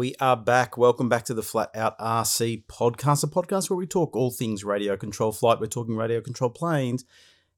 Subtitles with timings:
[0.00, 0.78] We are back.
[0.78, 4.64] Welcome back to the Flat Out RC podcast, a podcast where we talk all things
[4.64, 5.60] radio control flight.
[5.60, 7.04] We're talking radio control planes,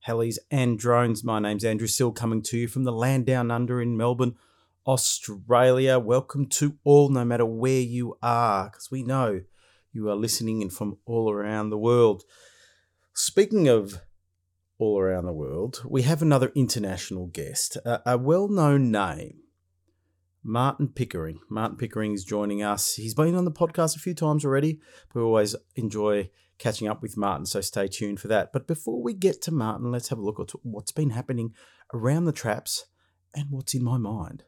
[0.08, 1.22] helis, and drones.
[1.22, 4.34] My name's Andrew Sill, coming to you from the land down under in Melbourne,
[4.88, 6.00] Australia.
[6.00, 9.42] Welcome to all, no matter where you are, because we know
[9.92, 12.24] you are listening in from all around the world.
[13.14, 14.00] Speaking of
[14.78, 19.41] all around the world, we have another international guest, a, a well known name
[20.44, 21.40] Martin Pickering.
[21.48, 22.94] Martin Pickering is joining us.
[22.94, 24.80] He's been on the podcast a few times already.
[25.14, 28.52] We always enjoy catching up with Martin, so stay tuned for that.
[28.52, 31.54] But before we get to Martin, let's have a look at what's been happening
[31.94, 32.86] around the traps
[33.34, 34.44] and what's in my mind.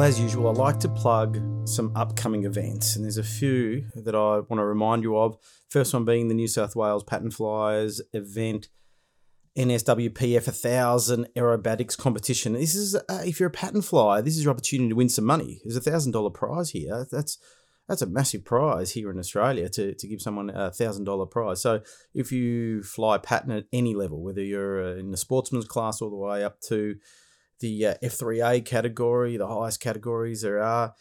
[0.00, 4.14] Well, as usual, I like to plug some upcoming events, and there's a few that
[4.14, 5.36] I want to remind you of.
[5.68, 8.70] First one being the New South Wales Pattern Flyers event,
[9.58, 12.54] NSWPF 1000 aerobatics competition.
[12.54, 15.26] This is, uh, if you're a pattern flyer, this is your opportunity to win some
[15.26, 15.60] money.
[15.64, 17.06] There's a thousand dollar prize here.
[17.12, 17.36] That's
[17.86, 21.60] that's a massive prize here in Australia to, to give someone a thousand dollar prize.
[21.60, 21.82] So
[22.14, 26.16] if you fly pattern at any level, whether you're in the sportsman's class all the
[26.16, 26.94] way up to
[27.60, 30.94] the uh, F3A category, the highest categories there are,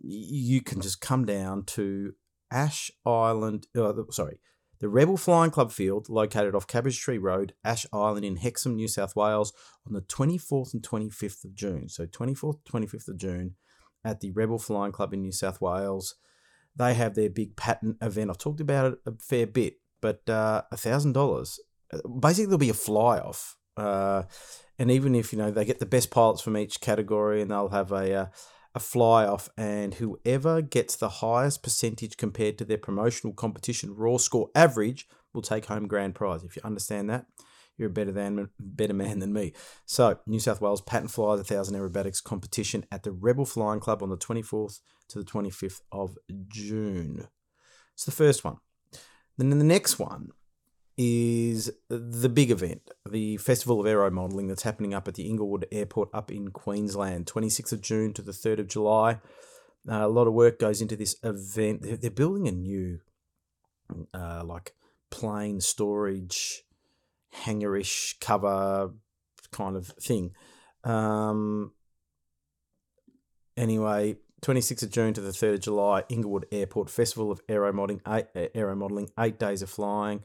[0.00, 2.12] you can just come down to
[2.50, 4.38] Ash Island, uh, sorry,
[4.78, 8.88] the Rebel Flying Club field located off Cabbage Tree Road, Ash Island in Hexham, New
[8.88, 9.52] South Wales
[9.86, 11.88] on the 24th and 25th of June.
[11.88, 13.54] So 24th, 25th of June
[14.04, 16.16] at the Rebel Flying Club in New South Wales.
[16.76, 18.30] They have their big pattern event.
[18.30, 21.58] I've talked about it a fair bit, but uh, $1,000.
[22.20, 23.56] Basically, there'll be a fly off.
[23.78, 24.24] Uh,
[24.78, 27.68] and even if you know they get the best pilots from each category, and they'll
[27.68, 28.26] have a uh,
[28.74, 34.18] a fly off, and whoever gets the highest percentage compared to their promotional competition raw
[34.18, 36.44] score average will take home grand prize.
[36.44, 37.26] If you understand that,
[37.76, 39.52] you're a better than better man than me.
[39.84, 44.02] So New South Wales Pattern Fly the Thousand Aerobatics competition at the Rebel Flying Club
[44.02, 46.16] on the 24th to the 25th of
[46.48, 47.28] June.
[47.94, 48.58] It's the first one.
[49.38, 50.30] Then in the next one
[50.96, 55.66] is the big event, the Festival of Aero Modelling that's happening up at the Inglewood
[55.70, 59.20] Airport up in Queensland, 26th of June to the 3rd of July.
[59.88, 61.82] Uh, a lot of work goes into this event.
[61.82, 63.00] They're, they're building a new,
[64.14, 64.74] uh, like,
[65.10, 66.62] plane storage,
[67.44, 68.92] hangarish cover
[69.52, 70.32] kind of thing.
[70.82, 71.72] Um,
[73.56, 78.00] anyway, 26th of June to the 3rd of July, Inglewood Airport Festival of Aero Modelling,
[78.08, 80.22] eight, Aero Modelling, eight days of flying.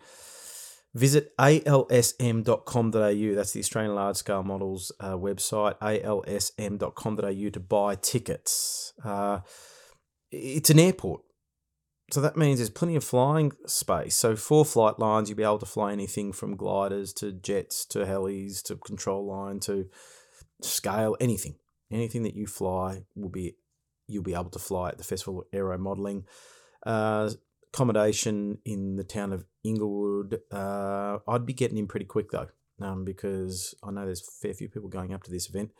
[0.94, 8.94] Visit alsm.com.au, that's the Australian Large Scale Models uh, website, alsm.com.au to buy tickets.
[9.04, 9.40] Uh,
[10.32, 11.22] it's an airport.
[12.12, 14.18] So that means there's plenty of flying space.
[14.18, 18.00] So four flight lines, you'll be able to fly anything from gliders to jets to
[18.00, 19.88] helis to control line to
[20.62, 21.56] scale, anything.
[21.90, 23.56] Anything that you fly will be
[24.08, 26.26] you'll be able to fly at the Festival of Aero Modelling.
[26.86, 27.30] Uh,
[27.74, 30.42] accommodation in the town of Inglewood.
[30.52, 32.50] Uh, I'd be getting in pretty quick though,
[32.82, 35.72] um, because I know there's a fair few people going up to this event.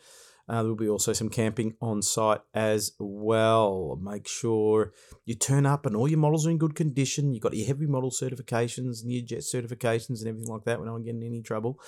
[0.50, 3.98] Uh, there will be also some camping on site as well.
[4.02, 4.92] Make sure
[5.26, 7.34] you turn up and all your models are in good condition.
[7.34, 10.80] You've got your heavy model certifications and your jet certifications and everything like that.
[10.80, 11.80] We're not getting any trouble.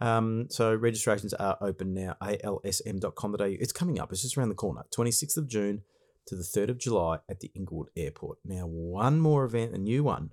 [0.00, 2.16] Um, so registrations are open now.
[2.22, 3.44] alsm.com.au.
[3.44, 4.12] It's coming up.
[4.12, 4.84] It's just around the corner.
[4.96, 5.82] 26th of June
[6.28, 8.38] to the 3rd of July at the Inglewood Airport.
[8.44, 10.32] Now, one more event, a new one.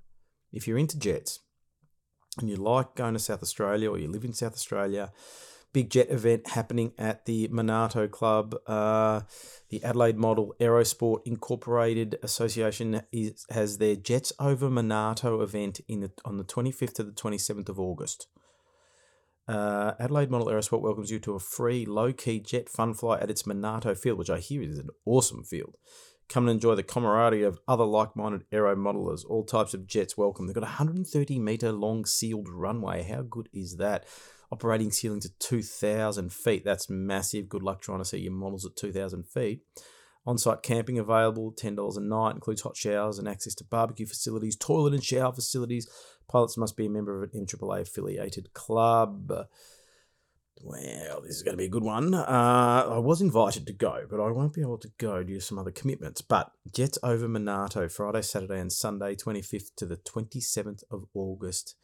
[0.51, 1.39] If you're into jets
[2.39, 5.11] and you like going to South Australia or you live in South Australia,
[5.75, 8.55] big jet event happening at the Monarto Club.
[8.65, 9.21] Uh,
[9.69, 16.11] the Adelaide Model Aerosport Incorporated Association is, has their Jets Over Monarto event in the,
[16.23, 18.27] on the 25th to the 27th of August.
[19.47, 23.29] Uh, Adelaide Model Aerosport welcomes you to a free, low key jet fun fly at
[23.29, 25.75] its Monarto field, which I hear is an awesome field.
[26.27, 29.21] Come and enjoy the camaraderie of other like minded aero modelers.
[29.27, 30.47] All types of jets welcome.
[30.47, 33.03] They've got a 130 metre long sealed runway.
[33.03, 34.05] How good is that?
[34.51, 36.65] Operating ceiling to 2,000 feet.
[36.65, 37.47] That's massive.
[37.47, 39.61] Good luck trying to see your models at 2,000 feet.
[40.27, 44.55] On site camping available, $10 a night, includes hot showers and access to barbecue facilities,
[44.55, 45.87] toilet and shower facilities,
[46.27, 49.31] Pilots must be a member of an MAAA affiliated club.
[50.61, 52.13] Well, this is going to be a good one.
[52.13, 55.41] Uh, I was invited to go, but I won't be able to go due to
[55.41, 56.21] some other commitments.
[56.21, 61.75] But Jets over Monarto, Friday, Saturday, and Sunday, 25th to the 27th of August.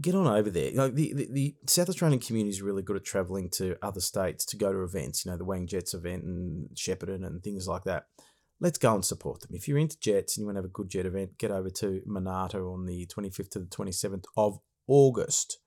[0.00, 0.72] Get on over there.
[0.72, 4.44] Like the, the, the South Australian community is really good at travelling to other states
[4.46, 7.84] to go to events, you know, the Wang Jets event and Shepparton and things like
[7.84, 8.06] that
[8.60, 9.54] let's go and support them.
[9.54, 11.70] If you're into jets and you want to have a good jet event, get over
[11.70, 15.58] to Monarto on the 25th to the 27th of August.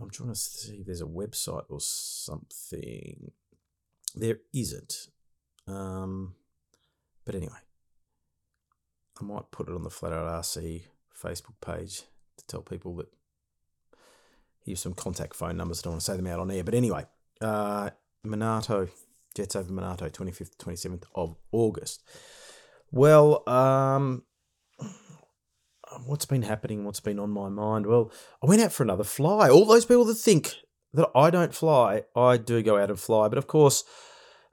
[0.00, 3.32] I'm trying to see if there's a website or something.
[4.14, 5.08] There isn't.
[5.66, 6.34] Um,
[7.24, 7.58] but anyway,
[9.20, 10.82] I might put it on the Flat Out RC
[11.20, 12.02] Facebook page
[12.36, 13.08] to tell people that
[14.64, 15.80] here's some contact phone numbers.
[15.80, 16.64] I don't want to say them out on air.
[16.64, 17.06] But anyway,
[17.40, 17.90] uh,
[19.34, 22.02] Jets over Monarto, 25th, 27th of August.
[22.90, 24.22] Well, um,
[26.06, 26.84] what's been happening?
[26.84, 27.86] What's been on my mind?
[27.86, 28.10] Well,
[28.42, 29.48] I went out for another fly.
[29.48, 30.54] All those people that think
[30.94, 33.28] that I don't fly, I do go out and fly.
[33.28, 33.84] But of course,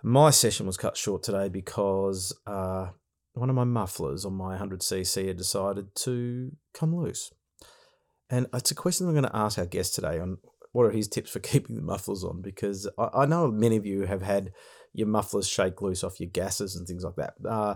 [0.04, 2.90] my session was cut short today because uh,
[3.34, 7.32] one of my mufflers on my 100cc had decided to come loose.
[8.30, 10.38] And it's a question I'm going to ask our guest today on
[10.76, 13.86] what are his tips for keeping the mufflers on because I, I know many of
[13.86, 14.52] you have had
[14.94, 17.34] your mufflers shake loose off your gases and things like that.
[17.48, 17.76] Uh,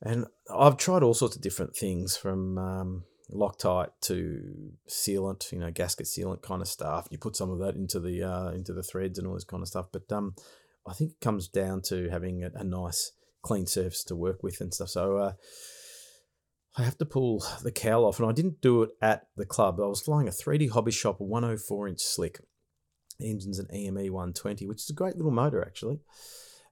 [0.00, 5.70] and I've tried all sorts of different things from um, Loctite to sealant, you know,
[5.70, 7.08] gasket sealant kind of stuff.
[7.10, 9.62] You put some of that into the uh, into the threads and all this kind
[9.62, 9.86] of stuff.
[9.92, 10.34] But um,
[10.86, 13.12] I think it comes down to having a, a nice
[13.42, 14.90] clean surface to work with and stuff.
[14.90, 15.32] So uh,
[16.78, 19.80] I have to pull the cowl off, and I didn't do it at the club.
[19.80, 22.38] I was flying a 3D Hobby Shop 104 inch slick.
[23.18, 25.98] The engine's an EME 120, which is a great little motor actually.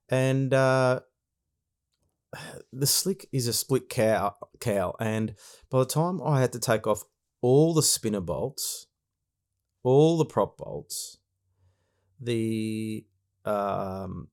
[0.09, 1.01] And uh,
[2.73, 5.35] the slick is a split cow, cowl, and
[5.71, 7.03] by the time I had to take off
[7.41, 8.87] all the spinner bolts,
[9.83, 11.19] all the prop bolts,
[12.21, 13.05] the
[13.45, 14.29] um,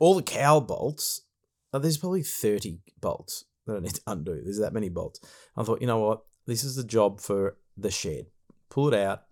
[0.00, 1.26] all the cow bolts,
[1.74, 4.40] uh, there's probably 30 bolts that I need to undo.
[4.42, 5.20] There's that many bolts.
[5.56, 6.22] I thought, you know what?
[6.46, 8.26] This is the job for the shed.
[8.70, 9.24] Pull it out,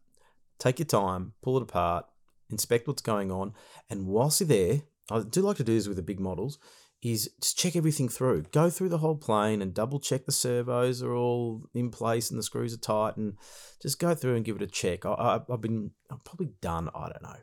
[0.58, 2.06] take your time, pull it apart,
[2.50, 3.52] inspect what's going on,
[3.90, 6.58] and whilst you're there, I do like to do this with the big models
[7.02, 8.42] is just check everything through.
[8.52, 12.38] Go through the whole plane and double check the servos are all in place and
[12.38, 13.34] the screws are tight, and
[13.82, 15.04] just go through and give it a check.
[15.04, 17.38] I, have been I've probably done I don't know,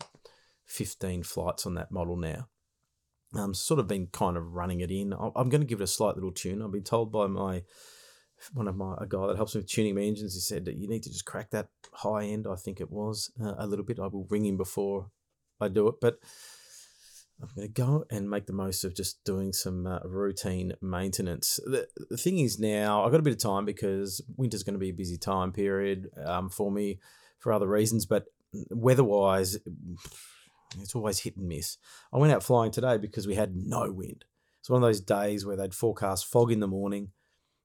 [0.65, 2.47] fifteen flights on that model now.
[3.35, 5.13] Um, sort of been kind of running it in.
[5.13, 6.63] I'm going to give it a slight little tune.
[6.63, 7.63] I've been told by my
[8.53, 10.33] one of my a guy that helps me with tuning my engines.
[10.33, 12.47] He said that you need to just crack that high end.
[12.49, 13.99] I think it was uh, a little bit.
[13.99, 15.11] I will ring him before
[15.61, 16.19] I do it, but
[17.41, 21.59] I'm going to go and make the most of just doing some uh, routine maintenance.
[21.65, 24.79] The, the, thing is now, I've got a bit of time because winter's going to
[24.79, 26.99] be a busy time period um, for me
[27.39, 28.25] for other reasons, but
[28.71, 29.57] weather-wise,
[30.77, 31.77] it's always hit and miss.
[32.13, 34.25] I went out flying today because we had no wind.
[34.59, 37.09] It's one of those days where they'd forecast fog in the morning,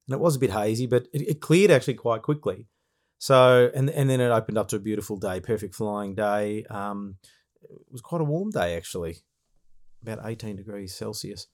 [0.06, 2.68] and it was a bit hazy, but it, it cleared actually quite quickly.
[3.18, 6.64] So, and and then it opened up to a beautiful day, perfect flying day.
[6.70, 7.16] Um,
[7.62, 9.24] it was quite a warm day actually
[10.06, 11.48] about 18 degrees Celsius.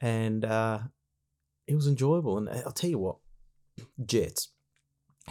[0.00, 0.80] And uh,
[1.66, 2.38] it was enjoyable.
[2.38, 3.16] And I'll tell you what,
[4.04, 4.48] jets.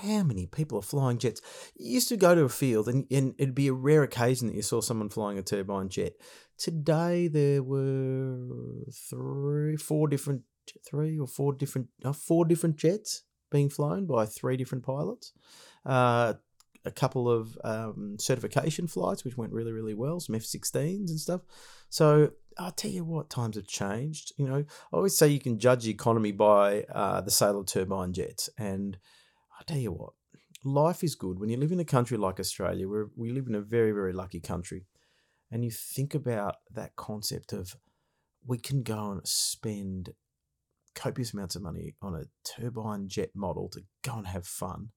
[0.02, 1.42] How many people are flying jets?
[1.76, 4.56] You used to go to a field and, and it'd be a rare occasion that
[4.56, 6.14] you saw someone flying a turbine jet.
[6.58, 10.44] Today there were three, four different,
[10.88, 15.34] three or four different, uh, four different jets being flown by three different pilots.
[15.86, 16.36] Uh,
[16.86, 21.20] a couple of um, certification flights, which went really, really well, some F 16s and
[21.20, 21.42] stuff.
[21.90, 24.34] So I'll tell you what, times have changed.
[24.38, 27.66] You know, I always say you can judge the economy by uh, the sale of
[27.66, 28.50] turbine jets.
[28.58, 28.98] And
[29.60, 30.14] I'll tell you what,
[30.64, 31.38] life is good.
[31.38, 34.14] When you live in a country like Australia, where we live in a very, very
[34.14, 34.86] lucky country,
[35.52, 37.76] and you think about that concept of
[38.46, 40.14] we can go and spend
[40.96, 44.90] copious amounts of money on a turbine jet model to go and have fun,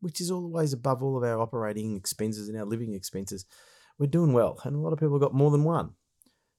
[0.00, 3.46] which is always above all of our operating expenses and our living expenses.
[3.98, 5.92] We're doing well, and a lot of people have got more than one.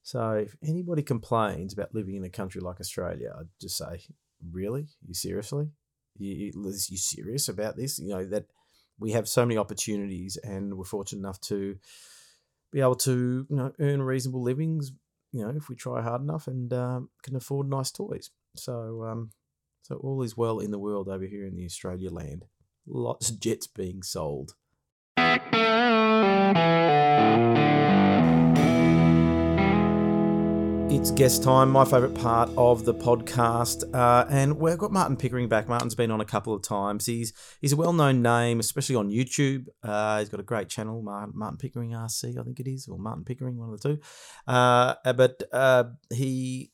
[0.02, 4.04] So if anybody complains about living in a country like Australia, I'd just say,
[4.52, 4.88] really?
[5.06, 5.70] You seriously?
[6.18, 8.00] You, you serious about this?
[8.00, 8.46] You know, that
[9.00, 11.78] we have so many opportunities and we're fortunate enough to
[12.72, 14.92] be able to, you know, earn reasonable livings,
[15.32, 18.32] you know, if we try hard enough and um, can afford nice toys.
[18.56, 19.32] So, um,
[19.82, 22.46] so all is well in the world over here in the Australia land.
[22.88, 24.56] Lots of jets being sold.
[30.96, 35.50] It's guest time, my favourite part of the podcast, uh, and we've got Martin Pickering
[35.50, 35.68] back.
[35.68, 37.06] Martin's been on a couple of times.
[37.06, 39.66] He's he's a well-known name, especially on YouTube.
[39.84, 42.98] Uh, he's got a great channel, Martin, Martin, Pickering RC, I think it is, or
[42.98, 44.02] Martin Pickering, one of the two.
[44.48, 45.84] Uh, but uh,
[46.14, 46.72] he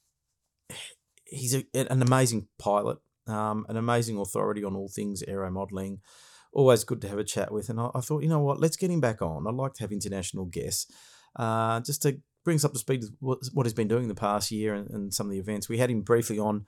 [1.25, 6.00] he's a, an amazing pilot, um, an amazing authority on all things aero modelling.
[6.54, 8.78] Always good to have a chat with, and I, I, thought, you know what, let's
[8.78, 9.48] get him back on.
[9.48, 10.94] I'd like to have international guests,
[11.38, 14.74] uh, just to brings up to speed what, what he's been doing the past year
[14.74, 15.69] and, and, some of the events.
[15.69, 16.65] We had him briefly on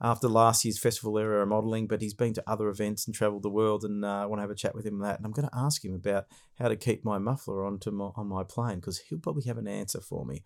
[0.00, 3.50] after last year's festival aero modelling, but he's been to other events and travelled the
[3.50, 5.18] world, and uh, I want to have a chat with him on that.
[5.18, 6.26] And I'm going to ask him about
[6.58, 9.68] how to keep my muffler onto my, on my plane because he'll probably have an
[9.68, 10.42] answer for me.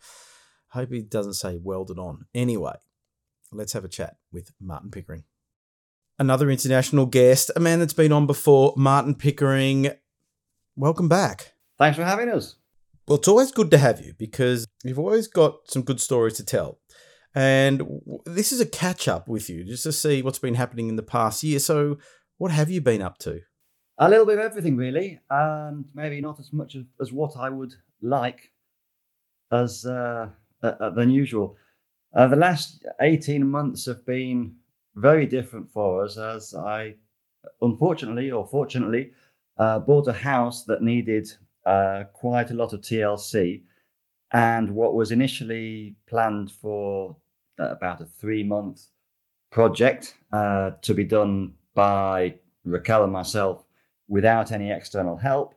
[0.69, 2.27] Hope he doesn't say welded on.
[2.35, 2.77] Anyway,
[3.51, 5.25] let's have a chat with Martin Pickering.
[6.19, 9.91] Another international guest, a man that's been on before, Martin Pickering.
[10.77, 11.55] Welcome back.
[11.79, 12.57] Thanks for having us.
[13.09, 16.45] Well, it's always good to have you because you've always got some good stories to
[16.45, 16.79] tell.
[17.35, 17.83] And
[18.25, 21.03] this is a catch up with you just to see what's been happening in the
[21.03, 21.59] past year.
[21.59, 21.99] So,
[22.39, 23.41] what have you been up to?
[23.99, 27.51] A little bit of everything, really, and maybe not as much as, as what I
[27.51, 28.53] would like
[29.51, 30.29] as uh,
[30.63, 31.57] uh, than usual.
[32.15, 34.55] Uh, the last 18 months have been
[34.95, 36.95] very different for us as I,
[37.61, 39.13] unfortunately or fortunately,
[39.59, 41.29] uh, bought a house that needed
[41.67, 43.63] uh, quite a lot of TLC.
[44.33, 47.17] And what was initially planned for
[47.59, 48.87] uh, about a three month
[49.51, 53.65] project uh, to be done by Raquel and myself
[54.09, 55.55] without any external help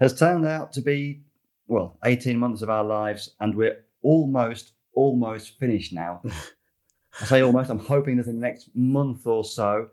[0.00, 1.22] has turned out to be,
[1.66, 3.34] well, 18 months of our lives.
[3.40, 6.22] And we're almost, almost finished now.
[7.20, 9.88] I say almost, I'm hoping that in the next month or so,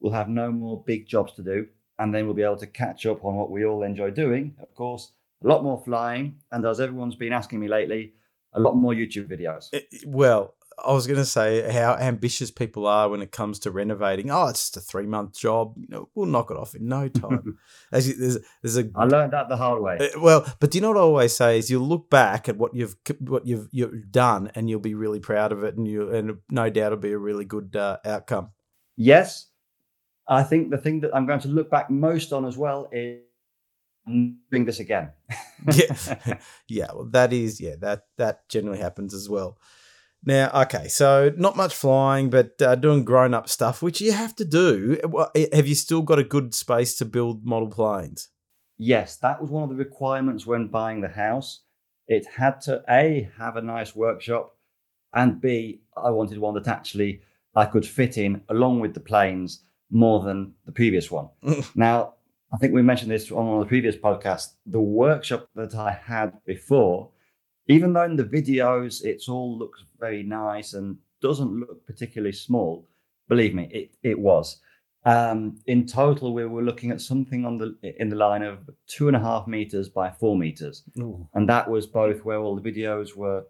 [0.00, 1.66] we'll have no more big jobs to do
[1.98, 4.54] and then we'll be able to catch up on what we all enjoy doing.
[4.60, 5.12] Of course,
[5.44, 8.14] a lot more flying, and as everyone's been asking me lately,
[8.54, 9.68] a lot more YouTube videos.
[9.72, 13.70] Eh, well, I was going to say how ambitious people are when it comes to
[13.70, 14.30] renovating.
[14.30, 15.74] Oh, it's just a three month job.
[15.76, 17.58] You know, we'll knock it off in no time.
[17.92, 18.90] As you, there's, there's a.
[18.94, 19.98] I learned that the hard way.
[20.00, 22.56] Uh, well, but do you know what I always say is you'll look back at
[22.56, 26.10] what you've what you've you've done and you'll be really proud of it, and you
[26.10, 28.50] and no doubt it'll be a really good uh, outcome.
[28.96, 29.48] Yes,
[30.28, 33.20] I think the thing that I'm going to look back most on as well is
[34.06, 35.10] doing this again.
[35.72, 36.86] yeah, yeah.
[36.92, 37.76] Well, that is yeah.
[37.78, 39.58] That that generally happens as well.
[40.26, 44.34] Now, okay, so not much flying, but uh, doing grown up stuff, which you have
[44.36, 44.98] to do.
[45.52, 48.28] Have you still got a good space to build model planes?
[48.78, 51.60] Yes, that was one of the requirements when buying the house.
[52.08, 54.56] It had to a have a nice workshop,
[55.12, 57.20] and b I wanted one that actually
[57.54, 61.28] I could fit in along with the planes more than the previous one.
[61.74, 62.13] now,
[62.54, 64.52] I think we mentioned this on one of the previous podcasts.
[64.66, 67.10] The workshop that I had before,
[67.66, 72.88] even though in the videos it all looks very nice and doesn't look particularly small,
[73.28, 74.60] believe me, it, it was.
[75.04, 79.08] Um, in total, we were looking at something on the in the line of two
[79.08, 81.28] and a half meters by four meters, Ooh.
[81.34, 83.44] and that was both where all the videos were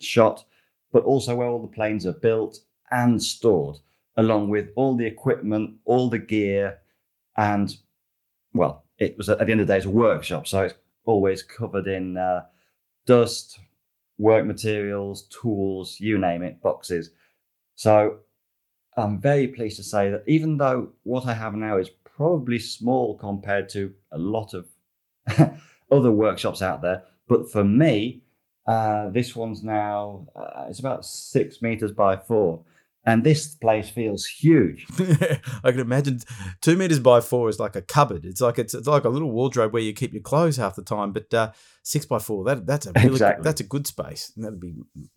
[0.00, 0.44] shot,
[0.92, 2.58] but also where all the planes are built
[2.90, 3.76] and stored
[4.16, 6.78] along with all the equipment, all the gear,
[7.36, 7.76] and
[8.54, 11.42] well, it was at the end of the day, it's a workshop, so it's always
[11.42, 12.44] covered in uh,
[13.06, 13.58] dust,
[14.18, 17.10] work materials, tools, you name it, boxes.
[17.74, 18.18] So
[18.96, 23.18] I'm very pleased to say that even though what I have now is probably small
[23.18, 24.68] compared to a lot of
[25.90, 28.22] other workshops out there, but for me,
[28.66, 32.62] uh, this one's now uh, it's about six meters by four,
[33.06, 34.86] and this place feels huge.
[35.62, 36.20] I can imagine
[36.60, 38.24] two meters by four is like a cupboard.
[38.24, 40.82] It's like it's, it's like a little wardrobe where you keep your clothes half the
[40.82, 41.12] time.
[41.12, 43.42] But uh, six by four, that that's a really exactly.
[43.42, 44.32] good, that's a good space.
[44.36, 44.74] And that'd be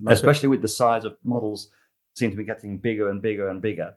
[0.07, 1.69] especially with the size of models
[2.15, 3.95] seem to be getting bigger and bigger and bigger.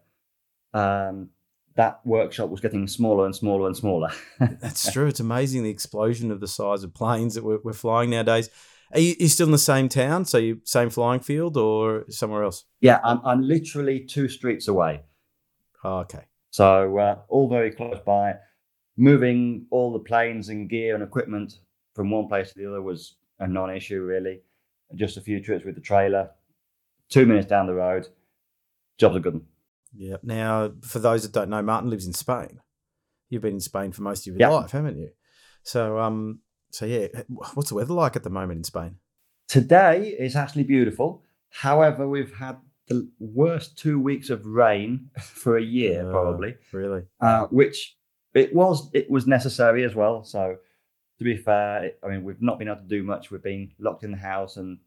[0.73, 1.31] Um,
[1.77, 4.11] that workshop was getting smaller and smaller and smaller.
[4.39, 5.07] that's true.
[5.07, 8.51] It's amazing the explosion of the size of planes that we're, we're flying nowadays.
[8.93, 10.25] Are you, still in the same town?
[10.25, 12.65] So you same flying field or somewhere else?
[12.81, 15.03] Yeah, I'm, I'm literally two streets away.
[15.85, 16.25] Oh, okay.
[16.51, 18.35] So uh, all very close by.
[18.97, 21.61] Moving all the planes and gear and equipment
[21.95, 24.41] from one place to the other was a non-issue really.
[24.95, 26.31] Just a few trips with the trailer.
[27.09, 28.07] Two minutes down the road,
[28.99, 29.41] job's are good.
[29.97, 30.17] Yeah.
[30.23, 32.61] Now, for those that don't know, Martin lives in Spain.
[33.29, 34.51] You've been in Spain for most of your yep.
[34.51, 35.11] life, haven't you?
[35.63, 37.09] So, um, so yeah,
[37.55, 38.97] what's the weather like at the moment in Spain?
[39.49, 41.23] Today is actually beautiful.
[41.51, 46.57] However, we've had the worst two weeks of rain for a year, uh, probably.
[46.73, 47.03] Really?
[47.21, 47.97] Uh, which
[48.35, 50.25] it was it was necessary as well.
[50.25, 50.57] So
[51.19, 53.31] to be fair, I mean we've not been able to do much.
[53.31, 54.79] We've been locked in the house and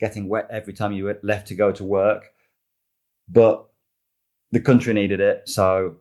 [0.00, 2.32] getting wet every time you left to go to work.
[3.28, 3.66] But
[4.52, 5.96] the country needed it, so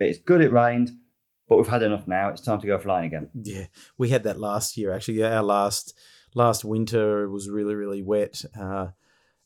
[0.00, 0.92] it's good it rained
[1.48, 2.28] but we've had enough now.
[2.28, 3.30] It's time to go flying again.
[3.34, 4.92] Yeah, we had that last year.
[4.92, 5.98] Actually, our last
[6.34, 8.88] last winter was really really wet, uh,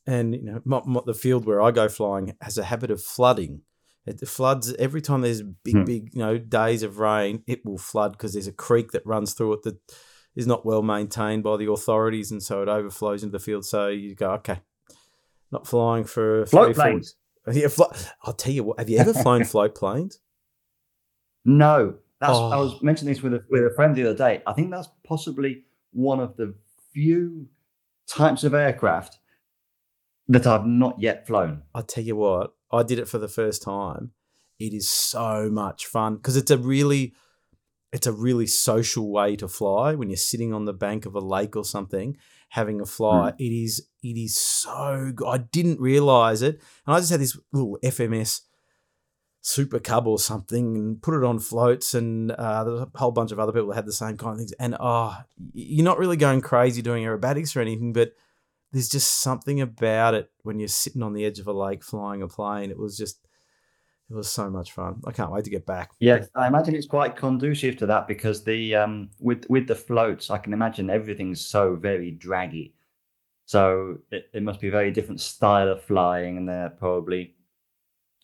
[0.07, 3.03] and you know my, my, the field where I go flying has a habit of
[3.03, 3.63] flooding.
[4.05, 5.85] It floods every time there's big hmm.
[5.85, 7.45] big you know days of rain.
[7.47, 9.79] It will flood because there's a creek that runs through it that
[10.35, 13.65] is not well maintained by the authorities, and so it overflows into the field.
[13.65, 14.61] So you go okay,
[15.53, 17.15] not flying for float planes.
[17.51, 17.91] Yeah, flo-
[18.23, 18.79] I'll tell you what.
[18.79, 20.21] Have you ever flown float planes?
[21.45, 22.65] No, that's I Oh.
[22.65, 24.43] was mentioning this with a with a friend the other day.
[24.47, 26.55] I think that's possibly one of the
[26.93, 27.49] few
[28.07, 29.19] types of aircraft
[30.29, 31.63] that I've not yet flown.
[31.75, 32.55] I'll tell you what.
[32.73, 34.13] I did it for the first time.
[34.59, 37.13] It is so much fun because it's a really,
[37.93, 41.21] it's a really social way to fly when you're sitting on the bank of a
[41.21, 42.17] lake or something
[42.51, 43.31] having a fly.
[43.31, 43.37] Hmm.
[43.43, 45.27] It is, it is so good.
[45.27, 48.43] I didn't realize it, and I just had this little FMS
[49.43, 53.33] super cub or something and put it on floats and uh, there's a whole bunch
[53.33, 54.53] of other people that had the same kind of things.
[54.53, 55.17] And oh
[55.53, 58.13] you're not really going crazy doing aerobatics or anything but
[58.73, 62.23] there's just something about it when you're sitting on the edge of a lake flying
[62.23, 62.71] a plane.
[62.71, 63.19] It was just
[64.11, 65.01] it was so much fun.
[65.07, 65.91] I can't wait to get back.
[66.01, 70.31] Yes, I imagine it's quite conducive to that because the um, with with the floats,
[70.31, 72.75] I can imagine everything's so very draggy.
[73.45, 77.37] So it, it must be a very different style of flying, and they're probably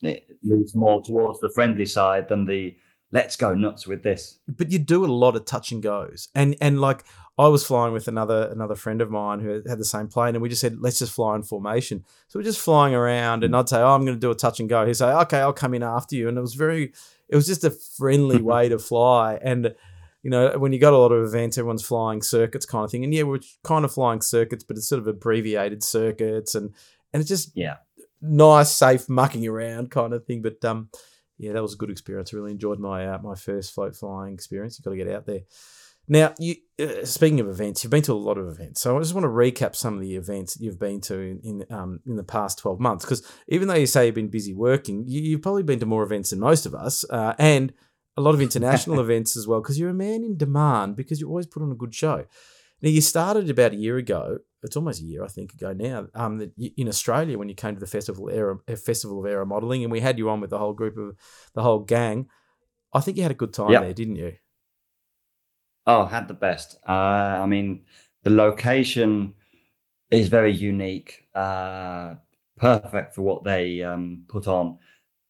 [0.02, 2.76] it leans more towards the friendly side than the
[3.10, 4.38] let's go nuts with this.
[4.46, 6.28] but you do a lot of touch and goes.
[6.34, 7.04] And and like
[7.38, 10.42] i was flying with another another friend of mine who had the same plane and
[10.42, 12.04] we just said let's just fly in formation.
[12.28, 13.60] So we're just flying around and hmm.
[13.60, 14.86] i'd say oh i'm going to do a touch and go.
[14.86, 16.28] He'd say okay i'll come in after you.
[16.28, 16.92] And it was very
[17.28, 19.38] it was just a friendly way to fly.
[19.42, 19.74] And
[20.22, 23.04] you know when you got a lot of events everyone's flying circuits kind of thing.
[23.04, 26.74] And yeah we're kind of flying circuits but it's sort of abbreviated circuits and
[27.12, 27.76] and it's just Yeah.
[28.20, 30.88] Nice safe mucking around kind of thing but um
[31.38, 32.34] yeah, that was a good experience.
[32.34, 34.78] I really enjoyed my uh, my first float flying experience.
[34.78, 35.40] You've got to get out there.
[36.08, 38.80] Now, you uh, speaking of events, you've been to a lot of events.
[38.80, 41.40] So I just want to recap some of the events that you've been to in
[41.44, 43.04] in, um, in the past twelve months.
[43.04, 46.02] Because even though you say you've been busy working, you, you've probably been to more
[46.02, 47.72] events than most of us, uh, and
[48.16, 49.60] a lot of international events as well.
[49.60, 50.96] Because you're a man in demand.
[50.96, 52.24] Because you always put on a good show.
[52.80, 54.38] Now you started about a year ago.
[54.62, 56.08] It's almost a year, I think, ago now.
[56.14, 59.82] Um, in Australia when you came to the festival Aero, uh, festival of Aero modeling,
[59.84, 61.16] and we had you on with the whole group of
[61.54, 62.28] the whole gang.
[62.92, 63.82] I think you had a good time Yep.
[63.82, 64.32] there, didn't you?
[65.86, 66.76] Oh, had the best.
[66.86, 66.92] Uh,
[67.42, 67.84] I mean,
[68.22, 69.34] the location
[70.10, 72.14] is very unique, uh,
[72.56, 74.78] perfect for what they um, put on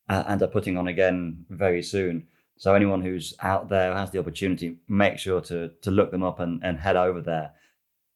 [0.08, 2.26] uh, and are putting on again very soon.
[2.58, 6.40] So anyone who's out there has the opportunity, make sure to to look them up
[6.40, 7.52] and, and head over there.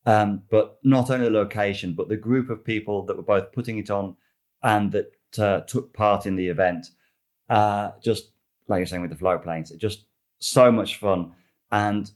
[0.05, 3.79] Um, but not only the location, but the group of people that were both putting
[3.79, 4.17] it on
[4.63, 6.89] and that uh, took part in the event.
[7.49, 8.33] Uh, just
[8.69, 10.05] like you're saying with the float planes, it just
[10.41, 11.33] so much fun.
[11.71, 12.11] And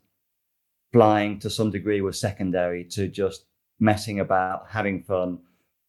[0.92, 3.44] flying to some degree was secondary to just
[3.78, 5.38] messing about, having fun,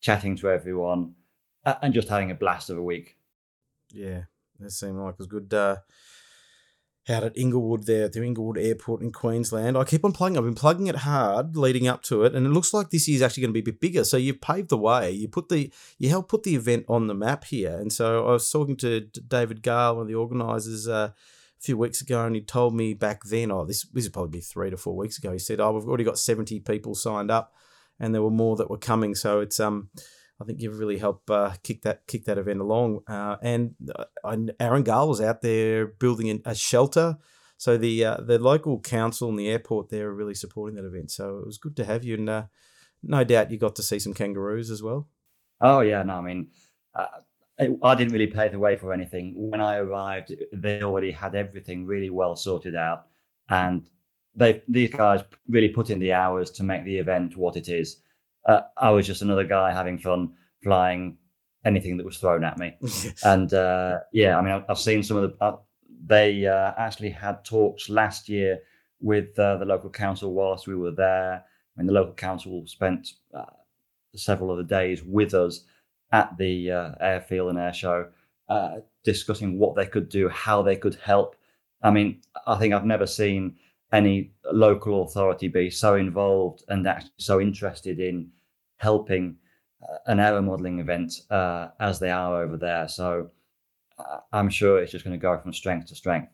[0.02, 1.16] chatting to everyone,
[1.66, 3.18] and just having a blast of a week.
[3.90, 4.24] Yeah,
[4.60, 5.54] that seemed like it was good.
[5.54, 5.78] Uh,
[7.10, 9.78] out at Inglewood there, at the Inglewood Airport in Queensland.
[9.78, 10.38] I keep on plugging.
[10.38, 13.22] I've been plugging it hard leading up to it, and it looks like this year's
[13.22, 14.04] actually going to be a bit bigger.
[14.04, 15.12] So you've paved the way.
[15.12, 17.78] You put the you helped put the event on the map here.
[17.78, 21.78] And so I was talking to David Gale, one of the organisers, uh, a few
[21.78, 24.70] weeks ago, and he told me back then, oh, this this would probably be three
[24.70, 25.32] to four weeks ago.
[25.32, 27.54] He said, oh, we've already got seventy people signed up,
[28.00, 29.16] and there were more that were coming.
[29.16, 29.90] So it's um.
[30.40, 33.02] I think you've really helped uh, kick that kick that event along.
[33.08, 34.06] Uh, and uh,
[34.60, 37.18] Aaron Gale was out there building a shelter.
[37.58, 41.10] So the uh, the local council and the airport there are really supporting that event.
[41.12, 42.44] So it was good to have you, and uh,
[43.02, 45.08] no doubt you got to see some kangaroos as well.
[45.60, 46.50] Oh yeah, no, I mean,
[46.94, 47.08] uh,
[47.60, 49.34] I, I didn't really pay the way for anything.
[49.36, 53.08] When I arrived, they already had everything really well sorted out,
[53.50, 53.90] and
[54.36, 58.04] they these guys really put in the hours to make the event what it is.
[58.48, 60.34] Uh, I was just another guy having fun
[60.64, 61.18] flying
[61.66, 62.76] anything that was thrown at me.
[63.24, 65.44] And uh, yeah, I mean, I've, seen some of the.
[65.44, 65.58] Uh,
[66.06, 68.60] they uh, actually had talks last year
[69.02, 71.44] with uh, the local council whilst we were there.
[71.44, 73.46] I mean, the local council spent uh,
[74.16, 75.66] several of the days with us
[76.12, 78.08] at the uh, airfield and air show,
[78.50, 81.36] uh, discussing what they could do, how they could help.
[81.82, 83.58] I mean, I think I've never seen
[83.92, 88.32] any local authority be so involved and actually so interested in
[88.78, 89.38] helping
[89.82, 92.88] uh, an aero modeling event uh, as they are over there.
[92.88, 93.32] So
[94.00, 96.32] uh, I'm sure it's just going to go from strength to strength.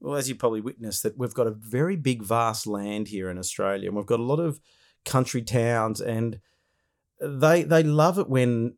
[0.00, 3.38] Well, as you probably witnessed, that we've got a very big, vast land here in
[3.38, 4.60] Australia, and we've got a lot of
[5.04, 6.40] country towns, and
[7.20, 8.74] they they love it when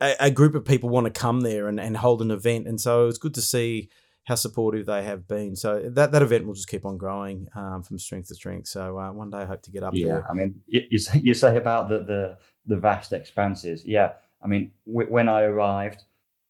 [0.00, 2.66] a, a group of people want to come there and, and hold an event.
[2.66, 3.90] And so it's good to see
[4.30, 5.56] how supportive they have been.
[5.56, 8.68] So that, that event will just keep on growing um, from strength to strength.
[8.68, 10.06] So uh, one day I hope to get up there.
[10.06, 13.84] Yeah, I mean, you, you say you say about the the, the vast expanses.
[13.84, 16.04] Yeah, I mean, w- when I arrived,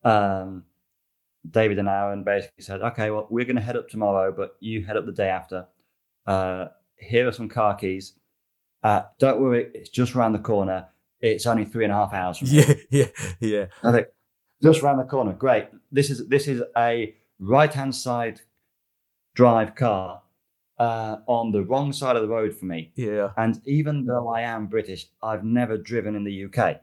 [0.05, 0.65] um,
[1.51, 4.85] David and Aaron basically said, "Okay, well, we're going to head up tomorrow, but you
[4.85, 5.67] head up the day after.
[6.27, 6.67] Uh,
[6.97, 8.13] here are some car keys.
[8.83, 10.89] Uh, don't worry, it's just around the corner.
[11.23, 13.07] It's only three and a half hours from here." Yeah,
[13.41, 13.67] yeah, yeah.
[13.83, 14.07] I think
[14.63, 15.33] Just around the corner.
[15.33, 15.69] Great.
[15.91, 18.41] This is this is a right hand side
[19.35, 20.23] drive car
[20.79, 22.93] uh, on the wrong side of the road for me.
[22.95, 23.31] Yeah.
[23.37, 26.81] And even though I am British, I've never driven in the UK.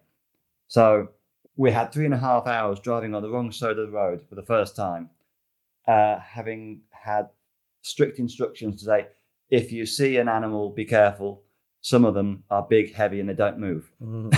[0.68, 1.10] So
[1.56, 4.22] we had three and a half hours driving on the wrong side of the road
[4.28, 5.10] for the first time,
[5.88, 7.30] uh, having had
[7.82, 9.08] strict instructions to say,
[9.50, 11.44] if you see an animal, be careful.
[11.82, 13.90] Some of them are big, heavy, and they don't move.
[14.02, 14.38] Mm,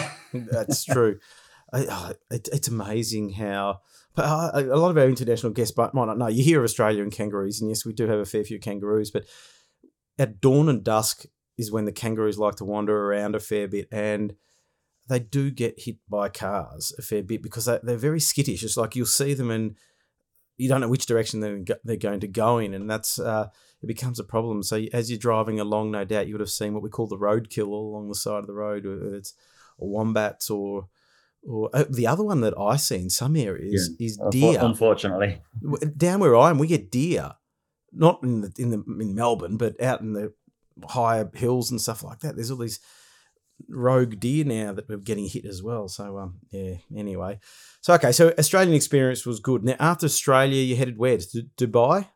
[0.52, 1.20] that's true.
[1.74, 3.82] I, oh, it, it's amazing how
[4.20, 6.28] uh, a lot of our international guests might not know.
[6.28, 9.12] You hear of Australia and kangaroos, and yes, we do have a fair few kangaroos,
[9.12, 9.26] but
[10.18, 11.26] at dawn and dusk
[11.58, 14.36] is when the kangaroos like to wander around a fair bit, and
[15.08, 18.64] they do get hit by cars a fair bit because they, they're very skittish.
[18.64, 19.76] It's like you'll see them and
[20.58, 23.48] you don't know which direction they're, they're going to go in, and that's uh,
[23.82, 24.62] it becomes a problem.
[24.62, 27.18] So as you're driving along, no doubt you would have seen what we call the
[27.18, 28.86] roadkill all along the side of the road.
[28.86, 29.34] It's
[29.78, 30.90] wombats or
[31.48, 34.06] or uh, the other one that I see in some areas yeah.
[34.06, 34.60] is deer.
[34.62, 35.42] Unfortunately,
[35.96, 37.34] down where I am, we get deer,
[37.92, 40.34] not in the in the in Melbourne, but out in the
[40.88, 42.36] higher hills and stuff like that.
[42.36, 42.80] There's all these
[43.68, 45.88] rogue deer now that we're getting hit as well.
[45.88, 46.76] So um, yeah.
[46.96, 47.40] Anyway,
[47.82, 49.64] so okay, so Australian experience was good.
[49.64, 52.08] Now after Australia, you headed where to Dubai?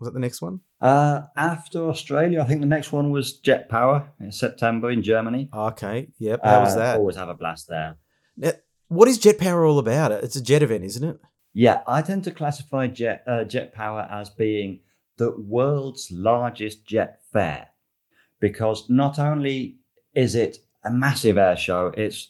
[0.00, 0.60] Was that the next one?
[0.80, 5.48] Uh, after Australia, I think the next one was Jet Power in September in Germany.
[5.54, 6.40] Okay, yep.
[6.42, 6.96] How uh, was that?
[6.98, 7.96] Always have a blast there.
[8.36, 8.52] Now,
[8.88, 10.12] what is Jet Power all about?
[10.12, 11.20] It's a jet event, isn't it?
[11.52, 14.80] Yeah, I tend to classify Jet uh, Jet Power as being
[15.16, 17.68] the world's largest jet fair
[18.40, 19.76] because not only
[20.14, 22.28] is it a massive air show, it's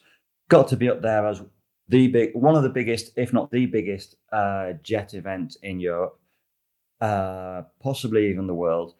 [0.48, 1.42] got to be up there as
[1.88, 6.18] the big one of the biggest, if not the biggest, uh, jet event in Europe,
[7.00, 8.94] uh, possibly even the world.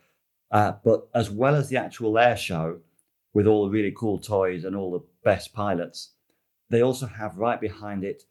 [0.50, 2.78] Uh, but as well as the actual air show,
[3.32, 6.12] with all the really cool toys and all the best pilots,
[6.70, 8.24] they also have right behind it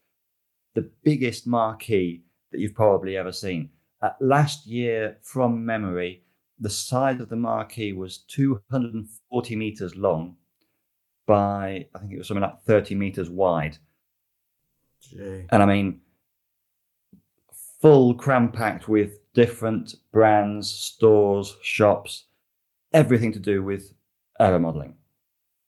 [0.73, 3.69] the biggest marquee that you've probably ever seen.
[4.01, 6.23] Uh, last year, from memory,
[6.59, 10.35] the size of the marquee was 240 meters long
[11.25, 13.77] by, I think it was something like 30 meters wide.
[15.01, 15.45] Gee.
[15.49, 16.01] And I mean,
[17.81, 22.25] full cram packed with different brands, stores, shops,
[22.93, 23.93] everything to do with
[24.39, 24.95] aero modeling.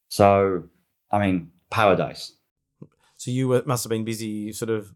[0.10, 0.64] So,
[1.12, 2.34] I mean, paradise.
[3.26, 4.94] So you were, must have been busy, sort of,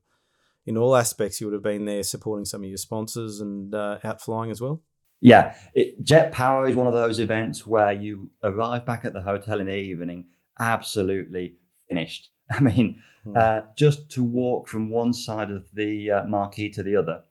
[0.68, 1.42] in all aspects.
[1.42, 4.62] You would have been there supporting some of your sponsors and uh, out flying as
[4.62, 4.84] well.
[5.20, 9.22] Yeah, it, Jet Power is one of those events where you arrive back at the
[9.24, 10.26] hotel in the evening,
[10.60, 11.56] absolutely
[11.88, 12.30] finished.
[12.52, 13.36] I mean, hmm.
[13.36, 17.24] uh, just to walk from one side of the uh, marquee to the other.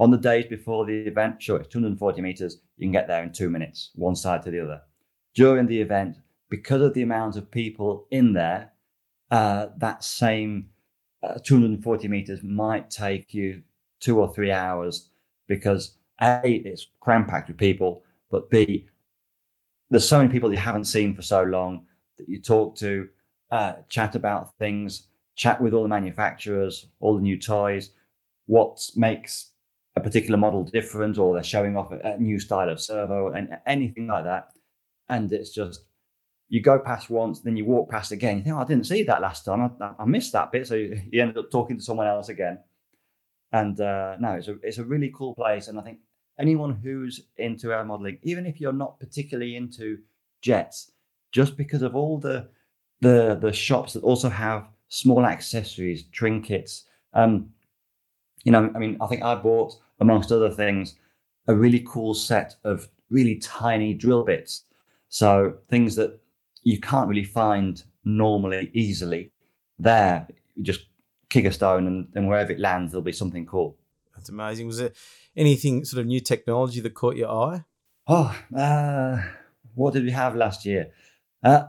[0.00, 2.58] On the days before the event, sure, it's 240 meters.
[2.76, 4.80] You can get there in two minutes, one side to the other.
[5.32, 6.16] During the event,
[6.48, 8.69] because of the amount of people in there,
[9.30, 10.68] uh, that same
[11.22, 13.62] uh, 240 meters might take you
[14.00, 15.10] two or three hours
[15.46, 18.88] because A, it's cram packed with people, but B,
[19.90, 23.08] there's so many people you haven't seen for so long that you talk to,
[23.50, 27.90] uh, chat about things, chat with all the manufacturers, all the new toys,
[28.46, 29.50] what makes
[29.96, 33.56] a particular model different, or they're showing off a, a new style of servo and
[33.66, 34.52] anything like that.
[35.08, 35.82] And it's just
[36.50, 38.38] you go past once, then you walk past again.
[38.38, 39.70] You think, oh, I didn't see that last time.
[39.80, 40.66] I, I missed that bit.
[40.66, 42.58] So you, you ended up talking to someone else again.
[43.52, 45.68] And uh, no, it's a, it's a really cool place.
[45.68, 45.98] And I think
[46.40, 49.98] anyone who's into air modeling, even if you're not particularly into
[50.42, 50.90] jets,
[51.30, 52.48] just because of all the
[53.00, 56.84] the the shops that also have small accessories, trinkets.
[57.14, 57.50] Um,
[58.42, 60.96] you know, I mean, I think I bought, amongst other things,
[61.46, 64.64] a really cool set of really tiny drill bits.
[65.08, 66.18] So things that
[66.62, 69.32] you can't really find normally easily
[69.78, 70.26] there.
[70.54, 70.86] You just
[71.28, 73.76] kick a stone and, and wherever it lands, there'll be something cool.
[74.14, 74.66] That's amazing.
[74.66, 74.92] Was there
[75.36, 77.64] anything sort of new technology that caught your eye?
[78.06, 79.22] Oh, uh,
[79.74, 80.90] what did we have last year?
[81.42, 81.68] Uh,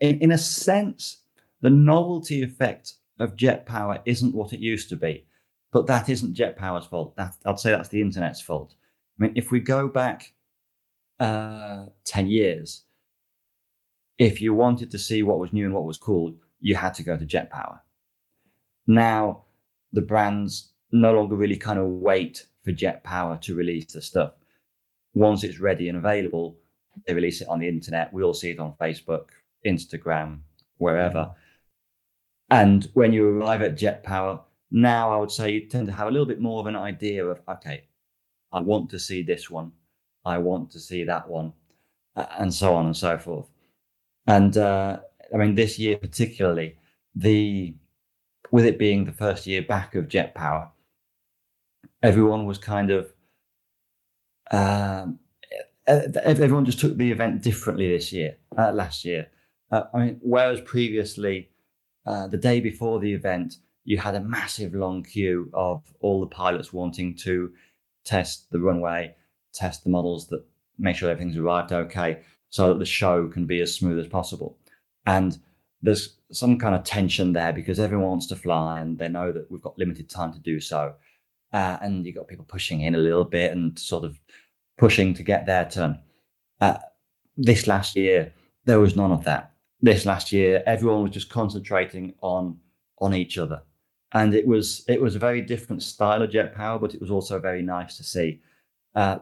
[0.00, 1.18] in, in a sense,
[1.60, 5.26] the novelty effect of jet power isn't what it used to be,
[5.72, 7.14] but that isn't jet power's fault.
[7.16, 8.74] That, I'd say that's the internet's fault.
[9.18, 10.32] I mean, if we go back
[11.20, 12.83] uh, 10 years,
[14.18, 17.02] if you wanted to see what was new and what was cool, you had to
[17.02, 17.82] go to Jet Power.
[18.86, 19.44] Now,
[19.92, 24.32] the brands no longer really kind of wait for Jet Power to release the stuff.
[25.14, 26.56] Once it's ready and available,
[27.06, 28.12] they release it on the internet.
[28.12, 29.26] We all see it on Facebook,
[29.66, 30.40] Instagram,
[30.78, 31.32] wherever.
[32.50, 36.08] And when you arrive at Jet Power, now I would say you tend to have
[36.08, 37.84] a little bit more of an idea of, okay,
[38.52, 39.72] I want to see this one,
[40.24, 41.52] I want to see that one,
[42.14, 43.46] and so on and so forth.
[44.26, 45.00] And uh,
[45.32, 46.76] I mean, this year particularly,
[47.14, 47.74] the
[48.50, 50.70] with it being the first year back of Jet Power,
[52.02, 53.12] everyone was kind of
[54.50, 55.18] um,
[55.86, 59.28] everyone just took the event differently this year, uh, last year.
[59.70, 61.50] Uh, I mean, whereas previously,
[62.06, 66.26] uh, the day before the event, you had a massive long queue of all the
[66.26, 67.52] pilots wanting to
[68.04, 69.14] test the runway,
[69.52, 70.44] test the models that
[70.78, 72.20] make sure everything's arrived okay,
[72.54, 74.56] so that the show can be as smooth as possible.
[75.06, 75.36] And
[75.82, 79.50] there's some kind of tension there because everyone wants to fly and they know that
[79.50, 80.94] we've got limited time to do so.
[81.52, 84.20] Uh, and you've got people pushing in a little bit and sort of
[84.78, 85.98] pushing to get their turn.
[86.60, 86.78] Uh,
[87.36, 88.32] this last year,
[88.66, 89.50] there was none of that.
[89.80, 92.56] This last year, everyone was just concentrating on
[93.00, 93.62] on each other,
[94.12, 97.10] and it was it was a very different style of jet power, but it was
[97.10, 98.40] also very nice to see.
[98.94, 99.18] Uh,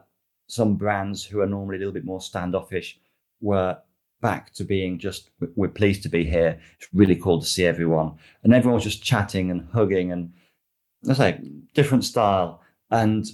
[0.48, 3.00] some brands who are normally a little bit more standoffish
[3.42, 3.78] were
[4.22, 6.58] back to being just we're pleased to be here.
[6.78, 10.32] It's really cool to see everyone, and everyone was just chatting and hugging and
[11.08, 11.40] I say
[11.74, 12.62] different style.
[12.90, 13.26] And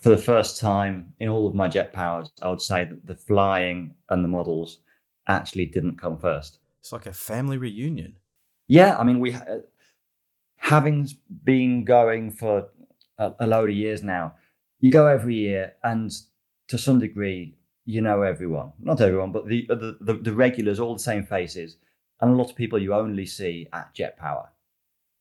[0.00, 3.14] for the first time in all of my jet powers, I would say that the
[3.14, 4.80] flying and the models
[5.26, 6.58] actually didn't come first.
[6.80, 8.16] It's like a family reunion.
[8.66, 9.36] Yeah, I mean, we
[10.56, 11.08] having
[11.44, 12.68] been going for
[13.18, 14.34] a, a load of years now,
[14.80, 16.10] you go every year, and
[16.68, 18.72] to some degree, you know everyone.
[18.80, 21.76] Not everyone, but the the, the, the regulars, all the same faces,
[22.20, 24.50] and a lot of people you only see at Jet Power.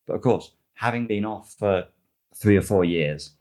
[0.07, 1.85] But of course, having been off for
[2.35, 3.31] three or four years,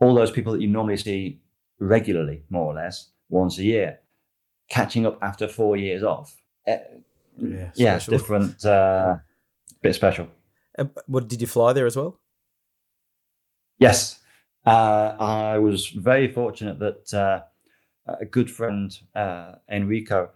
[0.00, 1.40] all those people that you normally see
[1.78, 4.00] regularly, more or less, once a year,
[4.68, 6.36] catching up after four years off.
[6.66, 6.76] Uh,
[7.38, 9.16] yeah, yeah different, uh,
[9.82, 10.28] bit special.
[10.78, 12.18] Uh, what did you fly there as well?
[13.78, 14.20] Yes,
[14.64, 17.42] uh, I was very fortunate that uh,
[18.06, 20.30] a good friend uh, Enrico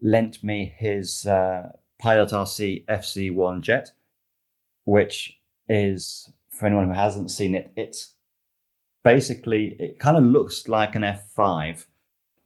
[0.00, 3.92] lent me his uh, Pilot RC FC1 jet,
[4.84, 8.14] which is for anyone who hasn't seen it, it's
[9.02, 11.86] basically it kind of looks like an F5,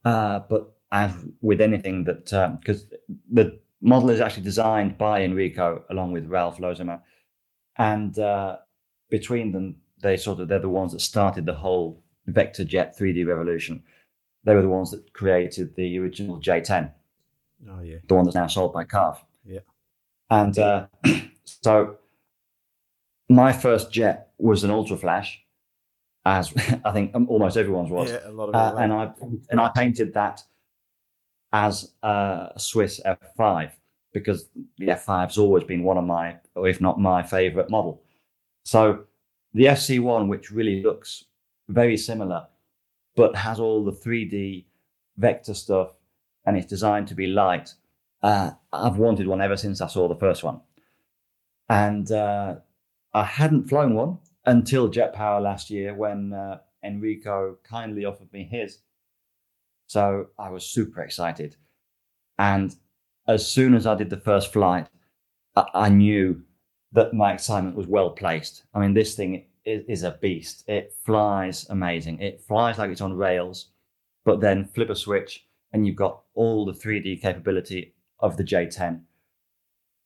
[0.05, 2.25] uh, but as with anything that
[2.61, 7.01] because um, the model is actually designed by Enrico along with Ralph Lozema,
[7.77, 8.57] and uh,
[9.11, 13.27] between them they sort of they're the ones that started the whole vector jet 3D
[13.27, 13.83] revolution.
[14.49, 16.91] They were the ones that created the original J10.
[17.69, 19.19] Oh yeah, the one that's now sold by CARF.
[19.45, 19.61] Yeah,
[20.31, 20.87] and uh,
[21.45, 21.99] so
[23.29, 25.39] my first jet was an Ultra Flash
[26.25, 28.11] as I think almost everyone's was.
[28.11, 29.13] Yeah, a lot of uh, and I
[29.51, 30.43] and I painted that
[31.53, 33.73] as a Swiss F5
[34.15, 38.03] because the F5's always been one of my, or if not my favorite model.
[38.65, 39.05] So
[39.53, 41.25] the FC1, which really looks
[41.69, 42.47] very similar,
[43.19, 44.65] but has all the 3D
[45.17, 45.89] vector stuff
[46.47, 47.75] and it's designed to be light.
[48.23, 50.61] Uh, I've wanted one ever since I saw the first one.
[51.69, 52.55] And uh,
[53.13, 58.45] I hadn't flown one until Jet Power last year when uh, Enrico kindly offered me
[58.45, 58.79] his.
[59.89, 61.57] So I was super excited.
[62.39, 62.77] And
[63.27, 64.87] as soon as I did the first flight,
[65.57, 66.43] I, I knew
[66.93, 68.63] that my excitement was well placed.
[68.73, 70.65] I mean, this thing is, is, a beast.
[70.67, 72.21] It flies amazing.
[72.21, 73.67] It flies like it's on rails,
[74.25, 79.03] but then flip a switch and you've got all the 3D capability of the J10,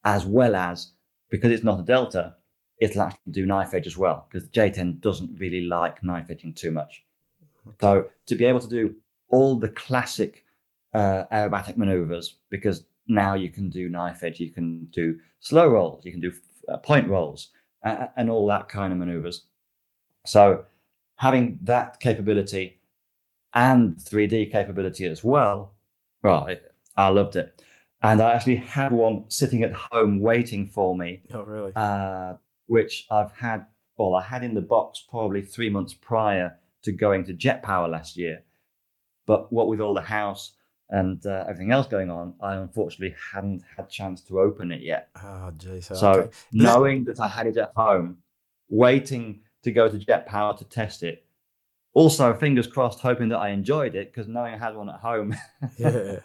[0.05, 0.93] as well as
[1.31, 2.35] because it's not a Delta,
[2.79, 6.53] it'll actually do knife edge as well because the J10 doesn't really like knife edging
[6.53, 7.05] too much.
[7.81, 8.95] So to be able to do
[9.29, 10.45] all the classic
[10.93, 16.05] uh, aerobatic maneuvers, because now you can do knife edge, you can do slow rolls,
[16.05, 16.33] you can do
[16.69, 17.49] uh, point rolls,
[17.85, 19.45] uh, and all that kind of maneuvers.
[20.25, 20.65] So
[21.17, 22.81] having that capability
[23.55, 25.75] and 3D capability as well,
[26.23, 27.63] well, it, I loved it.
[28.03, 31.23] And I actually had one sitting at home waiting for me.
[31.33, 31.73] Oh, really?
[31.77, 32.35] Uh,
[32.67, 37.25] which I've had, well, I had in the box probably three months prior to going
[37.27, 38.43] to Jet Power last year.
[39.27, 40.55] But what with all the house
[40.91, 45.09] and uh, everything else going on, I unfortunately hadn't had chance to open it yet.
[45.17, 45.97] Oh, jeez.
[45.97, 46.31] So okay.
[46.53, 48.19] knowing that I had it at home,
[48.69, 51.25] waiting to go to Jet Power to test it,
[51.95, 55.35] also fingers crossed, hoping that I enjoyed it because knowing I had one at home,
[55.79, 56.21] yeah,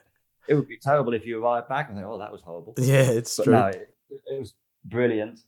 [0.47, 3.09] it would be terrible if you arrived back and think, "Oh, that was horrible." Yeah,
[3.11, 3.53] it's but true.
[3.53, 4.53] No, it, it was
[4.85, 5.41] brilliant.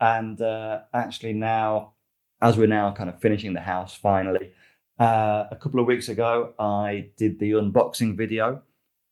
[0.00, 1.92] And uh, actually, now,
[2.40, 4.52] as we're now kind of finishing the house finally,
[4.98, 8.62] uh, a couple of weeks ago, I did the unboxing video,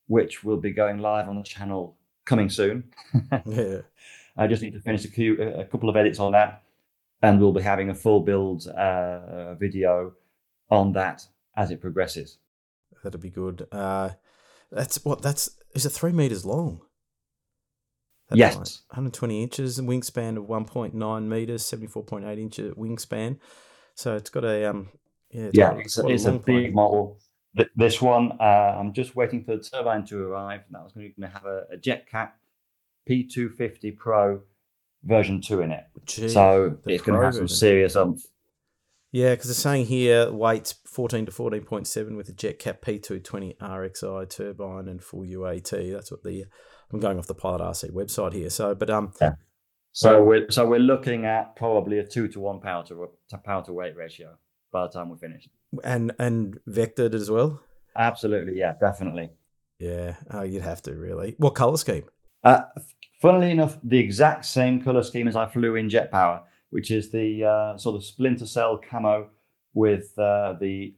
[0.07, 1.95] which will be going live on the channel
[2.25, 2.85] coming soon.
[3.45, 3.81] yeah.
[4.37, 6.63] I just need to finish a, few, a couple of edits on that,
[7.25, 10.13] and we'll be having a full build uh, video
[10.69, 11.25] on that
[11.57, 12.37] as it progresses.
[13.03, 13.67] That'll be good.
[13.71, 14.11] Uh,
[14.71, 16.81] that's what that's is it three meters long?
[18.29, 18.55] That Yes.
[18.55, 18.65] plane.
[18.89, 23.37] 120 inches and wingspan of 1.9 meters, 74.8 inch wingspan.
[23.95, 24.89] So it's got a um,
[25.29, 26.63] yeah, it's Yeah, got- it's, a, it's a plane.
[26.63, 27.19] big model.
[27.75, 30.61] This one, uh, I'm just waiting for the turbine to arrive.
[30.71, 32.31] That was going to have a, a JetCat
[33.09, 34.41] P250 Pro
[35.05, 35.83] version 2 in it.
[36.05, 38.23] Gee, so it's going to have some serious umph.
[39.11, 44.89] Yeah, because it's saying here weights 14 to 14.7 with a JetCat P220 RXI turbine
[44.89, 45.93] and full UAT.
[45.93, 46.45] That's what the
[46.91, 48.49] I'm going off the Pilot RC website here.
[48.49, 49.13] So, but um,
[49.93, 53.63] So we're so we're looking at probably a two to one power to, to power
[53.63, 54.37] to weight ratio
[54.73, 55.49] by the time we're finished.
[55.83, 57.61] and and vectored as well.
[57.95, 59.29] Absolutely, yeah, definitely.
[59.79, 61.35] Yeah, oh, you'd have to really.
[61.37, 62.03] What color scheme?
[62.45, 62.61] Uh,
[63.21, 67.09] funnily enough, the exact same color scheme as I flew in Jet Power, which is
[67.11, 69.29] the uh, sort of splinter cell camo
[69.73, 70.93] with uh, the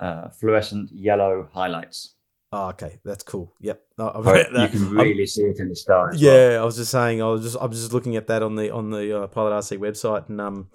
[0.00, 2.14] uh, fluorescent yellow highlights.
[2.52, 3.52] Oh, okay, that's cool.
[3.60, 4.70] Yep, Oh, read you that.
[4.70, 6.10] can I'm- really see it in the star.
[6.10, 6.32] as well.
[6.52, 7.20] yeah, I was just saying.
[7.20, 9.50] I was just I was just looking at that on the on the uh, Pilot
[9.52, 10.68] RC website, and um,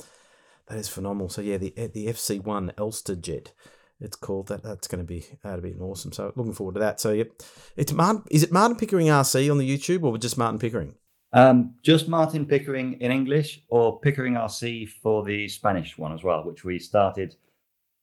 [0.67, 1.29] that is phenomenal.
[1.29, 3.53] So yeah, the the FC one Elster jet,
[4.01, 4.63] it's called that.
[4.63, 6.11] That's going to be that'd be awesome.
[6.11, 6.99] So looking forward to that.
[6.99, 7.29] So yep,
[7.77, 8.23] it's Martin.
[8.31, 10.95] Is it Martin Pickering RC on the YouTube or just Martin Pickering?
[11.33, 16.43] Um, just Martin Pickering in English or Pickering RC for the Spanish one as well,
[16.45, 17.35] which we started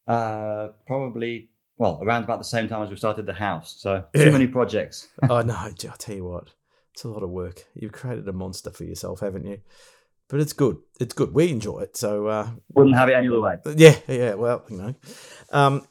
[0.07, 3.77] uh, probably well around about the same time as we started the house.
[3.79, 4.31] So too Yeah.
[4.31, 5.09] many projects.
[5.29, 6.49] oh no, I tell you what,
[6.95, 7.65] it's a lot of work.
[7.75, 9.61] You've created a monster for yourself, haven't you?
[10.29, 10.79] But it's good.
[11.01, 11.33] It's good.
[11.33, 11.97] We enjoy it.
[11.97, 13.57] So uh, Wouldn't have it any other way.
[13.77, 14.35] Yeah, yeah.
[14.35, 14.95] Well, you know.
[15.51, 15.89] Um,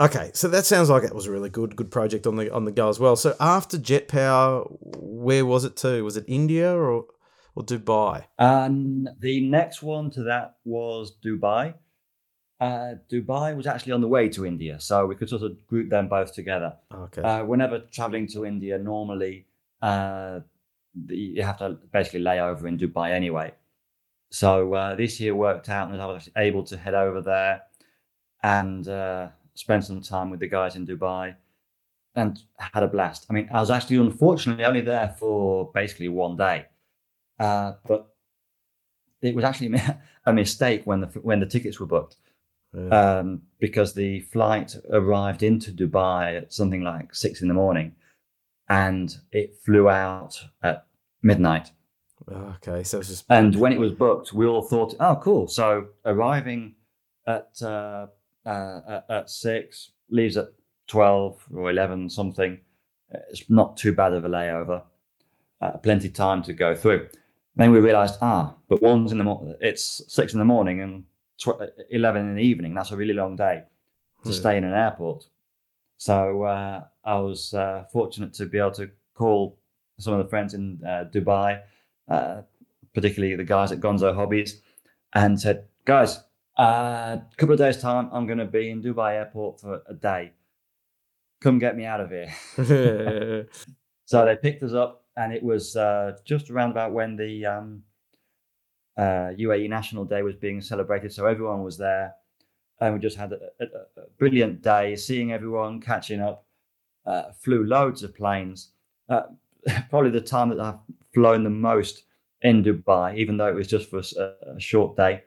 [0.00, 2.64] okay, so that sounds like it was a really good, good project on the on
[2.64, 3.14] the go as well.
[3.16, 6.02] So after Jet Power, where was it to?
[6.02, 7.06] Was it India or
[7.54, 8.24] or Dubai?
[8.38, 11.74] And the next one to that was Dubai.
[12.60, 15.90] Uh, Dubai was actually on the way to India, so we could sort of group
[15.90, 16.74] them both together.
[16.92, 17.22] Okay.
[17.22, 19.46] Uh, whenever traveling to India, normally
[19.80, 20.40] uh,
[20.94, 23.52] the, you have to basically lay over in Dubai anyway.
[24.30, 27.62] So uh, this year worked out, and I was able to head over there
[28.42, 31.34] and uh, spend some time with the guys in Dubai,
[32.14, 33.26] and had a blast.
[33.28, 36.66] I mean, I was actually unfortunately only there for basically one day,
[37.38, 38.08] uh, but
[39.20, 39.80] it was actually
[40.26, 42.16] a mistake when the when the tickets were booked
[42.90, 47.94] um, because the flight arrived into Dubai at something like six in the morning,
[48.68, 50.86] and it flew out at
[51.22, 51.72] midnight.
[52.28, 55.88] Okay, so it's just And when it was booked, we all thought, "Oh, cool!" So
[56.04, 56.74] arriving
[57.26, 58.06] at uh,
[58.46, 60.48] uh, at- at six, leaves at
[60.86, 62.60] twelve or eleven, something.
[63.30, 64.82] It's not too bad of a layover.
[65.60, 67.08] Uh, plenty time to go through.
[67.56, 69.54] Then we realised, ah, but one's in the morning.
[69.60, 71.04] It's six in the morning and
[71.38, 72.74] tw- eleven in the evening.
[72.74, 73.64] That's a really long day
[74.24, 74.34] to Yeah.
[74.36, 75.26] stay in an airport.
[75.98, 79.58] So uh, I was uh, fortunate to be able to call
[79.98, 81.60] some of the friends in uh, Dubai,
[82.10, 82.42] uh,
[82.94, 84.60] particularly the guys at Gonzo Hobbies,
[85.14, 86.22] and said, "Guys,
[86.58, 89.94] a uh, couple of days time, I'm going to be in Dubai airport for a
[89.94, 90.32] day.
[91.40, 93.46] Come get me out of here."
[94.10, 97.84] So they picked us up, and it was uh, just around about when the um,
[98.96, 101.12] uh, UAE National Day was being celebrated.
[101.12, 102.16] So everyone was there,
[102.80, 106.44] and we just had a, a, a brilliant day, seeing everyone, catching up.
[107.06, 108.72] Uh, flew loads of planes.
[109.08, 109.22] Uh,
[109.90, 110.80] probably the time that I've
[111.12, 112.04] flown the most
[112.42, 115.22] in Dubai, even though it was just for a short day.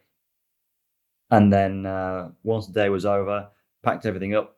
[1.29, 3.49] And then uh, once the day was over,
[3.83, 4.57] packed everything up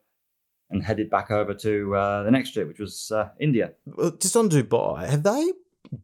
[0.69, 3.73] and headed back over to uh, the next trip, which was uh, India.
[4.19, 5.53] Just on Dubai, have they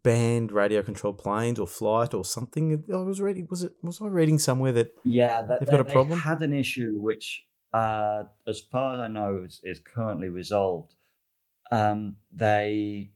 [0.03, 2.83] banned radio controlled planes or flight or something?
[2.93, 3.47] I was reading.
[3.49, 3.73] Was it?
[3.81, 4.93] Was I reading somewhere that?
[5.03, 6.19] Yeah, that, They've got a they problem?
[6.19, 10.93] had an issue which, uh, as far as I know, is, is currently resolved.
[11.71, 13.11] Um, they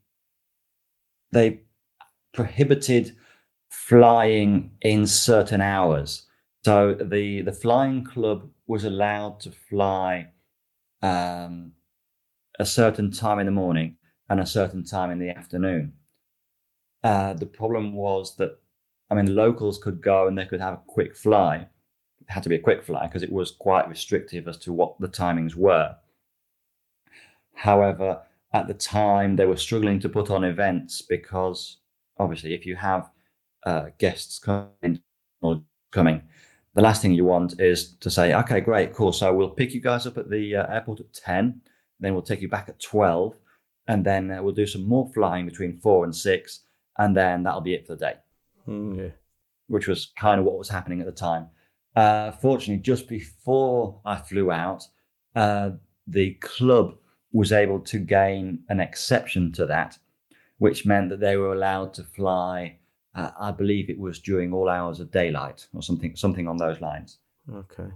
[1.31, 1.61] they
[2.35, 3.15] prohibited
[3.69, 6.27] flying in certain hours.
[6.63, 10.27] So the the flying club was allowed to fly
[11.01, 11.73] um,
[12.59, 13.97] a certain time in the morning
[14.29, 15.93] and a certain time in the afternoon.
[17.03, 18.59] Uh, the problem was that
[19.09, 21.57] I mean, locals could go and they could have a quick fly.
[21.57, 24.99] It had to be a quick fly because it was quite restrictive as to what
[24.99, 25.95] the timings were.
[27.53, 28.21] However,
[28.53, 31.77] at the time, they were struggling to put on events because
[32.17, 33.09] obviously, if you have
[33.65, 35.01] uh, guests coming
[35.41, 35.61] or
[35.91, 36.21] coming,
[36.73, 39.13] the last thing you want is to say, "Okay, great, cool.
[39.13, 41.61] So we'll pick you guys up at the uh, airport at ten,
[41.99, 43.35] then we'll take you back at twelve,
[43.87, 46.61] and then uh, we'll do some more flying between four and six,
[46.97, 48.13] and then that'll be it for the day."
[48.67, 49.09] Mm, yeah.
[49.67, 51.47] which was kind of what was happening at the time.
[51.95, 54.83] Uh, fortunately, just before I flew out,
[55.35, 55.71] uh,
[56.07, 56.95] the club
[57.31, 59.97] was able to gain an exception to that,
[60.57, 62.77] which meant that they were allowed to fly.
[63.13, 66.81] Uh, I believe it was during all hours of daylight or something, something on those
[66.81, 67.19] lines.
[67.53, 67.87] Okay,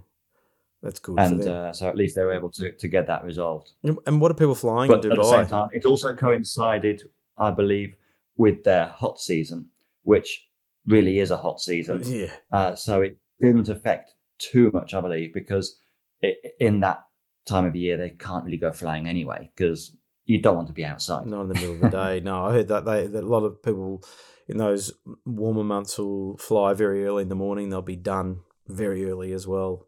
[0.82, 1.20] that's cool.
[1.20, 3.72] And uh, so at least they were able to to get that resolved.
[3.82, 7.02] and what are people flying But at the same time, it also coincided,
[7.36, 7.94] I believe,
[8.36, 9.66] with their hot season,
[10.04, 10.48] which
[10.86, 12.02] really is a hot season.
[12.06, 15.78] Yeah, Uh, so it didn't affect too much, I believe, because
[16.22, 17.04] it, in that
[17.44, 19.96] time of year they can't really go flying anyway because
[20.30, 21.26] you don't want to be outside.
[21.26, 22.20] not in the middle of the day.
[22.20, 24.02] No, I heard that they that a lot of people
[24.48, 24.92] in those
[25.24, 27.68] warmer months will fly very early in the morning.
[27.68, 29.86] They'll be done very early as well.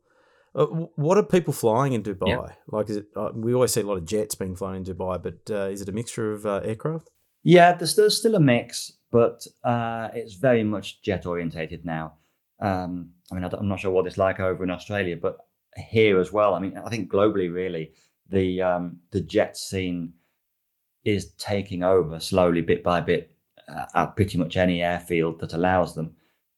[0.54, 0.66] Uh,
[0.96, 2.52] what are people flying in Dubai?
[2.66, 3.06] Like, is it?
[3.16, 5.80] Uh, we always see a lot of jets being flown in Dubai, but uh, is
[5.80, 7.08] it a mixture of uh, aircraft?
[7.42, 12.14] Yeah, there's, there's still a mix, but uh, it's very much jet orientated now.
[12.60, 15.38] Um, I mean, I am not sure what it's like over in Australia, but
[15.76, 16.54] here as well.
[16.54, 17.92] I mean, I think globally, really,
[18.28, 20.12] the um, the jet scene
[21.04, 23.34] is taking over slowly, bit by bit,
[23.68, 26.14] uh, at pretty much any airfield that allows them.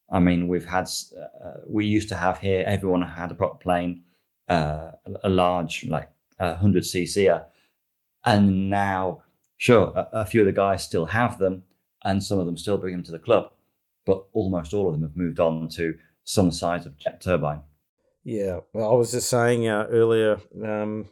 [0.09, 0.87] I mean, we've had
[1.17, 2.63] uh, we used to have here.
[2.67, 4.03] Everyone had a prop plane,
[4.47, 4.91] uh,
[5.23, 7.43] a large like uh, hundred cc,
[8.23, 9.23] and now
[9.57, 11.63] Sure, a, a few of the guys still have them,
[12.03, 13.51] and some of them still bring them to the club,
[14.05, 17.61] but almost all of them have moved on to some size of jet turbine.
[18.23, 21.09] Yeah, well, I was just saying uh, earlier um,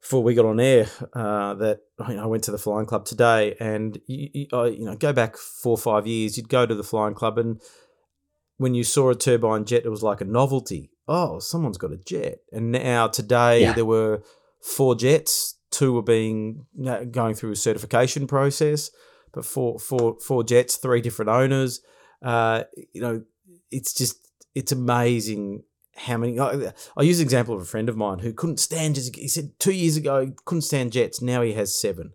[0.00, 3.54] before we got on air uh, that I I went to the flying club today,
[3.60, 6.74] and you, you, I, you know, go back four or five years, you'd go to
[6.74, 7.60] the flying club, and
[8.56, 10.90] when you saw a turbine jet, it was like a novelty.
[11.08, 13.72] Oh, someone's got a jet, and now today Yeah.
[13.72, 14.22] there were
[14.62, 15.56] four jets.
[15.70, 18.90] Two were being you know, going through a certification process,
[19.32, 21.80] but four, four, four jets, three different owners.
[22.22, 23.22] Uh, you know,
[23.70, 24.16] it's just
[24.54, 25.62] it's amazing
[25.96, 26.38] how many.
[26.38, 28.94] I, I use an example of a friend of mine who couldn't stand.
[28.94, 31.20] Just, he said two years ago he couldn't stand jets.
[31.20, 32.12] Now he has seven,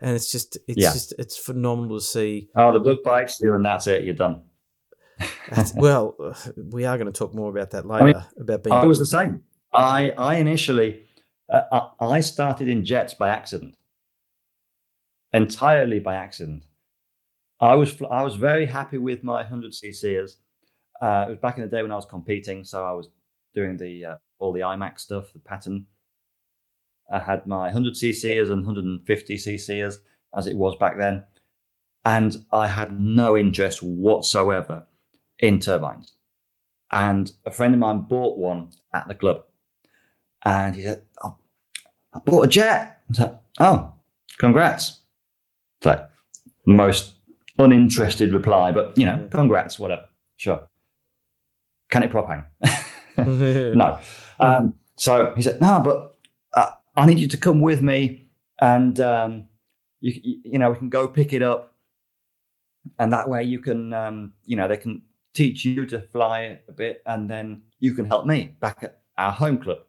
[0.00, 0.92] and it's just it's Yeah.
[0.92, 2.48] just it's phenomenal to see.
[2.56, 4.04] Oh, the book bites you, and that's it.
[4.04, 4.42] You're done.
[5.76, 8.74] Well, uh, we are going to talk more about that mean, later about being.
[8.74, 9.42] I was the same.
[9.72, 11.04] I I initially
[11.48, 13.76] uh, I I started in jets by accident,
[15.32, 16.64] entirely by accident.
[17.60, 20.38] I was I was very happy with my hundred cc's.
[21.02, 23.08] Uh, it was back in the day when I was competing, so I was
[23.56, 25.86] doing the uh, all the IMAC stuff, the pattern.
[27.12, 29.98] I had my 100 cc's and 150 cc's
[30.34, 31.24] as it was back then,
[32.04, 34.86] and I had no interest whatsoever
[35.40, 36.12] in turbines.
[36.92, 39.42] And a friend of mine bought one at the club,
[40.44, 41.36] and he said, oh,
[42.14, 43.92] "I bought a jet." I said, "Oh,
[44.38, 45.00] congrats!"
[45.80, 46.08] It's like
[46.64, 47.14] most
[47.58, 50.04] uninterested reply, but you know, congrats, whatever.
[50.36, 50.68] Sure.
[51.92, 52.46] Can it propane?
[53.76, 53.98] no.
[54.40, 56.16] Um, so he said, no, but
[56.54, 58.30] uh, I need you to come with me
[58.62, 59.44] and, um,
[60.00, 61.74] you, you, know, we can go pick it up.
[62.98, 65.02] And that way you can, um, you know, they can
[65.34, 69.02] teach you to fly it a bit and then you can help me back at
[69.18, 69.80] our home club.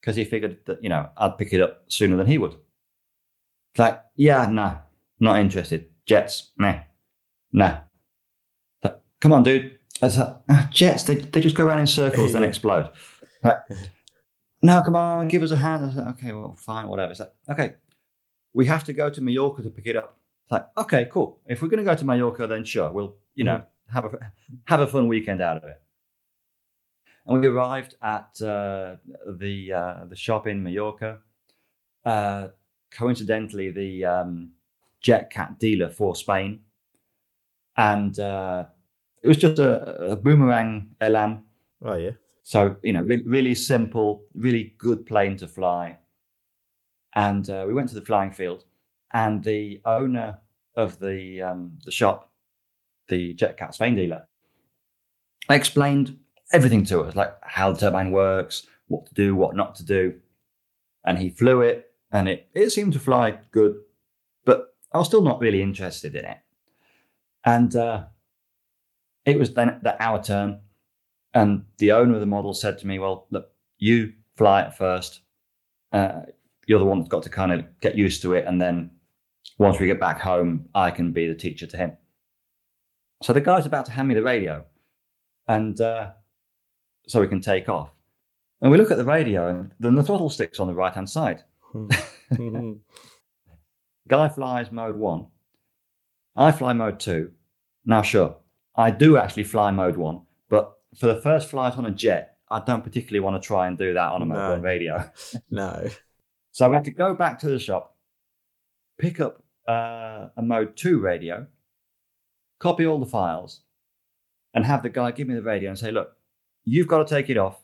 [0.00, 2.52] Because he figured that, you know, I'd pick it up sooner than he would.
[3.72, 4.78] It's like, yeah, no,
[5.20, 5.90] not interested.
[6.06, 6.80] Jets, nah,
[7.52, 7.80] nah.
[8.82, 9.71] Like, Come on, dude.
[10.00, 12.90] I was like, "Ah, jets, they, they just go around in circles and explode.
[13.44, 13.58] Like,
[14.62, 15.82] no, come on, give us a hand.
[15.82, 17.10] I was like, okay, well, fine, whatever.
[17.10, 17.74] It's like, okay,
[18.52, 20.16] we have to go to Mallorca to pick it up.
[20.44, 21.40] It's like, okay, cool.
[21.46, 23.62] If we're going to go to Mallorca, then sure, we'll, you know,
[23.92, 24.32] have a
[24.64, 25.80] have a fun weekend out of it.
[27.26, 31.18] And we arrived at uh, the uh, the shop in Mallorca.
[32.04, 32.48] Uh,
[32.90, 34.50] coincidentally, the um,
[35.02, 36.60] JetCat dealer for Spain,
[37.76, 38.64] and uh,
[39.22, 41.44] it was just a, a boomerang Elan.
[41.84, 42.12] oh yeah,
[42.42, 45.98] So you know, re- really simple, really good plane to fly.
[47.14, 48.64] And uh, we went to the flying field,
[49.12, 50.38] and the owner
[50.76, 52.30] of the um, the shop,
[53.08, 54.26] the JetCat Spain dealer,
[55.50, 56.18] explained
[56.52, 60.14] everything to us, like how the turbine works, what to do, what not to do.
[61.04, 63.76] And he flew it, and it it seemed to fly good,
[64.44, 66.38] but I was still not really interested in it.
[67.44, 68.04] And uh,
[69.24, 70.60] it was then the, our turn,
[71.34, 75.20] and the owner of the model said to me, "Well, look, you fly it first.
[75.92, 76.22] Uh,
[76.66, 78.90] you're the one that's got to kind of get used to it, and then
[79.58, 81.96] once we get back home, I can be the teacher to him."
[83.22, 84.64] So the guy's about to hand me the radio,
[85.48, 86.10] and uh,
[87.06, 87.90] so we can take off.
[88.60, 91.10] And we look at the radio, and then the throttle stick's on the right hand
[91.10, 91.42] side.
[91.74, 92.78] Mhm.
[94.08, 95.26] Guy flies mode one.
[96.36, 97.32] I fly mode two.
[97.84, 98.36] Now, sure,
[98.76, 102.60] I do actually fly mode one, but for the first flight on a jet, I
[102.60, 104.50] don't particularly want to try and do that on a mode No.
[104.50, 105.10] one radio.
[105.50, 105.88] no,
[106.52, 107.96] So we had to go back to the shop,
[108.98, 111.46] pick up uh, a mode two radio,
[112.58, 113.60] copy all the files,
[114.54, 116.14] and have the guy give me the radio and say, look,
[116.64, 117.58] you've got to take it off.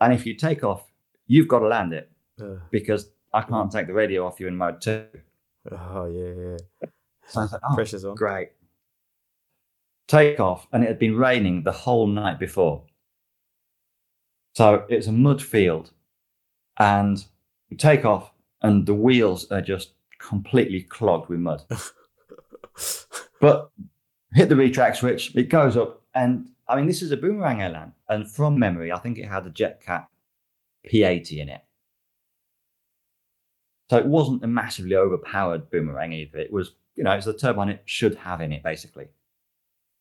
[0.00, 0.84] And if you take off,
[1.28, 2.10] you've got to land it
[2.40, 5.06] Uh, because I can't take the radio off you in mode two.
[5.70, 6.88] oh yeah, yeah.
[7.28, 8.16] So I was like, oh, Pressure's on.
[8.16, 8.48] great.
[10.12, 12.84] Take off, and it had been raining the whole night before.
[14.54, 15.90] So it's a mud field,
[16.78, 17.24] and
[17.70, 21.64] you take off, and the wheels are just completely clogged with mud.
[23.40, 23.70] But
[24.34, 27.94] hit the retract switch, it goes up, and I mean, this is a boomerang Elan,
[28.08, 30.06] and from memory, I think it had a JetCat
[30.86, 31.62] P80 in it.
[33.90, 36.38] So it wasn't a massively overpowered boomerang either.
[36.38, 39.08] It was, you know, it's the turbine it should have in it, basically.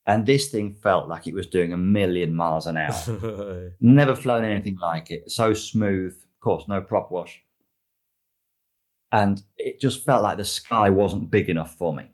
[0.07, 3.71] And this thing felt like it was doing a million miles an hour.
[3.79, 5.29] Never flown anything like it.
[5.29, 7.41] So smooth, of course, no prop wash.
[9.11, 12.05] And it just felt like the sky wasn't big enough for me.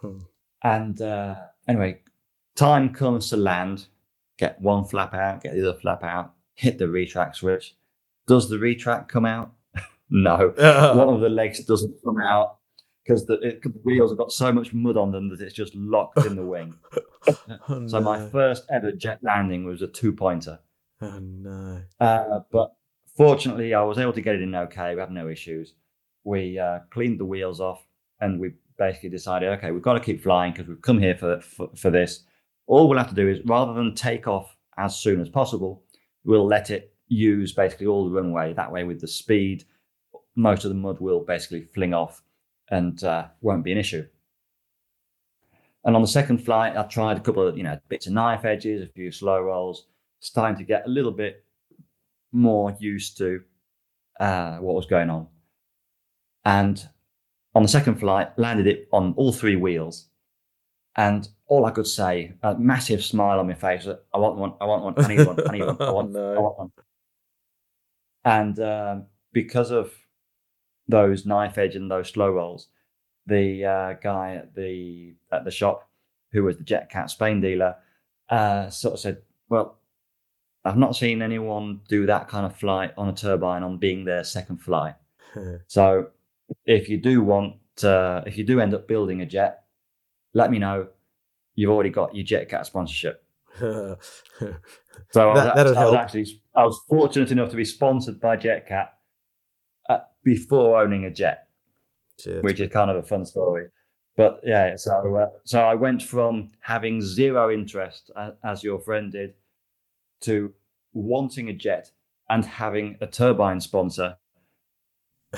[0.00, 0.18] Hmm.
[0.62, 1.34] And uh,
[1.68, 2.00] anyway,
[2.54, 3.86] time comes to land,
[4.38, 7.76] get one flap out, get the other flap out, hit the retract switch.
[8.26, 9.52] Does the retract come out?
[10.10, 10.54] no.
[10.96, 12.58] One of the legs doesn't come out
[13.04, 15.74] because the, it- the wheels have got so much mud on them that it's just
[15.74, 16.74] locked in the wing.
[17.68, 20.58] oh, So my first ever jet landing was a two pointer.
[21.00, 21.82] Oh no.
[22.00, 22.72] Uh, but
[23.16, 24.94] fortunately, I was able to get it in okay.
[24.94, 25.74] We had no issues.
[26.24, 27.84] We uh, cleaned the wheels off
[28.20, 31.40] and we basically decided, okay, we've got to keep flying because we've come here for,
[31.40, 32.24] for, for this.
[32.68, 35.82] All we'll have to do is rather than take off as soon as possible,
[36.24, 38.54] we'll let it use basically all the runway.
[38.54, 39.64] That way, with the speed,
[40.36, 42.22] most of the mud will basically fling off
[42.72, 44.04] and uh, won't be an issue.
[45.84, 48.44] And on the second flight, I tried a couple of you know bits of knife
[48.44, 49.86] edges, a few slow rolls,
[50.20, 51.44] starting to get a little bit
[52.32, 53.42] more used to
[54.18, 55.28] uh, what was going on.
[56.44, 56.88] And
[57.54, 60.08] on the second flight, landed it on all three wheels.
[60.96, 64.64] And all I could say, a massive smile on my face, I want one, I
[64.66, 66.34] want one, I need one, I need one, I want, No.
[66.34, 66.72] I want one.
[68.24, 69.90] And um, because of
[70.88, 72.68] those knife edge and those slow rolls,
[73.26, 75.88] the uh, guy at the at the shop,
[76.32, 77.76] who was the JetCat Spain dealer,
[78.28, 79.18] uh, sort of said,
[79.48, 79.78] "Well,
[80.64, 84.24] I've not seen anyone do that kind of flight on a turbine on being their
[84.24, 84.94] second flight.
[85.66, 86.08] So
[86.66, 89.64] if you do want, uh, if you do end up building a jet,
[90.34, 90.88] let me know.
[91.54, 93.24] You've already got your JetCat sponsorship.
[95.10, 98.36] So I, was, That- I was actually, I was fortunate enough to be sponsored by
[98.36, 98.88] JetCat
[100.24, 101.48] before owning a jet,
[102.20, 102.42] Shit.
[102.42, 103.66] which is kind of a fun story.
[104.16, 109.10] But yeah, so uh, so I went from having zero interest, uh, as your friend
[109.10, 109.34] did,
[110.22, 110.52] to
[110.92, 111.90] wanting a jet
[112.28, 114.16] and having a turbine sponsor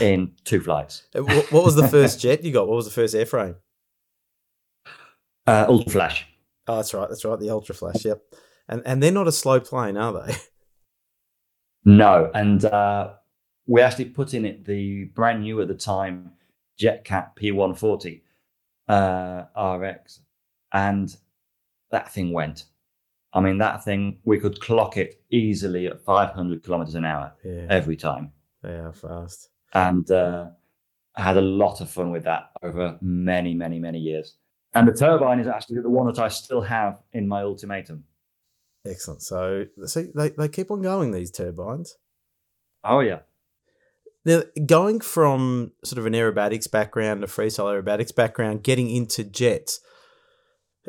[0.00, 1.04] in two flights.
[1.14, 2.66] Uh, What, what was the first jet you got?
[2.66, 3.56] What was the first airframe?
[5.46, 6.26] Uh, Ultra Flash.
[6.66, 7.06] Oh, that's right.
[7.06, 7.38] That's right.
[7.38, 8.02] The Ultra Flash.
[8.02, 8.22] Yep.
[8.66, 10.34] And and they're not a slow plane, are they?
[11.84, 13.10] No, and uh,
[13.66, 16.32] we actually put in it the brand new at the time
[16.80, 18.20] JetCat P140
[18.88, 19.44] uh,
[19.78, 20.20] RX,
[20.72, 21.16] and
[21.90, 22.64] that thing went.
[23.32, 27.66] I mean, that thing we could clock it easily at 500 kilometers an hour Yeah.
[27.68, 29.48] every time, Yeah, fast.
[29.72, 30.50] and uh,
[31.16, 34.36] I had a lot of fun with that over many, many, many years.
[34.74, 38.04] And the turbine is actually the one that I still have in my ultimatum.
[38.86, 39.22] Excellent.
[39.22, 41.96] So see, they, they keep on going these turbines.
[42.82, 43.20] Oh yeah.
[44.24, 49.80] Now, going from sort of an aerobatics background, a freestyle aerobatics background, getting into jets,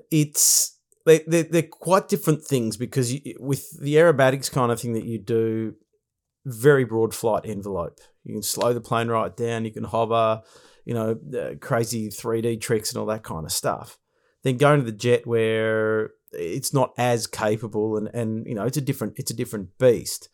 [0.09, 4.93] it's they they're, they're quite different things because you, with the aerobatics kind of thing
[4.93, 5.75] that you do,
[6.45, 7.99] very broad flight envelope.
[8.23, 9.65] You can slow the plane right down.
[9.65, 10.41] You can hover,
[10.85, 13.97] you know, uh, crazy three D tricks and all that kind of stuff.
[14.43, 18.77] Then going to the jet where it's not as capable and and you know it's
[18.77, 20.29] a different it's a different beast.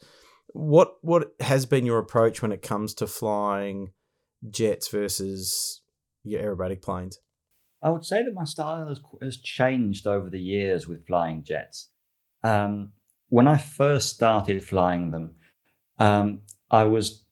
[0.54, 3.92] What what has been your approach when it comes to flying
[4.50, 5.82] jets versus
[6.24, 7.20] your aerobatic planes?
[7.84, 11.90] I would say that my style has, has changed over the years with flying jets.
[12.44, 12.92] Um,
[13.30, 15.36] when I first started flying them,
[15.98, 17.24] um, I was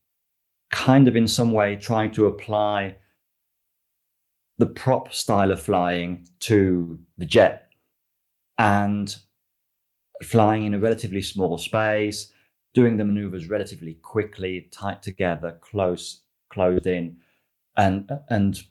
[0.72, 2.96] kind of in some way trying to apply
[4.58, 7.70] the prop style of flying to the jet
[8.58, 9.16] and
[10.24, 12.32] flying in a relatively small space,
[12.74, 17.18] doing the maneuvers relatively quickly, tight together, close, closed in,
[17.78, 18.64] and and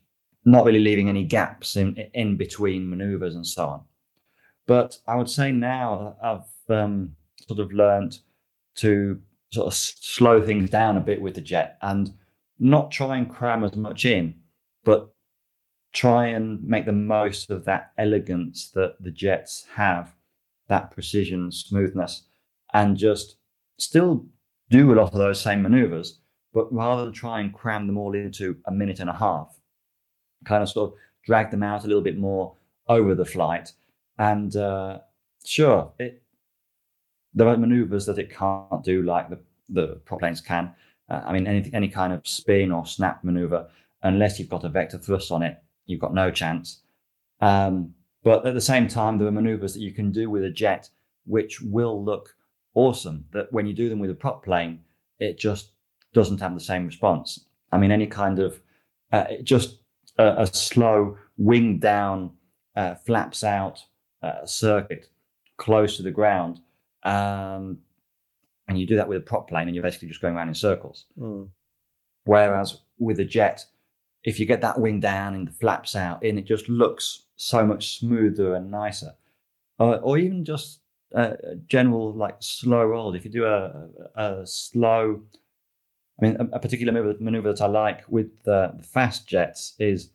[0.45, 3.83] not really leaving any gaps in in between maneuvers and so on.
[4.67, 8.19] But I would say now I've um, sort of learned
[8.77, 9.21] to
[9.51, 12.13] sort of slow things down a bit with the jet and
[12.59, 14.35] not try and cram as much in,
[14.85, 15.15] but
[15.93, 20.15] try and make the most of that elegance that the jets have,
[20.69, 22.25] that precision, smoothness,
[22.75, 23.38] and just
[23.79, 24.27] still
[24.71, 26.19] do a lot of those same maneuvers,
[26.53, 29.59] but rather than try and cram them all into a minute and a half,
[30.45, 32.55] kind of sort of drag them out a little bit more
[32.89, 33.73] over the flight.
[34.19, 34.99] And uh,
[35.45, 36.23] sure, it,
[37.35, 40.75] there are maneuvers that it can't do like the, the prop planes can.
[41.09, 43.69] Uh, I mean, any, any kind of spin or snap maneuver,
[44.03, 46.83] unless you've got a vector thrust on it, you've got no chance.
[47.41, 50.51] Um, but at the same time, there are maneuvers that you can do with a
[50.51, 50.91] jet
[51.25, 52.35] which will look
[52.75, 53.25] awesome.
[53.33, 54.81] That when you do them with a prop plane,
[55.19, 55.73] it just
[56.15, 57.47] doesn't have the same response.
[57.73, 58.61] I mean, any kind of
[59.13, 59.79] uh, just
[60.19, 62.33] a, a, slow wing down,
[62.77, 63.81] uh, flaps out
[64.23, 65.09] uh, circuit
[65.57, 66.61] close to the ground.
[67.03, 67.79] Um,
[68.69, 70.55] and you do that with a prop plane and you're basically just going around in
[70.55, 71.07] circles.
[71.19, 71.49] Mm.
[72.25, 73.65] Whereas with a jet,
[74.25, 77.65] if you get that wing down and the flaps out and it just looks so
[77.65, 79.15] much smoother and nicer.
[79.81, 80.81] Uh, or even just
[81.13, 83.15] a general like slow roll.
[83.15, 85.23] If you do a, a slow,
[86.21, 89.75] I mean, a, a particular maneuver, maneuver, that I like with the, the fast jets
[89.79, 90.11] is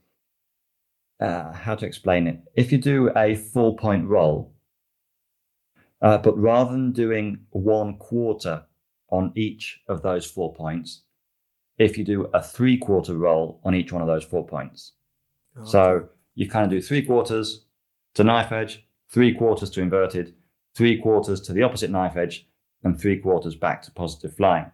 [1.19, 2.39] uh, how to explain it.
[2.55, 4.53] If you do a four point roll,
[6.01, 8.65] uh, but rather than doing one quarter
[9.09, 11.03] on each of those four points,
[11.77, 14.93] if you do a three quarter roll on each one of those four points.
[15.57, 17.65] Oh, so you kind of do three quarters
[18.15, 20.35] to knife edge, three quarters to inverted,
[20.75, 22.47] three quarters to the opposite knife edge,
[22.83, 24.71] and three quarters back to positive flying.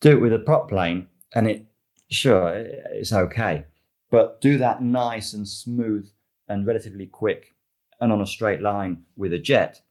[0.00, 1.66] Do it with a prop plane, and it
[2.08, 3.64] sure it's okay,
[4.10, 6.08] but do that nice and smooth
[6.48, 7.54] and relatively quick
[8.00, 9.82] and on a straight line with a jet,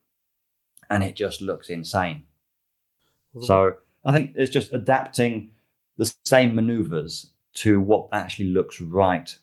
[0.90, 2.24] and it just looks insane.
[3.42, 5.52] So I think it's just adapting
[5.98, 9.34] the same maneuvers to what actually looks right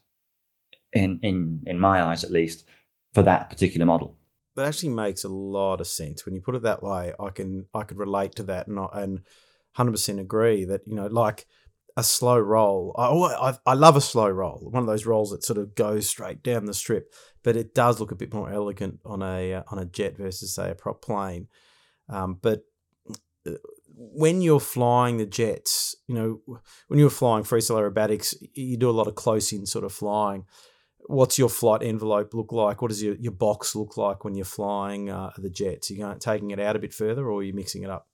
[0.93, 2.65] in in in my eyes at least
[3.13, 4.17] for that particular model
[4.57, 7.67] that actually makes a lot of sense when you put it that way i can
[7.75, 9.21] i could relate to that and, and
[9.77, 11.47] 100% agree that you know like
[11.99, 15.45] a slow roll I, I, I love a slow roll one of those rolls that
[15.45, 19.01] sort of goes straight down the strip but it does look a bit more elegant
[19.05, 21.49] on a uh, on a jet versus say a prop plane
[22.09, 22.63] um, but
[23.47, 23.53] uh,
[23.97, 28.93] when you're flying the jets, you know, when you're flying freestyle aerobatics, you do a
[28.93, 30.45] lot of close in sort of flying.
[31.09, 32.83] What's your flight envelope look like?
[32.83, 35.91] What does your, your box look like when you're flying uh, the jets?
[35.91, 38.09] Are you going, taking it out a bit further or are you mixing it up?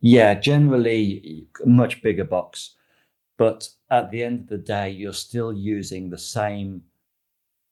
[0.00, 2.74] Yeah, generally much bigger box.
[3.38, 6.82] But at the end of the day, you're still using the same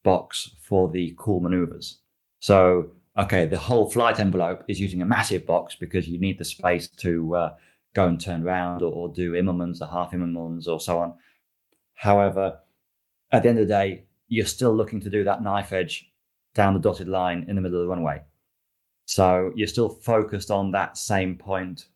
[0.02, 1.98] box for the cool maneuvers.
[2.40, 6.44] So okay, the whole flight envelope is using a massive box because you need the
[6.44, 7.55] space to uh,
[7.94, 11.14] go and turn around or, or do Immelmanns or half Immelmanns or so on.
[11.94, 12.59] However,
[13.30, 14.05] at the end of the day,
[14.35, 16.11] you're still looking to do that knife edge
[16.55, 18.22] down the dotted line in the middle of the runway.
[19.07, 21.87] So you're still focused on that same point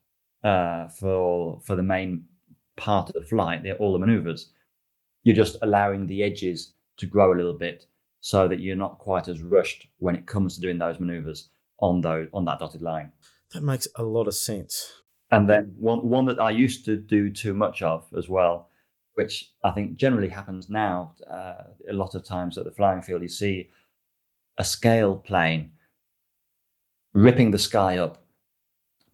[0.45, 2.25] uh, for for the main
[2.77, 4.51] part of the flight, all the maneuvers.
[5.25, 7.87] You're just allowing the edges to grow a little bit
[8.21, 11.49] so that you're not quite as rushed when it comes to doing those maneuvers
[11.81, 13.13] on those on that dotted line.
[13.53, 14.93] That makes a lot of sense.
[15.31, 18.69] And then one one that I used to do too much of as well,
[19.19, 23.21] which I think generally happens now uh, a lot of times at the flying field.
[23.21, 23.69] You see
[24.59, 25.73] a scale plane
[27.15, 28.23] ripping the sky up,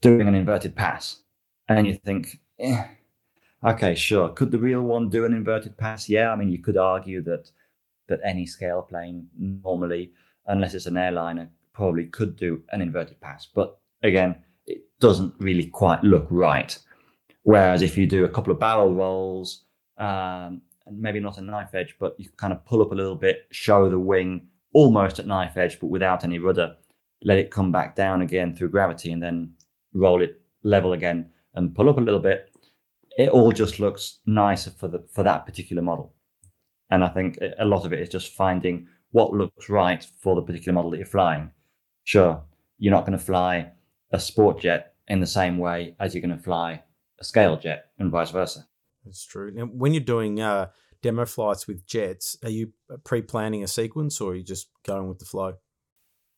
[0.03, 1.23] doing an inverted pass,
[1.71, 2.85] and you think, eh,
[3.65, 4.29] okay, sure.
[4.29, 6.07] Could the real one do an inverted pass?
[6.07, 7.51] Yeah, I mean, you could argue that
[8.09, 10.13] that any scale plane normally,
[10.49, 13.49] unless it's an airliner, probably could do an inverted pass.
[13.55, 14.37] But again,
[14.67, 16.79] it doesn't really quite look right.
[17.45, 19.64] Whereas if you do a couple of barrel rolls,
[19.99, 23.17] um, and maybe not a knife edge, but you kind of pull up a little
[23.17, 26.77] bit, show the wing almost at knife edge, but without any rudder,
[27.23, 29.53] let it come back down again through gravity, and then
[29.95, 32.51] roll it level again and pull up a little bit.
[33.17, 36.13] It all just looks nicer for the for that particular model.
[36.91, 40.43] And I think a lot of it is just finding what looks right for the
[40.43, 41.51] particular model that you're flying.
[42.03, 42.43] Sure,
[42.79, 43.71] you're not going to fly
[44.11, 46.83] a sport jet in the same way as you're going to fly
[47.21, 48.67] a scale jet and vice versa.
[49.05, 49.51] That's true.
[49.53, 50.69] Now, when you're doing uh,
[51.03, 52.73] demo flights with jets, are you
[53.05, 55.55] pre planning a sequence or are you just going with the flow?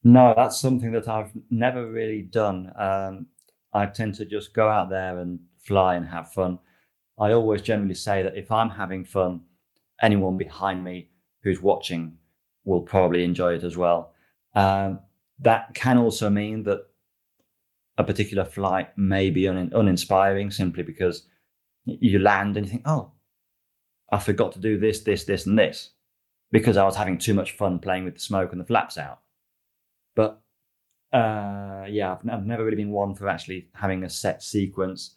[0.05, 2.73] No, that's something that I've never really done.
[2.79, 3.27] Um,
[3.73, 6.59] I tend to just go out there and fly and have fun.
[7.19, 9.41] I always generally say that if I'm having fun,
[10.03, 11.11] anyone behind me
[11.43, 12.19] who's watching
[12.65, 14.13] will probably enjoy it as well.
[14.55, 15.01] Um,
[15.41, 16.87] that can also mean that
[17.99, 21.27] a particular flight may be un- uninspiring simply because
[21.87, 23.13] you land and you think, oh,
[24.11, 25.91] I forgot to do this, this, this, and this
[26.53, 29.21] because I was having too much fun playing with the smoke and the flaps out.
[30.15, 30.41] But
[31.13, 35.17] uh, yeah, I've, I've, never really been one for actually having a set sequence.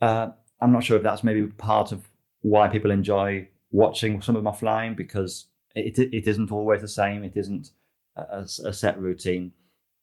[0.00, 2.08] Uh, I'm not sure if that's maybe part of
[2.42, 7.24] why people enjoy watching some of my flying because it, it isn't always the same.
[7.24, 7.70] It isn't
[8.16, 9.52] a, a set routine.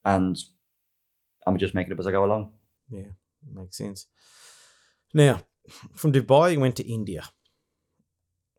[0.03, 0.37] And
[1.45, 2.51] I'm just making it up as I go along.
[2.89, 3.11] Yeah,
[3.53, 4.07] makes sense.
[5.13, 5.41] Now,
[5.93, 7.23] from Dubai, you went to India.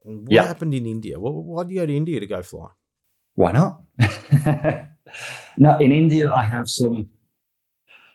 [0.05, 0.47] What yeah.
[0.47, 1.19] happened in India?
[1.19, 2.69] why did you go to India to go fly?
[3.35, 3.83] Why not?
[5.57, 7.09] now, in India, I have some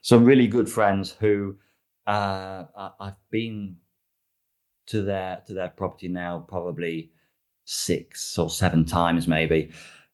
[0.01, 1.55] some really good friends who
[2.05, 2.63] uh,
[2.99, 3.77] I've been
[4.87, 7.11] to their to their property now probably
[7.65, 9.71] six or seven times maybe.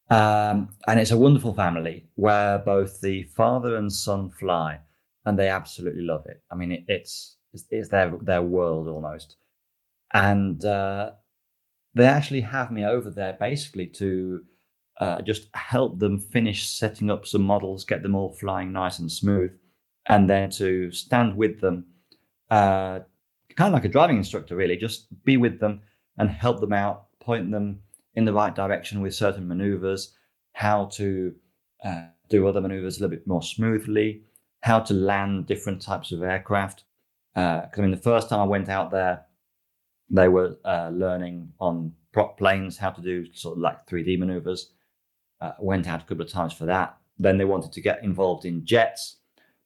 [0.09, 4.79] Um, and it's a wonderful family where both the father and son fly,
[5.25, 6.41] and they absolutely love it.
[6.51, 9.37] I mean, it, it's it's their their world almost,
[10.13, 11.11] and uh,
[11.95, 14.41] they actually have me over there basically to
[14.99, 19.11] uh, just help them finish setting up some models, get them all flying nice and
[19.11, 19.51] smooth,
[20.07, 21.85] and then to stand with them,
[22.49, 22.99] uh,
[23.55, 25.81] kind of like a driving instructor, really, just be with them
[26.17, 27.79] and help them out, point them
[28.15, 30.15] in the right direction with certain maneuvers,
[30.53, 31.33] how to
[31.83, 34.21] uh, do other maneuvers a little bit more smoothly,
[34.61, 36.83] how to land different types of aircraft.
[37.33, 39.25] Because uh, I mean, the first time I went out there,
[40.09, 44.71] they were uh, learning on prop planes how to do sort of like 3D maneuvers.
[45.41, 46.95] Uh, went out a couple of times for that.
[47.19, 49.17] Then they wanted to get involved in jets.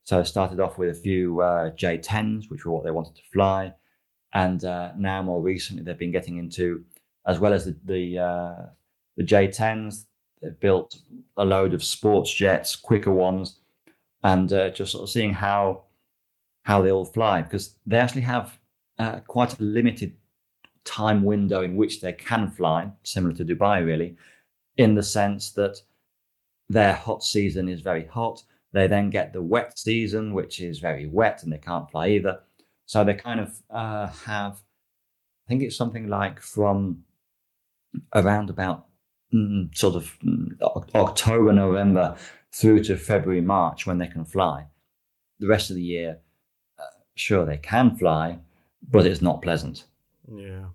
[0.04, 3.22] So I started off with a few uh, J10s, which were what they wanted to
[3.32, 3.74] fly.
[4.34, 6.86] And uh, now, more recently, they've been getting into,
[7.26, 8.66] as well as the the, uh,
[9.18, 10.06] the J10s,
[10.42, 10.98] they've built
[11.36, 13.60] a load of sports jets, quicker ones,
[14.24, 15.84] and uh, just sort of seeing how
[16.68, 18.60] how they all fly because they actually have
[19.00, 20.12] uh, quite a limited
[20.84, 24.18] time window in which they can fly, similar to Dubai, really,
[24.76, 25.78] in the sense that
[26.68, 28.44] their hot season is very hot.
[28.74, 32.42] They then get the wet season, which is very wet, and they can't fly either.
[32.86, 34.58] So they kind of uh, have,
[35.46, 37.06] I think it's something like from
[38.14, 38.88] around about
[39.34, 40.50] mm, sort of mm,
[40.94, 42.18] October, November
[42.52, 44.66] through to February, March when they can fly.
[45.40, 46.20] The rest of the year,
[47.18, 48.40] sure, they can fly,
[48.90, 49.86] but it's not pleasant.
[50.32, 50.66] Yeah.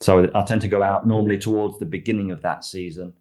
[0.00, 3.14] So I tend to go out normally towards the beginning of that season,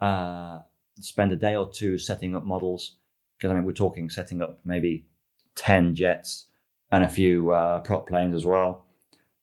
[0.00, 0.60] uh,
[1.00, 2.96] spend a day or two setting up models.
[3.36, 5.06] Because I mean, we're talking setting up maybe
[5.54, 6.46] 10 jets
[6.90, 8.84] and a few uh, prop planes as well.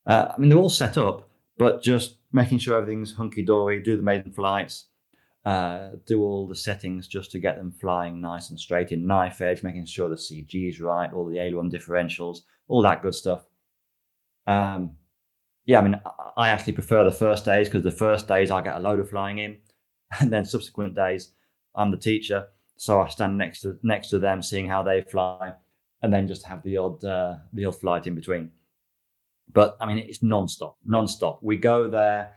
[0.06, 3.96] Uh, I mean, they're all set up, but just making sure everything's hunky dory, do
[3.96, 4.86] the maiden flights,
[5.46, 9.42] uh, do all the settings just to get them flying nice and straight in knife
[9.42, 13.46] edge, making sure the CG is right, all the aileron differentials, all that good stuff.
[14.48, 14.98] Um,
[15.66, 16.00] yeah, I mean,
[16.36, 19.10] I actually prefer the first days because the first days I get a load of
[19.10, 19.58] flying in,
[20.20, 21.32] and then subsequent days
[21.76, 25.54] I'm the teacher, so I stand next to next to them, seeing how they fly,
[26.02, 28.52] and then just have the odd uh, the odd flight in between.
[29.52, 31.40] But I mean, it's non-stop, non-stop.
[31.44, 32.34] We go there,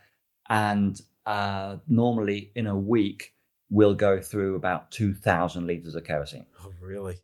[0.49, 3.35] and uh, normally in a week
[3.69, 6.47] we'll go through about two thousand liters of kerosene.
[6.65, 7.17] Oh, really?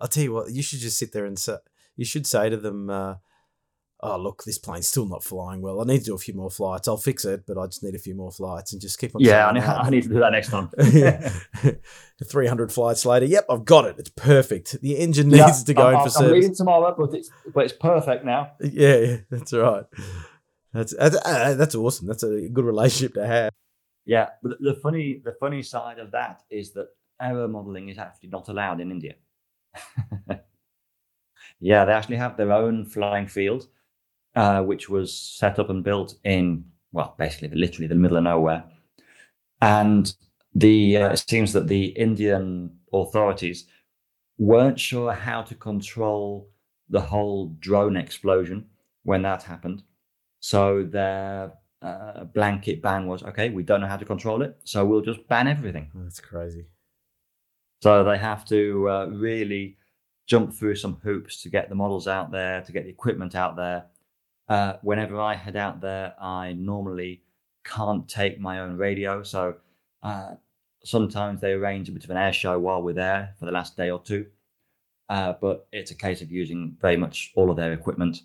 [0.00, 0.52] I'll tell you what.
[0.52, 1.56] You should just sit there and say,
[1.96, 2.88] you should say to them.
[2.88, 3.16] Uh,
[4.00, 5.80] oh look, this plane's still not flying well.
[5.80, 6.86] I need to do a few more flights.
[6.86, 9.20] I'll fix it, but I just need a few more flights and just keep on.
[9.20, 10.70] Yeah, I need, I need, to do that next time.
[12.24, 13.96] Three hundred flights later, yep, I've got it.
[13.98, 14.80] It's perfect.
[14.82, 16.28] The engine needs yeah, to go I'm, in for I'm service.
[16.28, 18.52] I'm leaving tomorrow, but it's but it's perfect now.
[18.60, 19.84] Yeah, yeah, that's right.
[20.72, 22.06] That's that's, uh, that's awesome.
[22.06, 23.52] That's a good relationship to have.
[24.04, 26.88] Yeah, but the funny the funny side of that is that
[27.20, 29.14] aero modeling is actually not allowed in India.
[31.60, 33.68] yeah, they actually have their own flying field
[34.34, 38.64] uh, which was set up and built in, well, basically, literally the middle of nowhere.
[39.60, 40.12] And
[40.54, 43.66] the uh, it seems that the Indian authorities
[44.38, 46.50] weren't sure how to control
[46.88, 48.66] the whole drone explosion
[49.04, 49.82] when that happened.
[50.42, 54.84] So their uh, blanket ban was okay, we don't know how to control it, so
[54.84, 55.90] we'll just ban everything.
[55.94, 56.66] That's crazy.
[57.82, 59.78] So they have to uh, really
[60.26, 63.56] jump through some hoops to get the models out there, to get the equipment out
[63.56, 63.86] there,
[64.48, 67.22] uh, whenever I head out there, I normally
[67.64, 69.22] can't take my own radio.
[69.22, 69.54] So
[70.02, 70.32] uh,
[70.84, 73.76] sometimes they arrange a bit of an air show while we're there for the last
[73.76, 74.26] day or two.
[75.08, 78.22] Uh, but it's a case of using very much all of their equipment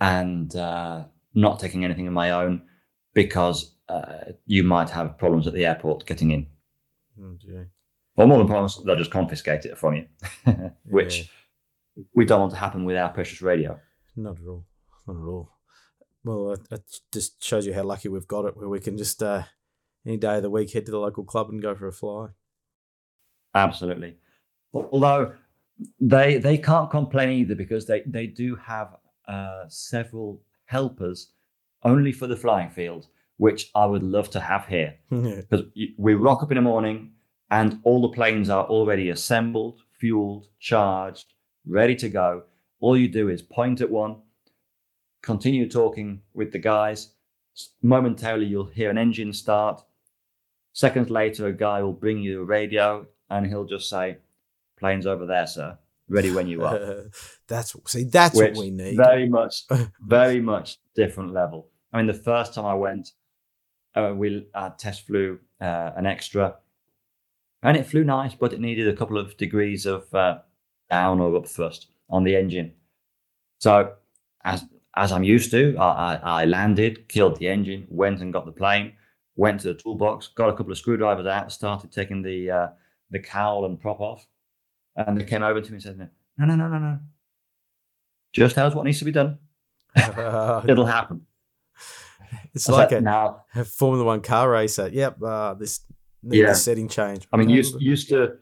[0.00, 1.04] and uh,
[1.36, 2.62] not taking anything of my own
[3.14, 6.48] because uh, you might have problems at the airport getting in.
[7.22, 7.36] Oh,
[8.16, 10.06] or more than problems, they'll just confiscate it from you,
[10.84, 11.30] which
[11.96, 12.04] yeah.
[12.14, 13.78] we don't want to happen with our precious radio.
[14.16, 14.64] Not at all
[15.06, 15.50] not at all.
[16.24, 19.22] Well, it, it just shows you how lucky we've got it, where we can just
[19.22, 19.44] uh,
[20.04, 22.28] any day of the week head to the local club and go for a fly.
[23.54, 24.16] Absolutely.
[24.72, 25.34] Although
[26.00, 28.96] they they can't complain either because they they do have
[29.28, 31.32] uh, several helpers
[31.82, 33.06] only for the flying field,
[33.36, 34.96] which I would love to have here.
[35.10, 37.12] Because we rock up in the morning
[37.50, 41.34] and all the planes are already assembled, fueled, charged,
[41.66, 42.42] ready to go.
[42.80, 44.16] All you do is point at one,
[45.22, 47.12] continue talking with the guys.
[47.82, 49.82] Momentarily, you'll hear an engine start.
[50.72, 54.18] Seconds later, a guy will bring you a radio and he'll just say,
[54.78, 55.78] Plane's over there, sir.
[56.08, 57.04] Ready when you are.
[57.48, 58.96] that's see, that's Which what we need.
[58.96, 59.64] Very much,
[60.00, 61.68] very much different level.
[61.92, 63.12] I mean, the first time I went,
[63.94, 66.56] uh, we uh, test flew uh, an extra,
[67.62, 70.38] and it flew nice, but it needed a couple of degrees of uh,
[70.90, 72.72] down or up thrust on the engine.
[73.58, 73.94] So,
[74.44, 78.46] as as I'm used to, I, I, I landed, killed the engine, went and got
[78.46, 78.92] the plane,
[79.34, 82.68] went to the toolbox, got a couple of screwdrivers out, started taking the uh,
[83.10, 84.26] the cowl and prop off,
[84.96, 86.08] and they came over to me and said, "No,
[86.46, 86.98] no, no, no, no.
[88.32, 89.38] Just tell us what needs to be done.
[89.96, 91.26] It'll happen."
[92.54, 94.88] it's I like a, now, a Formula One car racer.
[94.88, 95.80] Yep, uh, this
[96.22, 96.52] Yeah.
[96.54, 97.26] setting change.
[97.32, 98.38] I mean, used used to,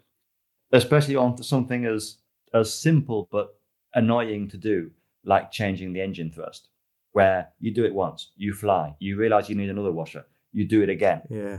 [0.73, 2.19] especially on something as
[2.53, 3.59] as simple but
[3.95, 4.91] annoying to do,
[5.25, 6.69] like changing the engine thrust,
[7.13, 10.83] where you do it once, you fly, you realize you need another washer, you do
[10.83, 11.23] it again.
[11.31, 11.59] yeah.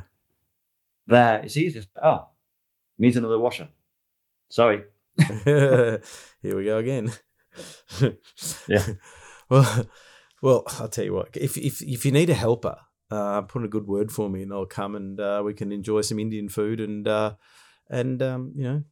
[1.08, 1.86] There, it's easy.
[2.02, 2.30] Oh,
[2.98, 3.68] needs another washer.
[4.50, 4.84] Sorry.
[5.46, 6.02] Here
[6.44, 7.12] we go again.
[8.68, 8.86] Yeah.
[9.48, 9.86] Well,
[10.42, 11.38] well, I'll tell you what.
[11.38, 12.78] If if if you need a helper,
[13.12, 15.72] uh, put in a good word for me, and I'll come and uh, we can
[15.72, 17.36] enjoy some Indian food and uh,
[17.88, 18.84] and um, you know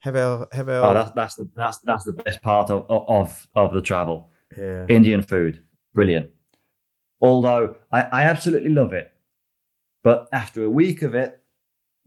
[0.00, 3.48] have our have our Oh, that's that's the that's that's the best part of of
[3.54, 4.30] of the travel.
[4.58, 5.62] yeah Indian food,
[5.94, 6.28] brilliant.
[7.22, 9.10] Although I, I absolutely love it,
[10.04, 11.40] but after a week of it,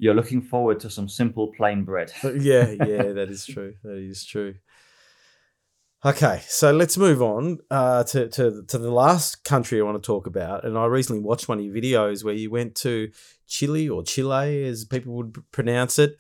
[0.02, 2.12] you're looking forward to some simple plain bread.
[2.24, 4.56] yeah yeah that is true that is true.
[6.04, 10.06] Okay, so let's move on uh, to, to to the last country I want to
[10.06, 10.66] talk about.
[10.66, 13.12] And I recently watched one of your videos where you went to
[13.48, 16.18] Chile or Chile, as people would pronounce it.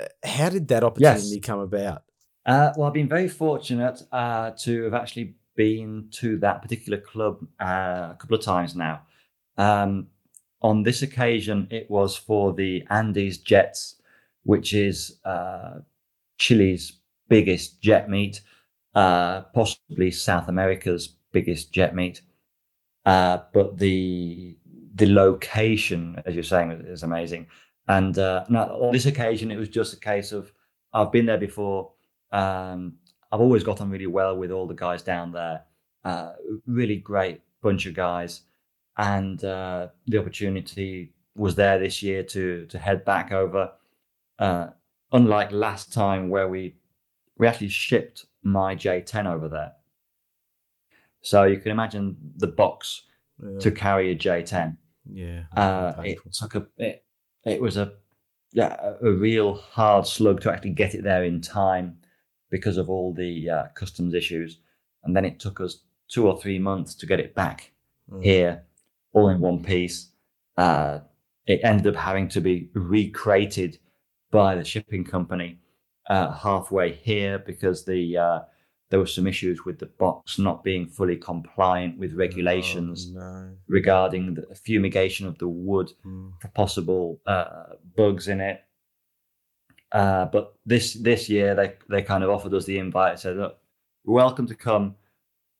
[0.00, 2.04] Uh, How did that opportunity come about?
[2.46, 7.46] Uh, well, I've been very fortunate uh, to have actually been to that particular club
[7.60, 9.02] uh, a couple of times now.
[9.58, 10.08] Um,
[10.64, 13.96] on this occasion, it was for the Andes Jets,
[14.44, 15.80] which is uh,
[16.38, 16.92] Chile's
[17.28, 18.40] biggest jet meet,
[18.94, 22.22] uh, possibly South America's biggest jet meet.
[23.04, 24.56] Uh, but the
[24.94, 27.46] the location, as you're saying, is, amazing.
[27.88, 30.50] And uh, now, on this occasion, it was just a case of
[30.94, 31.90] I've been there before.
[32.32, 32.94] Um,
[33.30, 35.64] I've always got on really well with all the guys down there.
[36.04, 36.32] Uh,
[36.66, 38.42] really great bunch of guys,
[38.96, 43.72] and uh, the opportunity was there this year to to head back over.
[44.38, 44.68] Uh,
[45.12, 46.76] unlike last time, where we
[47.38, 49.72] we actually shipped my J10 over there,
[51.22, 53.02] so you can imagine the box
[53.42, 54.76] Yeah, to carry a J10.
[55.12, 57.04] yeah Uh, it took a it,
[57.44, 57.92] it was a
[58.52, 61.98] yeah, a a real hard slug to actually get it there in time
[62.50, 64.60] because of all the uh, customs issues,
[65.02, 67.70] and then it took us two or three months to get it back
[68.10, 68.22] Mm.
[68.22, 68.62] here,
[69.14, 70.10] all in one piece.
[70.56, 71.00] Uh,
[71.46, 73.78] it ended up having to be recreated
[74.30, 75.58] by the shipping company
[76.10, 78.40] uh, halfway here because the uh,
[78.90, 83.50] there were some issues with the box not being fully compliant with regulations Oh, no.
[83.66, 86.32] regarding the fumigation of the wood Mm.
[86.40, 88.62] for possible uh, bugs in it.
[89.92, 93.58] Uh, but this this year they they kind of offered us the invite, said, "Look,
[94.04, 94.96] you're welcome to come,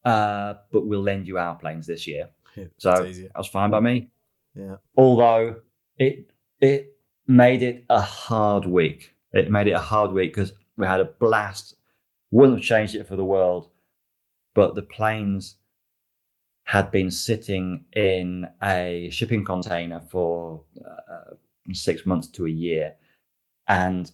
[0.04, 3.28] uh, but we'll lend you our planes this year." Yeah, So easier.
[3.28, 4.10] that was fine by me.
[4.54, 4.76] Yeah.
[4.96, 5.56] Although
[5.98, 6.30] it
[6.60, 6.96] it
[7.26, 9.14] made it a hard week.
[9.32, 11.76] It made it a hard week because we had a blast.
[12.30, 13.70] Wouldn't have changed it for the world,
[14.54, 15.56] but the planes
[16.64, 21.34] had been sitting in a shipping container for uh,
[21.72, 22.94] six months to a year,
[23.68, 24.10] and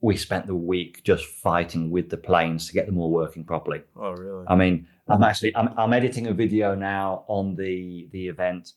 [0.00, 3.82] we spent the week just fighting with the planes to get them all working properly.
[3.96, 4.44] Oh, really?
[4.48, 8.72] I mean, I'm actually I'm, I'm editing a video now on the the event.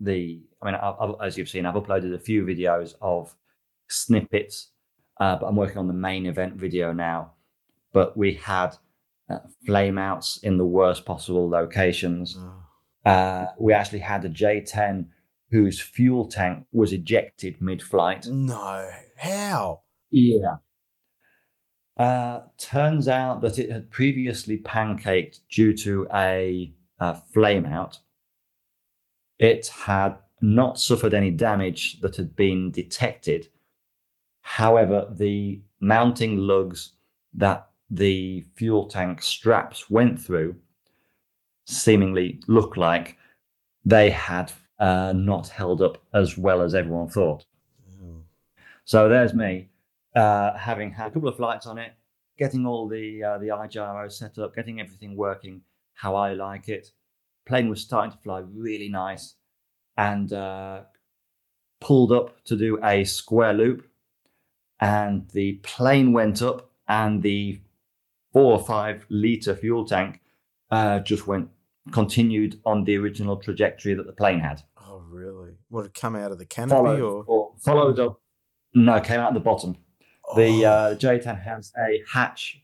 [0.00, 3.34] The I mean, I've, I've- as you've seen, I've uploaded a few videos of
[3.88, 4.70] snippets,
[5.20, 7.32] uh, but I'm working on the main event video now.
[7.92, 8.76] But we had
[9.30, 12.36] uh, flame outs in the worst possible locations.
[12.38, 13.10] Oh.
[13.10, 15.06] Uh, we actually had a J10
[15.50, 18.26] whose fuel tank was ejected mid-flight.
[18.26, 18.90] No.
[19.16, 19.80] How?
[20.10, 20.56] Yeah.
[21.96, 27.98] Uh, turns out that it had previously pancaked due to a uh, flame out.
[29.38, 33.48] It had not suffered any damage that had been detected.
[34.42, 36.92] However, the mounting lugs
[37.34, 40.56] that the fuel tank straps went through
[41.66, 43.16] seemingly look like
[43.84, 47.44] they had uh, not held up as well as everyone thought.
[48.02, 48.22] Oh.
[48.84, 49.68] So there's me
[50.14, 51.92] uh, having had a couple of flights on it,
[52.38, 55.62] getting all the uh, the iGyro set up, getting everything working
[55.94, 56.88] how I like it.
[57.46, 59.34] Plane was starting to fly really nice,
[59.96, 60.82] and uh,
[61.80, 63.86] pulled up to do a square loop,
[64.80, 67.60] and the plane went up, and the
[68.32, 70.20] four or five liter fuel tank
[70.70, 71.48] uh, just went
[71.92, 74.62] continued on the original trajectory that the plane had.
[74.76, 75.52] Oh, really?
[75.70, 77.24] Would it come out of the canopy Followed, or?
[77.26, 78.20] or followed up.
[78.74, 79.76] No, came out the bottom.
[80.36, 82.62] The uh, J10 has a hatch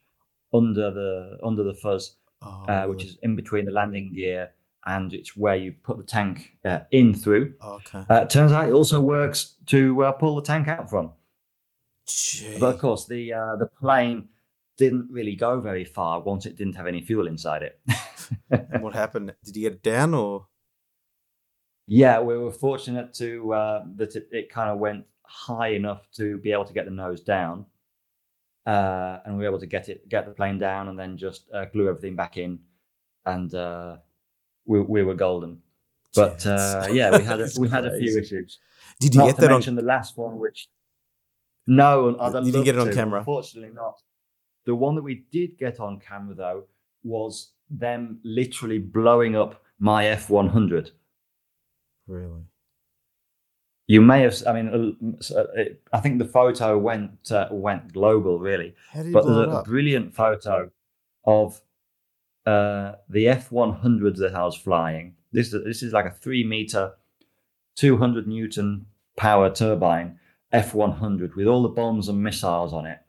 [0.52, 4.50] under the under the fuzz, oh, uh, which is in between the landing gear,
[4.86, 7.54] and it's where you put the tank uh, in through.
[7.62, 8.04] okay.
[8.08, 11.12] Uh, turns out it also works to uh, pull the tank out from.
[12.06, 12.58] Gee.
[12.58, 14.28] But of course, the uh, the plane
[14.76, 17.80] didn't really go very far once it didn't have any fuel inside it.
[18.50, 19.32] And what happened?
[19.44, 20.46] Did you get it down or?
[21.86, 26.38] yeah, we were fortunate to uh, that it, it kind of went high enough to
[26.38, 27.66] be able to get the nose down,
[28.66, 31.44] uh, and we were able to get it get the plane down, and then just
[31.52, 32.58] uh, glue everything back in,
[33.26, 33.96] and uh,
[34.66, 35.58] we we were golden.
[36.14, 38.58] But uh, yeah, we had a, we had a few issues.
[39.00, 39.52] Did you Not get that on?
[39.52, 40.68] mention the last one, which
[41.66, 43.18] no, I'd You didn't get it on to, camera?
[43.20, 44.00] Unfortunately, not.
[44.66, 46.64] The one that we did get on camera though
[47.02, 50.90] was them literally blowing up my F one hundred.
[52.06, 52.42] Really?
[53.86, 54.96] You may have, I mean,
[55.30, 58.74] uh, uh, I think the photo went uh, went global, really.
[58.90, 59.64] How did you But there's a up?
[59.66, 60.70] brilliant photo
[61.24, 61.60] of
[62.46, 65.16] uh, the F one hundred that I was flying.
[65.32, 66.94] This is this is like a three meter,
[67.76, 70.18] two hundred newton power turbine
[70.50, 73.00] F one hundred with all the bombs and missiles on it.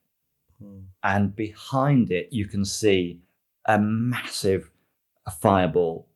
[0.62, 0.80] Hmm.
[1.04, 3.20] and behind it you can see
[3.66, 4.72] a massive
[5.42, 6.08] fireball.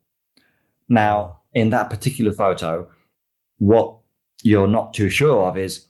[0.87, 2.87] Now, in that particular photo,
[3.57, 3.97] what
[4.43, 5.87] you're not too sure of is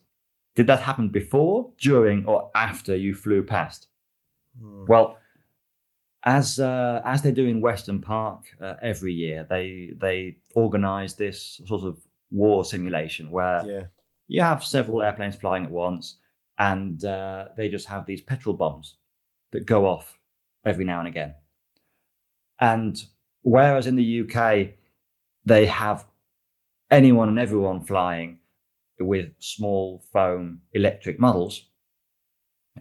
[0.55, 3.87] did that happen before, during, or after you flew past?
[4.59, 4.85] Hmm.
[4.87, 5.17] Well,
[6.23, 11.61] as uh, as they do in Western Park uh, every year, they they organise this
[11.65, 11.97] sort of
[12.31, 13.83] war simulation where Yeah.
[14.27, 16.17] you have several airplanes flying at once,
[16.57, 18.97] and uh, they just have these petrol bombs
[19.51, 20.19] that go off
[20.65, 21.35] every now and again.
[22.59, 23.01] And
[23.43, 24.73] whereas in the UK,
[25.45, 26.05] they have
[26.91, 28.39] anyone and everyone flying
[28.99, 31.69] with small foam electric models,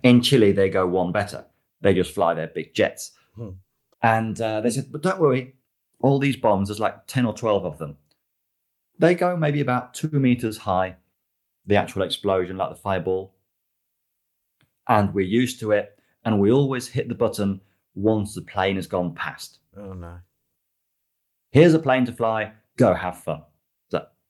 [0.02, 1.44] in Chile, they go one better.
[1.80, 3.12] They just fly their big jets.
[3.34, 3.50] Hmm.
[4.02, 5.54] And uh, they said, but don't worry,
[6.00, 7.96] all these bombs, there's like 10 or 12 of them.
[8.98, 10.96] They go maybe about two meters high,
[11.66, 13.34] the actual explosion, like the fireball.
[14.88, 15.98] And we're used to it.
[16.24, 17.61] And we always hit the button
[17.94, 19.59] once the plane has gone past.
[19.76, 20.18] Oh no.
[21.50, 23.42] Here's a plane to fly, go have fun.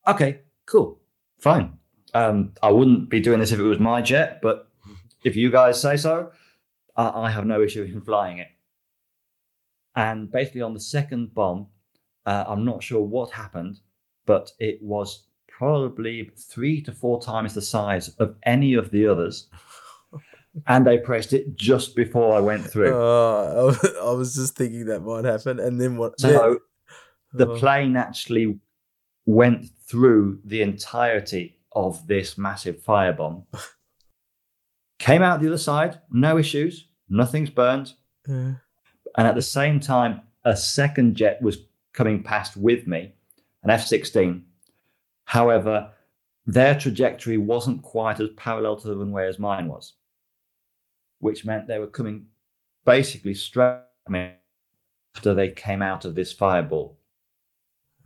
[0.08, 0.98] Okay, cool,
[1.38, 1.74] fine.
[2.14, 4.68] Um, I wouldn't be doing this if it was my jet, but
[5.24, 6.30] if you guys say so,
[6.96, 8.48] I, I have no issue in flying it.
[9.96, 11.66] And basically, on the second bomb,
[12.24, 13.80] uh, I'm not sure what happened,
[14.26, 19.48] but it was probably three to four times the size of any of the others.
[20.66, 22.92] And they pressed it just before I went through.
[22.92, 26.18] Oh, I was just thinking that might happen, and then what?
[26.18, 26.58] so
[27.32, 27.56] the Oh.
[27.58, 28.58] plane actually
[29.28, 33.44] went through the entirety of this massive firebomb.
[34.98, 37.92] Came out the other side, no issues, nothing's burned.
[38.26, 38.54] Yeah.
[39.18, 41.58] And at the same time, a second jet was
[41.92, 43.12] coming past with me,
[43.62, 44.46] an F 16.
[45.26, 45.90] However,
[46.46, 49.92] their trajectory wasn't quite as parallel to the runway as mine was,
[51.18, 52.28] which meant they were coming
[52.86, 53.82] basically straight
[55.14, 56.98] after they came out of this fireball.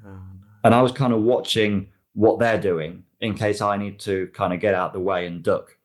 [0.03, 0.19] No.
[0.65, 4.53] And I was kind of watching what they're doing in case I need to kind
[4.53, 5.77] of get out the way and duck.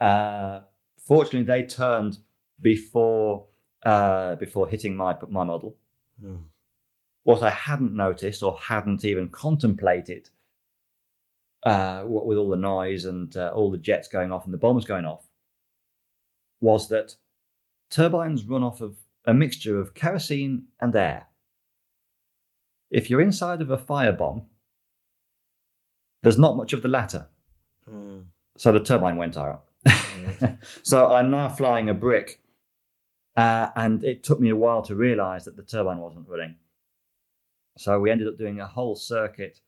[0.00, 0.60] Uh,
[0.98, 2.18] fortunately, they turned
[2.60, 3.46] before
[3.84, 5.76] uh, before hitting my my model.
[6.20, 6.36] Hmm.
[7.24, 10.30] What I hadn't noticed or hadn't even contemplated,
[11.64, 14.58] uh, what with all the noise and uh, all the jets going off and the
[14.58, 15.26] bombs going off,
[16.60, 17.16] was that
[17.90, 18.96] turbines run off of
[19.26, 21.26] a mixture of kerosene and air.
[22.90, 24.44] If you're inside of a firebomb,
[26.22, 27.28] there's not much of the latter.
[27.88, 28.20] Hmm.
[28.56, 29.64] So the turbine went out.
[29.86, 30.46] Hmm.
[30.82, 32.40] so I'm now flying a brick,
[33.36, 36.56] uh, and it took me a while to realize that the turbine wasn't running.
[37.78, 39.60] So we ended up doing a whole circuit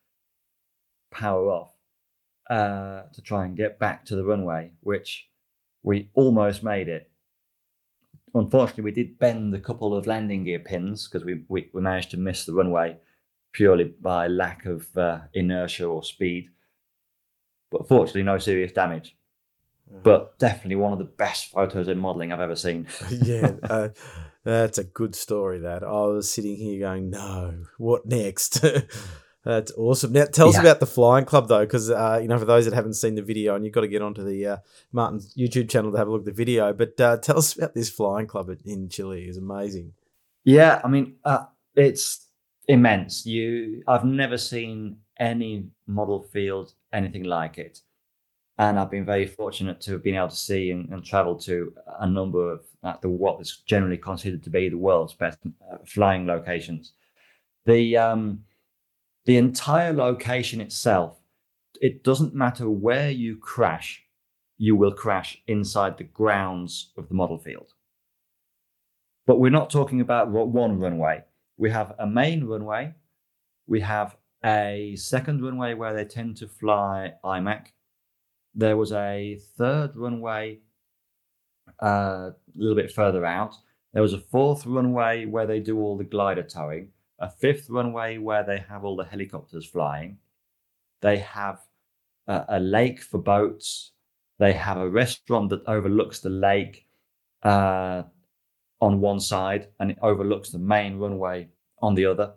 [1.11, 1.71] power off
[2.51, 5.29] uh, to try and get back to the runway, which
[5.83, 7.11] we almost made it.
[8.35, 12.11] Unfortunately, we did bend a couple of landing gear pins because we, we, we managed
[12.11, 12.97] to miss the runway
[13.53, 16.49] purely by lack of uh, inertia or speed.
[17.71, 19.17] But fortunately, no serious damage.
[20.03, 22.87] But definitely one of the best photos in modelling I've ever seen.
[23.11, 23.89] yeah, uh,
[24.43, 25.59] that's a good story.
[25.59, 28.65] That I was sitting here going, "No, what next?"
[29.45, 30.13] that's awesome.
[30.13, 30.61] Now, tell us Yeah.
[30.63, 33.23] about the flying club though, because uh, you know, for those that haven't seen the
[33.23, 34.57] video, and you've got to get onto the uh,
[34.93, 36.73] Martin's YouTube channel to have a look at the video.
[36.73, 39.25] But uh, tell us about this flying club in Chile.
[39.25, 39.93] It's amazing.
[40.43, 41.45] Yeah, I mean, uh,
[41.77, 42.22] it's
[42.69, 43.27] immense.
[43.27, 47.81] You, I've never seen any model field anything like it,
[48.59, 51.73] and I've been very fortunate to have been able to see and, and travel to
[52.01, 55.39] a number of uh, the what is generally considered to be the world's best
[55.71, 56.93] uh, flying locations.
[57.67, 58.41] The um,
[59.25, 61.19] the entire location itself,
[61.81, 64.03] it doesn't matter where you crash,
[64.59, 67.73] you will crash inside the grounds of the model field.
[69.27, 71.23] But we're not talking about one runway.
[71.63, 72.93] We have a main runway.
[73.69, 77.67] We have a second runway where they tend to fly IMAC.
[78.53, 80.59] There was a third runway
[81.81, 83.55] uh, a little bit further out.
[83.93, 86.89] There was a fourth runway where they do all the glider towing.
[87.21, 90.19] A fifth runway where they have all the helicopters flying.
[91.01, 91.61] They have
[92.27, 93.93] a, a lake for boats.
[94.41, 96.89] They have a restaurant that overlooks the lake.
[97.45, 98.03] Uh,
[98.83, 101.49] on one side and it overlooks the main runway
[101.83, 102.35] on the other.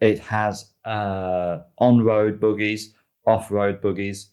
[0.00, 2.94] It has uh, on road buggies,
[3.26, 4.30] off road buggies,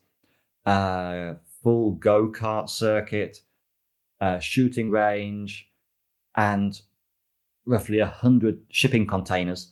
[0.65, 3.39] uh, full go kart circuit,
[4.21, 5.69] uh, shooting range,
[6.35, 6.79] and
[7.65, 9.71] roughly 100 shipping containers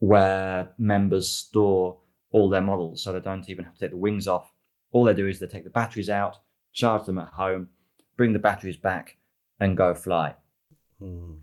[0.00, 1.96] where members store
[2.32, 4.52] all their models so they don't even have to take the wings off.
[4.90, 6.38] All they do is they take the batteries out,
[6.72, 7.68] charge them at home,
[8.16, 9.16] bring the batteries back,
[9.60, 10.34] and go fly
[11.00, 11.38] Mm.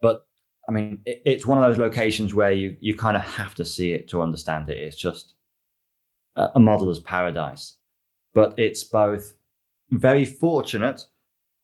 [0.00, 0.27] but
[0.68, 3.64] I mean, it, it's one of those locations where you you kind of have to
[3.64, 4.78] see it to understand it.
[4.78, 5.34] It's just
[6.36, 7.76] a, a modeler's paradise,
[8.34, 9.34] but it's both
[9.90, 11.04] very fortunate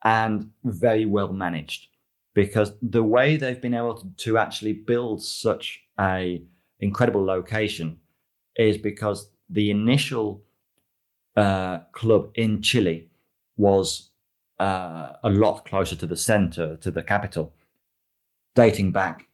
[0.03, 1.89] and very well managed
[2.35, 6.43] because the way they've been able to, to actually build such a
[6.81, 7.99] incredible location
[8.57, 10.43] is because the initial
[11.37, 13.09] uh, club in Chile
[13.57, 14.11] was
[14.59, 17.53] uh, a lot closer to the center, to the capital,
[18.55, 19.29] dating back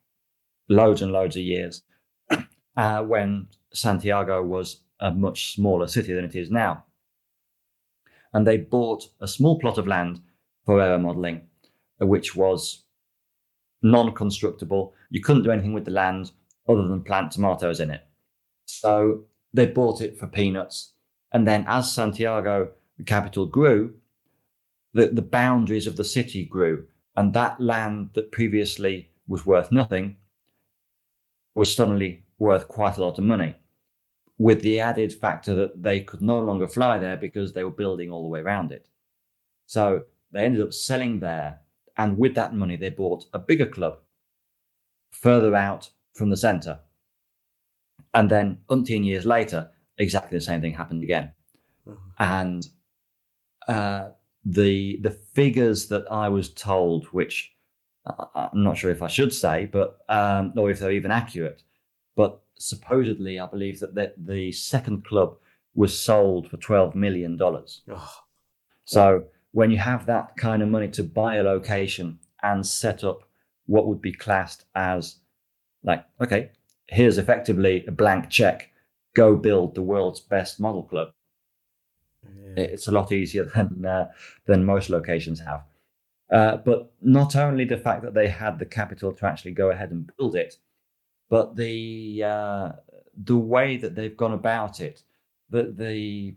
[0.69, 1.83] loads and loads of years
[2.77, 6.85] uh, when Santiago was a much smaller city than it is now.
[8.33, 10.21] And they bought a small plot of land
[10.65, 11.43] for aero modeling,
[11.99, 12.85] which was
[13.83, 14.95] non constructible.
[15.11, 16.31] You couldn't do anything with the land
[16.69, 18.07] other than plant tomatoes in it.
[18.67, 20.93] So they bought it for peanuts.
[21.33, 23.95] And then as Santiago, the capital, grew,
[24.95, 30.17] the, the boundaries of the city grew, and that land that previously was worth nothing
[31.55, 33.55] was suddenly worth quite a lot of money,
[34.39, 38.11] with the added factor that they could no longer fly there because they were building
[38.11, 38.89] all the way around it.
[39.67, 41.61] So they ended up selling there,
[41.97, 43.99] and with that money, they bought a bigger club
[45.11, 46.79] further out from the center.
[48.15, 51.33] And then, umpteen years later, exactly the same thing happened again.
[51.87, 51.99] Mhm.
[52.19, 52.69] And
[53.69, 54.11] uh,
[54.45, 57.53] the the figures that I was told, which
[58.07, 61.63] I'm not sure if I should say, but um, or if they're even accurate,
[62.17, 65.37] but supposedly I believe that the, the second club
[65.75, 67.83] was sold for twelve million dollars.
[67.91, 68.15] Oh,
[68.85, 73.29] So when you have that kind of money to buy a location and set up
[73.67, 75.17] what would be classed as
[75.83, 76.51] like, okay,
[76.89, 78.71] here's effectively a blank check,
[79.15, 81.13] go build the world's best model club
[82.57, 82.65] yeah.
[82.65, 84.09] it's a lot easier than uh,
[84.47, 85.63] than most locations have.
[86.31, 89.91] Uh, but not only the fact that they had the capital to actually go ahead
[89.91, 90.57] and build it,
[91.29, 92.73] but the uh,
[93.25, 95.03] the way that they've gone about it,
[95.51, 96.35] the the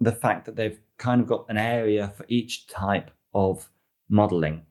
[0.00, 3.68] the fact that they've kind of got an area for each type of
[4.08, 4.62] modeling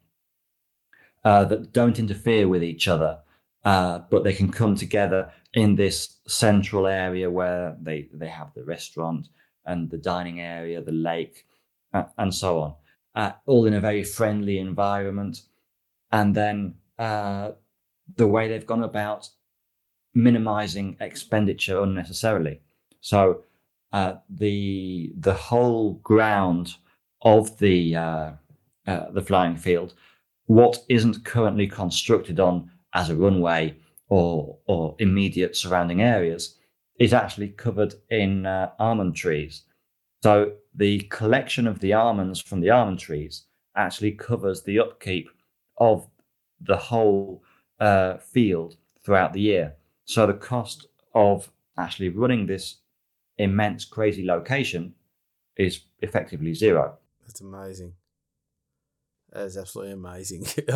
[1.23, 3.19] uh, that don't interfere with each other,
[3.65, 8.63] uh, but they can come together in this central area where they they have the
[8.63, 9.29] restaurant
[9.65, 11.45] and the dining area, the lake,
[12.17, 12.73] and so on,
[13.17, 15.41] uh, all in a very friendly environment.
[16.11, 17.51] And then uh,
[18.15, 19.29] the way they've gone about
[20.13, 22.61] minimizing expenditure unnecessarily.
[23.01, 23.43] So
[23.91, 26.75] uh, the the whole ground
[27.23, 28.31] of the uh,
[28.85, 29.95] uh, the flying field,
[30.45, 33.75] what isn't currently constructed on as a runway
[34.09, 36.55] or or immediate surrounding areas
[36.99, 39.63] is actually covered in uh, almond trees.
[40.27, 43.45] So the collection of the almonds from the almond trees
[43.77, 45.29] actually covers the upkeep
[45.77, 46.05] of
[46.59, 47.45] the whole
[47.79, 49.75] uh, field throughout the year.
[50.03, 52.79] So the cost of actually running this
[53.37, 54.95] immense, crazy location
[55.55, 56.97] is effectively zero.
[57.25, 57.93] That's amazing.
[59.31, 60.43] That is absolutely amazing.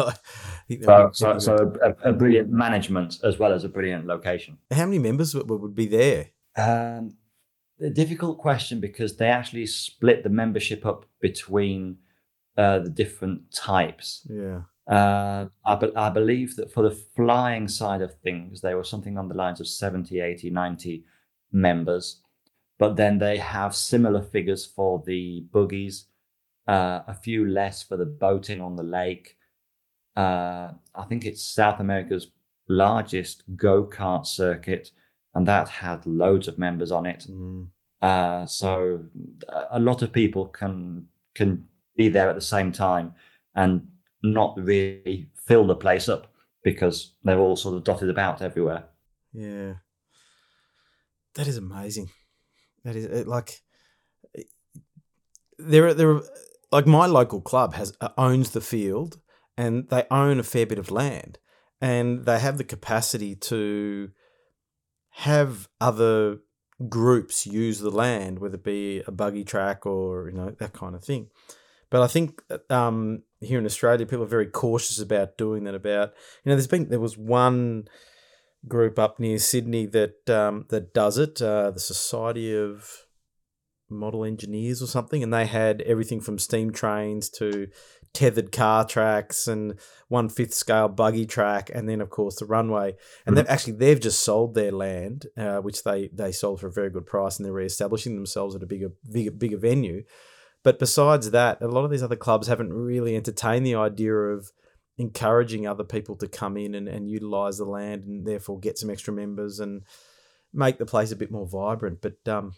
[0.81, 4.59] so, so, so a, a, brilliant management as well as a brilliant location.
[4.71, 6.29] How many members would, would be there?
[6.55, 7.17] Um,
[7.81, 11.97] a difficult question because they actually split the membership up between
[12.57, 14.27] uh, the different types.
[14.29, 14.61] Yeah.
[14.87, 19.17] Uh, I, be- I believe that for the flying side of things, there was something
[19.17, 21.05] on the lines of 70, 80, 90
[21.51, 22.21] members.
[22.77, 26.07] But then they have similar figures for the buggies,
[26.67, 29.37] uh, a few less for the boating on the lake.
[30.15, 32.31] Uh, I think it's South America's
[32.67, 34.91] largest go kart circuit,
[35.33, 37.25] and that had loads of members on it.
[37.29, 37.67] Mm.
[38.01, 39.05] Uh, so
[39.69, 43.13] a lot of people can can be there at the same time
[43.55, 43.87] and
[44.23, 46.27] not really fill the place up
[46.63, 48.85] because they're all sort of dotted about everywhere.
[49.33, 49.75] Yeah,
[51.35, 52.09] that is amazing.
[52.83, 53.61] That is like
[55.57, 55.93] there.
[55.93, 56.21] There,
[56.71, 59.19] like my local club has uh, owns the field,
[59.57, 61.37] and they own a fair bit of land,
[61.79, 64.09] and they have the capacity to
[65.21, 66.39] have other
[66.89, 70.95] groups use the land, whether it be a buggy track or you know that kind
[70.95, 71.27] of thing.
[71.91, 72.41] But I think
[72.71, 75.75] um, here in Australia, people are very cautious about doing that.
[75.75, 77.87] About you know, there's been there was one
[78.67, 82.89] group up near Sydney that um, that does it, uh, the Society of
[83.91, 87.67] Model Engineers or something, and they had everything from steam trains to
[88.13, 92.95] tethered car tracks and one fifth scale buggy track, and then of course the runway.
[93.25, 96.71] And they've actually they've just sold their land, uh, which they they sold for a
[96.71, 100.03] very good price, and they're re-establishing themselves at a bigger bigger bigger venue.
[100.63, 104.51] But besides that, a lot of these other clubs haven't really entertained the idea of
[104.97, 108.89] encouraging other people to come in and, and utilize the land and therefore get some
[108.89, 109.81] extra members and
[110.53, 111.99] make the place a bit more vibrant.
[112.01, 112.53] But um,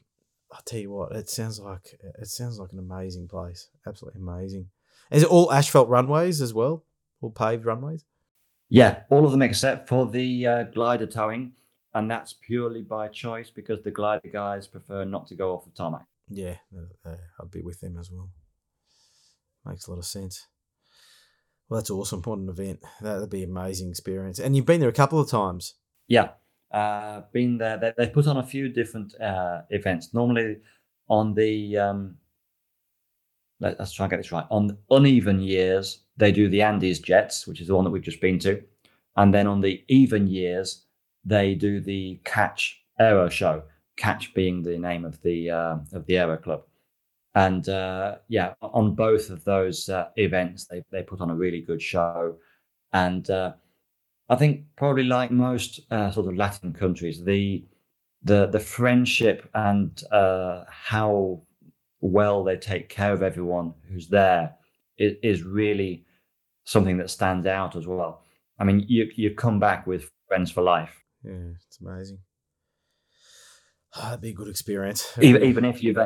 [0.51, 3.69] I'll tell you what, it sounds like it sounds like an amazing place.
[3.87, 4.69] Absolutely amazing.
[5.13, 6.83] Is it all asphalt runways as well?
[7.21, 8.03] All paved runways?
[8.69, 11.51] Yeah, all of them except for the uh, glider towing,
[11.93, 15.71] and that's purely by choice because the glider guys prefer not to go off the
[15.71, 16.05] tarmac.
[16.29, 16.55] Yeah,
[17.05, 18.29] uh, I'd be with them as well.
[19.65, 20.47] Makes a lot of sense.
[21.69, 22.21] Well, that's awesome.
[22.21, 22.81] What an event.
[23.01, 24.39] That'd be an amazing experience.
[24.39, 25.75] And you've been there a couple of times.
[26.07, 26.29] Yeah.
[26.71, 27.77] Uh, been there.
[27.77, 30.13] They, they put on a few different uh, events.
[30.13, 30.57] Normally
[31.07, 32.17] on the, um,
[33.59, 34.45] let, us try and get this right.
[34.49, 38.21] On uneven years, they do the Andes Jets, which is the one that we've just
[38.21, 38.61] been to.
[39.15, 40.85] And then on the even years,
[41.23, 43.63] they do the Catch Aero Show.
[43.95, 46.63] Catch being the name of the uh, of the aero club.
[47.35, 51.61] And uh, yeah, on both of those uh, events, they, they put on a really
[51.61, 52.37] good show.
[52.91, 53.53] And uh,
[54.29, 57.63] I think probably like most uh, sort of Latin countries, the
[58.23, 61.41] the the friendship and uh, how
[62.03, 64.53] well they take care of everyone who's there
[64.97, 66.05] is, is really
[66.65, 68.21] something that stands out as well.
[68.59, 71.01] I mean, you you come back with friends for life.
[71.23, 72.19] Yeah, it's amazing.
[73.95, 75.17] Oh, that'd be a good experience.
[75.21, 75.97] Even, even if you've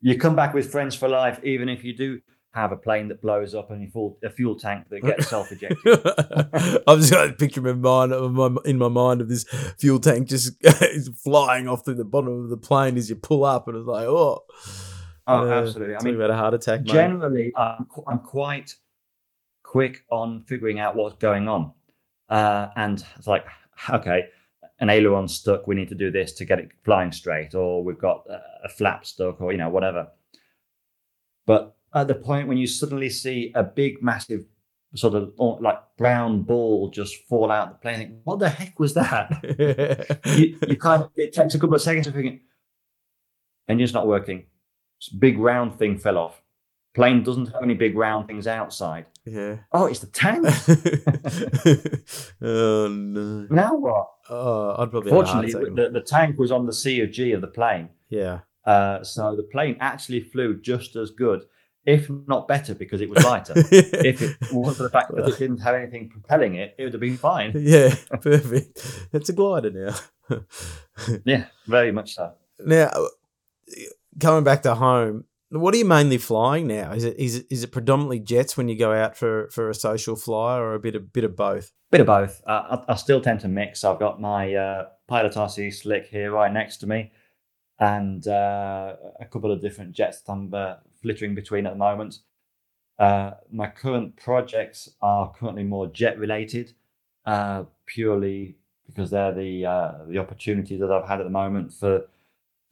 [0.00, 2.20] you come back with friends for life, even if you do
[2.54, 5.78] have a plane that blows up and you full, a fuel tank that gets self-ejected.
[6.86, 9.44] I'm just got a picture in my mind, in my mind of this
[9.78, 10.52] fuel tank just
[11.24, 14.06] flying off through the bottom of the plane as you pull up, and it's like,
[14.06, 14.44] oh,
[15.26, 15.96] oh, uh, absolutely.
[15.96, 16.82] I mean, about a heart attack.
[16.82, 18.74] Generally, I'm, I'm quite
[19.62, 21.72] quick on figuring out what's going on,
[22.28, 23.46] uh, and it's like,
[23.90, 24.26] okay,
[24.80, 25.66] an aileron stuck.
[25.66, 29.06] We need to do this to get it flying straight, or we've got a flap
[29.06, 30.08] stuck, or you know whatever.
[31.46, 34.44] But at the point when you suddenly see a big, massive
[34.94, 38.94] sort of like brown ball just fall out the plane, think, what the heck was
[38.94, 39.30] that?
[40.36, 42.38] you, you, kind of it takes a couple of seconds to figure,
[43.68, 44.44] engine's not working.
[45.18, 46.42] Big round thing fell off.
[46.94, 49.06] Plane doesn't have any big round things outside.
[49.24, 49.58] Yeah.
[49.72, 50.44] Oh, it's the tank.
[52.42, 53.46] oh no.
[53.50, 54.08] Now what?
[54.28, 55.10] Oh, I'd probably.
[55.10, 57.88] Fortunately, the, the tank was on the C of G of the plane.
[58.10, 58.40] Yeah.
[58.66, 61.44] Uh, so the plane actually flew just as good,
[61.86, 63.54] if not better, because it was lighter.
[63.56, 66.92] if it wasn't for the fact that it didn't have anything propelling it, it would
[66.92, 67.52] have been fine.
[67.56, 68.86] Yeah, perfect.
[69.12, 70.40] It's a glider now.
[71.24, 72.34] yeah, very much so.
[72.60, 72.90] Now,
[74.20, 76.92] coming back to home, what are you mainly flying now?
[76.92, 79.74] Is it is it, is it predominantly jets when you go out for, for a
[79.74, 81.72] social fly, or a bit of bit of both?
[81.90, 82.42] Bit of both.
[82.46, 83.84] Uh, I, I, still tend to mix.
[83.84, 87.12] I've got my uh, Pilot RC Slick here right next to me,
[87.78, 92.20] and uh, a couple of different jets I'm uh, flittering between at the moment.
[92.98, 96.72] Uh, my current projects are currently more jet related,
[97.26, 98.56] uh, purely
[98.86, 99.62] because they're the
[100.08, 102.06] the opportunities that I've had at the moment for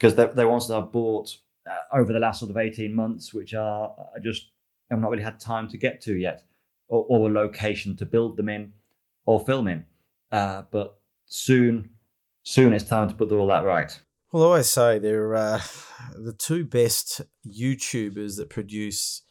[0.01, 1.37] because they're, they're ones that I've bought
[1.71, 4.51] uh, over the last sort of 18 months, which are I just
[4.91, 6.43] have not really had time to get to yet,
[6.89, 8.73] or, or a location to build them in
[9.27, 9.85] or film in.
[10.33, 11.91] Uh, but soon,
[12.43, 14.01] soon it's time to put all that right.
[14.33, 15.61] Well, I always say they're uh,
[16.15, 19.23] the two best YouTubers that produce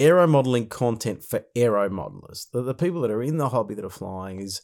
[0.00, 2.50] aero modeling content for aero modelers.
[2.50, 4.62] The, the people that are in the hobby that are flying is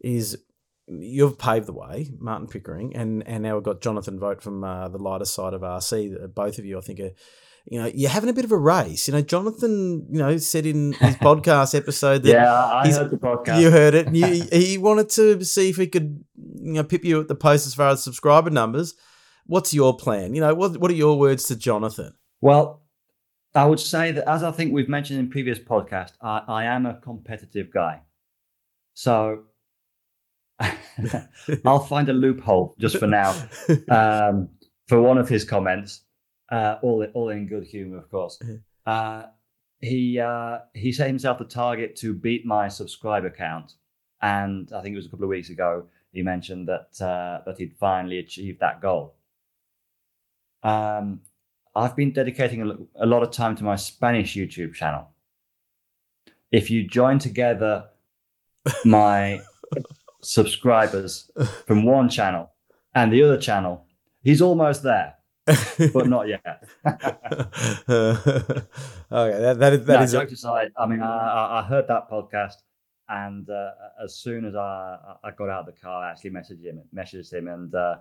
[0.00, 0.36] is
[0.86, 4.88] you've paved the way, Martin Pickering, and and now we've got Jonathan Vote from uh,
[4.88, 6.34] the lighter side of RC.
[6.34, 7.10] Both of you, I think, are
[7.66, 9.08] you know you're having a bit of a race.
[9.08, 13.16] You know, Jonathan, you know, said in his podcast episode that yeah, I heard the
[13.16, 13.60] podcast.
[13.60, 14.14] You heard it.
[14.14, 17.66] You, he wanted to see if he could you know pip you at the post
[17.66, 18.94] as far as subscriber numbers.
[19.46, 20.34] What's your plan?
[20.34, 22.14] You know, what what are your words to Jonathan?
[22.40, 22.80] Well.
[23.56, 26.86] I would say that, as I think we've mentioned in previous podcasts, I, I am
[26.86, 28.00] a competitive guy.
[28.94, 29.44] So
[31.64, 33.30] I'll find a loophole just for now
[33.90, 34.48] um,
[34.86, 36.02] for one of his comments.
[36.50, 38.40] Uh, all all in good humor, of course.
[38.86, 39.24] Uh,
[39.80, 43.72] he uh, he set himself the target to beat my subscriber count,
[44.22, 47.58] and I think it was a couple of weeks ago he mentioned that uh, that
[47.58, 49.14] he'd finally achieved that goal.
[50.62, 51.20] Um,
[51.74, 55.08] I've been dedicating a, a lot of time to my Spanish YouTube channel.
[56.52, 57.86] If you join together
[58.84, 59.40] my
[60.24, 61.30] subscribers
[61.66, 62.50] from one channel
[62.94, 63.86] and the other channel,
[64.22, 65.14] he's almost there,
[65.92, 66.42] but not yet.
[66.86, 66.98] okay,
[69.10, 70.72] that, that is that no, is joke a- aside.
[70.78, 72.56] I mean, I, I heard that podcast,
[73.08, 73.70] and uh,
[74.02, 77.32] as soon as I I got out of the car, I actually messaged him, messaged
[77.32, 77.74] him, and.
[77.74, 77.96] Uh,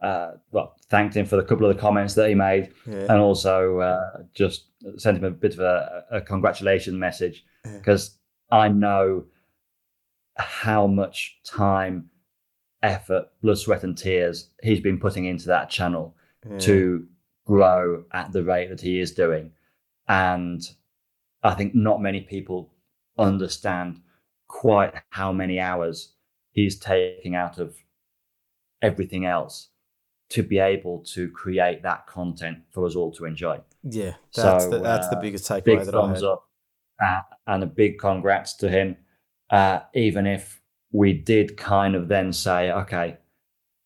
[0.00, 3.00] uh, well, thanked him for the couple of the comments that he made, yeah.
[3.00, 4.64] and also uh, just
[4.96, 8.16] sent him a bit of a, a congratulation message because
[8.50, 8.60] yeah.
[8.60, 9.26] I know
[10.36, 12.10] how much time,
[12.82, 16.14] effort, blood, sweat, and tears he's been putting into that channel
[16.58, 17.06] to
[17.44, 19.50] grow at the rate that he is doing.
[20.08, 20.62] And
[21.42, 22.70] I think not many people
[23.18, 24.00] understand
[24.48, 26.12] quite how many hours
[26.52, 27.76] he's taking out of
[28.82, 29.68] everything else
[30.30, 33.60] to be able to create that content for us all to enjoy.
[33.82, 36.22] Yeah, that's so, the, that's uh, the biggest takeaway that I had.
[36.22, 36.48] Up,
[37.02, 38.96] uh, and a big congrats to him
[39.50, 40.60] uh, even if
[40.92, 43.18] we did kind of then say, okay,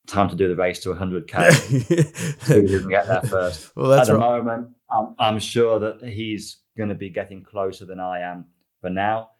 [0.07, 2.43] time to do the race to 100k.
[2.43, 3.75] so we didn't get there first.
[3.77, 4.45] Well, that's At the right.
[4.45, 8.47] moment, I'm, I'm, sure that he's going to be getting closer than I am
[8.81, 9.31] for now.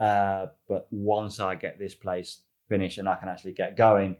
[0.00, 4.16] Uh, but once I get this place finished and I can actually get going,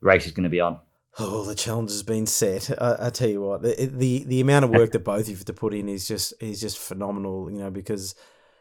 [0.00, 0.78] race is going to be on.
[1.18, 2.70] Oh, the challenge has been set.
[2.80, 5.34] I, I tell you what, the, the the amount of work that both of you
[5.34, 7.50] have to put in is just is just phenomenal.
[7.50, 8.14] You know, because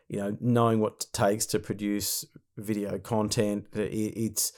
[0.07, 2.25] you know, knowing what it takes to produce
[2.57, 4.53] video content, it, it's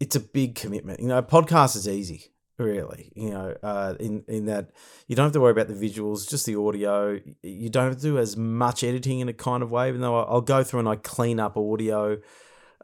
[0.00, 1.00] it's a big commitment.
[1.00, 3.12] You know, podcast is easy, really.
[3.16, 4.70] You know, uh, in in that
[5.06, 7.18] you don't have to worry about the visuals, just the audio.
[7.42, 9.88] You don't have to do as much editing in a kind of way.
[9.88, 12.18] Even though I'll go through and I clean up audio.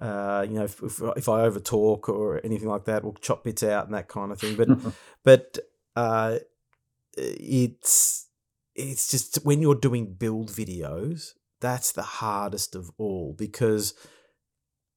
[0.00, 3.44] Uh, you know, if, if, if I over talk or anything like that, we'll chop
[3.44, 4.56] bits out and that kind of thing.
[4.56, 4.68] But
[5.24, 5.58] but
[5.94, 6.38] uh,
[7.16, 8.23] it's
[8.74, 13.94] it's just when you're doing build videos, that's the hardest of all because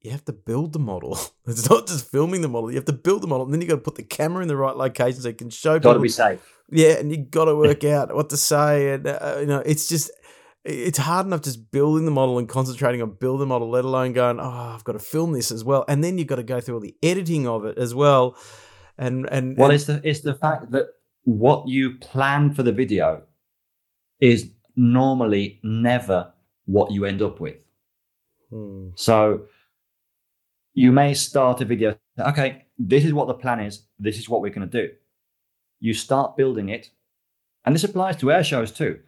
[0.01, 1.17] you have to build the model.
[1.47, 2.69] It's not just filming the model.
[2.69, 4.49] You have to build the model, and then you got to put the camera in
[4.49, 5.79] the right location so you can show.
[5.79, 6.41] Got to be safe.
[6.69, 9.87] Yeah, and you got to work out what to say, and uh, you know, it's
[9.87, 10.11] just
[10.65, 14.11] it's hard enough just building the model and concentrating on building the model, let alone
[14.11, 16.59] going, oh, I've got to film this as well, and then you've got to go
[16.59, 18.35] through all the editing of it as well,
[18.97, 20.87] and and well, and, it's the it's the fact that
[21.23, 23.23] what you plan for the video
[24.19, 26.33] is normally never
[26.65, 27.57] what you end up with.
[28.49, 28.89] Hmm.
[28.95, 29.45] So
[30.73, 34.41] you may start a video, okay, this is what the plan is, this is what
[34.41, 34.93] we're going to do.
[35.79, 36.89] You start building it,
[37.65, 38.99] and this applies to air shows too.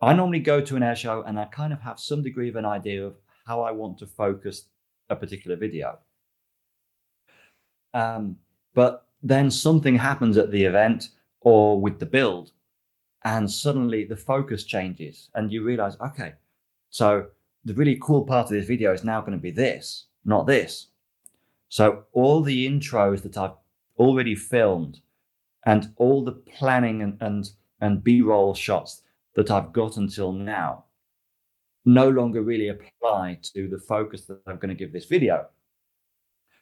[0.00, 2.56] I normally go to an air show and I kind of have some degree of
[2.56, 3.14] an idea of
[3.46, 4.66] how I want to focus
[5.08, 5.98] a particular video.
[7.94, 8.36] Um,
[8.74, 11.08] but then something happens at the event
[11.40, 12.52] or with the build
[13.26, 16.32] and suddenly the focus changes and you realize okay
[16.88, 17.26] so
[17.66, 20.88] the really cool part of this video is now going to be this not this.
[21.68, 23.56] So all the intros that i've
[23.98, 25.00] already filmed
[25.64, 27.50] and all the planning and, and
[27.80, 29.02] and b-roll shots
[29.34, 30.84] that i've got until now
[31.84, 35.46] no longer really apply to the focus that i'm going to give this video.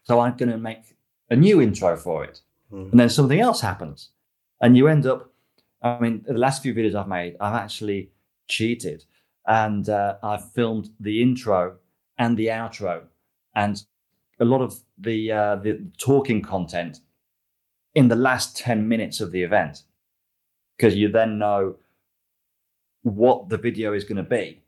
[0.04, 0.96] So i'm going to make
[1.30, 2.40] a new intro for it.
[2.72, 2.90] Mm.
[2.92, 4.10] and then something else happens
[4.60, 5.33] and you end up
[5.84, 8.10] i mean the last few videos i've made i've actually
[8.46, 9.04] cheated.
[9.46, 11.76] And uh, i've filmed the intro
[12.18, 13.04] and the outro.
[13.54, 13.82] And
[14.40, 17.00] a lot of the uh, the talking content
[17.94, 19.82] in the last 10 minutes of the event.
[20.76, 21.76] Because you then know
[23.02, 24.62] what the video is going to be.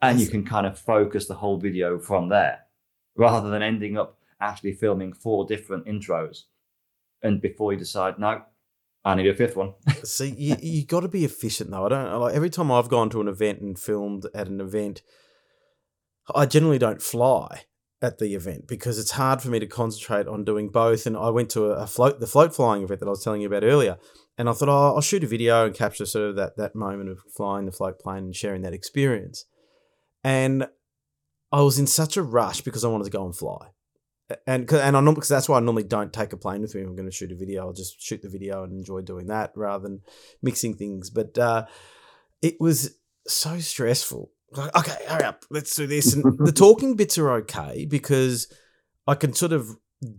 [0.00, 2.60] And you can kind of focus the whole video from there
[3.16, 6.44] rather than ending up actually filming four different intros.
[7.22, 8.42] And before you decide no
[9.04, 9.72] i need a fifth one
[10.04, 11.86] See, you, you got to be efficient though.
[11.86, 15.02] I don't like every time I've gone to an event and filmed at an event,
[16.34, 17.64] I generally don't fly
[18.02, 21.06] at the event because it's hard for me to concentrate on doing both.
[21.06, 23.46] And I went to a, float, the float flying event that I was telling you
[23.46, 23.98] about earlier,
[24.38, 27.10] and I thought, oh, I'll shoot a video and capture sort of that that moment
[27.10, 29.44] of flying the float plane and sharing that experience.
[30.24, 30.66] And
[31.52, 33.68] I was in such a rush because I wanted to go and fly.
[34.46, 36.74] And 'cause- and I normally because that's why I normally don't take a plane with
[36.74, 36.82] me.
[36.82, 37.66] If I'm going to shoot a video.
[37.66, 40.00] I'll just shoot the video and enjoy doing that rather than
[40.42, 41.10] mixing things.
[41.10, 41.66] But uh,
[42.42, 42.96] it was
[43.26, 44.30] so stressful.
[44.52, 46.12] Like, okay, hurry up, let's do this.
[46.14, 48.52] And the talking bits are okay because
[49.06, 49.76] I can sort of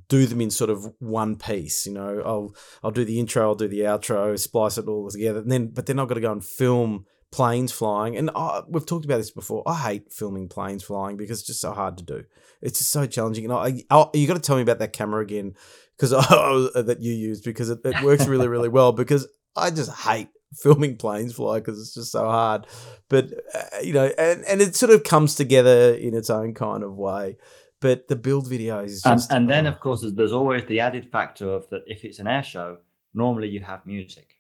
[0.08, 1.86] do them in sort of one piece.
[1.86, 5.40] You know, I'll I'll do the intro, I'll do the outro, splice it all together,
[5.40, 8.18] and then but then I've got to go and film planes flying.
[8.18, 9.64] And I, we've talked about this before.
[9.66, 12.24] I hate filming planes flying because it's just so hard to do.
[12.62, 13.46] It's just so challenging.
[13.46, 15.56] And I, I you got to tell me about that camera again
[15.98, 20.30] because that you used because it, it works really really well because I just hate
[20.54, 22.68] filming planes fly because it's just so hard.
[23.10, 26.84] But uh, you know, and and it sort of comes together in its own kind
[26.84, 27.38] of way.
[27.80, 29.70] But the build videos is and, just and then oh.
[29.70, 32.78] of course there's, there's always the added factor of that if it's an air show
[33.14, 34.36] normally you have music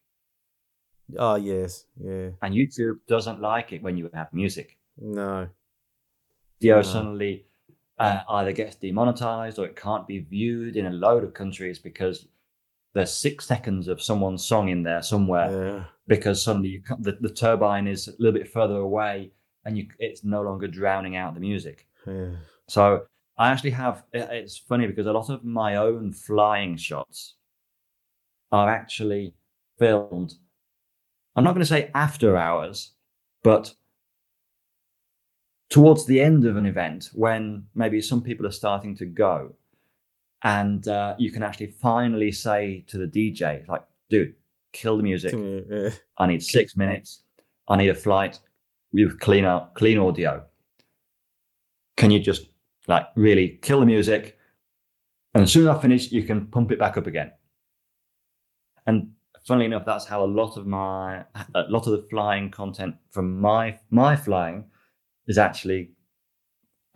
[1.18, 4.78] oh yes, yeah, and youtube doesn't like it when you have music.
[4.98, 5.48] No,
[6.60, 6.82] video No.
[6.82, 7.46] suddenly
[8.00, 12.28] uh, either gets demonetized or it can't be viewed in a load of countries because
[12.94, 17.88] there's six seconds of someone's song in there somewhere yeah, because suddenly the, the turbine
[17.88, 19.32] is a little bit further away
[19.66, 21.88] and you it's no longer drowning out the music.
[22.08, 22.32] Yeah,
[22.68, 23.06] so
[23.38, 27.36] i actually have it- it's funny because a lot of my own flying shots
[28.52, 29.34] are actually
[29.80, 30.34] filmed
[31.36, 32.92] i'm not going to say after hours
[33.44, 33.74] but
[35.70, 39.54] towards the end of an event when maybe some people are starting to go
[40.44, 44.34] and uh, you can actually finally say to the dj like dude
[44.72, 45.34] kill the music.
[46.18, 47.24] I need six minutes.
[47.68, 48.40] I need a flight
[48.92, 50.44] with clean out, clean audio.
[51.98, 52.48] Can you just
[52.88, 54.38] like really kill the music?
[55.34, 57.32] And as soon as I finish, you can pump it back up again.
[58.86, 59.12] And
[59.48, 61.24] funnily enough, that's how a lot of my
[61.56, 64.66] a lot of the flying content from my my flying
[65.28, 65.92] is actually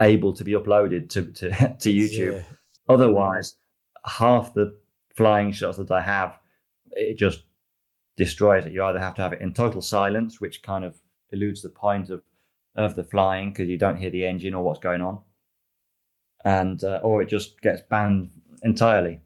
[0.02, 1.50] able to be uploaded to to,
[1.80, 2.38] to YouTube.
[2.38, 2.44] Yeah.
[2.88, 3.56] Otherwise,
[4.06, 4.78] half the
[5.16, 6.38] flying shots that I have,
[6.92, 7.44] it just
[8.18, 8.74] destroys it.
[8.74, 10.96] You either have to have it in total silence, which kind of
[11.32, 12.22] eludes the point of
[12.76, 15.20] of the flying because you don't hear the engine or what's going on,
[16.44, 18.32] and uh, or it just gets banned
[18.64, 19.22] entirely.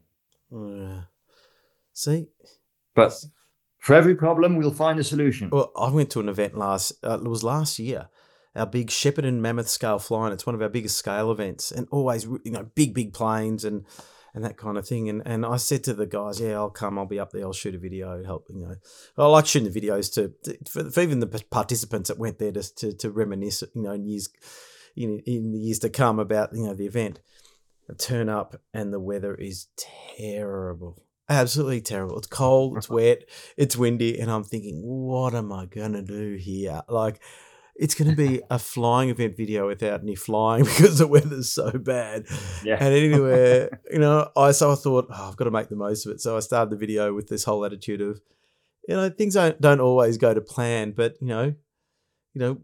[0.50, 1.02] Yeah.
[1.92, 2.28] See,
[3.08, 3.24] But
[3.78, 5.50] for every problem, we'll find a solution.
[5.50, 6.92] Well, I went to an event last.
[7.02, 8.08] Uh, it was last year.
[8.54, 10.32] Our big Shepherd and Mammoth scale flying.
[10.32, 13.86] It's one of our biggest scale events, and always you know big big planes and
[14.34, 15.08] and that kind of thing.
[15.08, 16.98] And and I said to the guys, yeah, I'll come.
[16.98, 17.44] I'll be up there.
[17.44, 18.22] I'll shoot a video.
[18.24, 18.74] Help you know.
[19.16, 22.52] I like shooting the videos to, to for, for even the participants that went there
[22.52, 23.62] to to, to reminisce.
[23.74, 24.28] You know, in years
[24.96, 27.20] in in the years to come about you know the event.
[27.88, 29.66] I turn up and the weather is
[30.16, 31.02] terrible.
[31.30, 32.18] Absolutely terrible.
[32.18, 32.96] It's cold, it's uh-huh.
[32.96, 33.24] wet,
[33.56, 36.82] it's windy, and I'm thinking, what am I gonna do here?
[36.88, 37.22] Like,
[37.76, 42.26] it's gonna be a flying event video without any flying because the weather's so bad.
[42.64, 42.78] Yeah.
[42.80, 46.04] And anywhere, you know, I so I thought, oh, I've got to make the most
[46.04, 46.20] of it.
[46.20, 48.20] So I started the video with this whole attitude of,
[48.88, 51.54] you know, things don't don't always go to plan, but you know,
[52.34, 52.60] you know,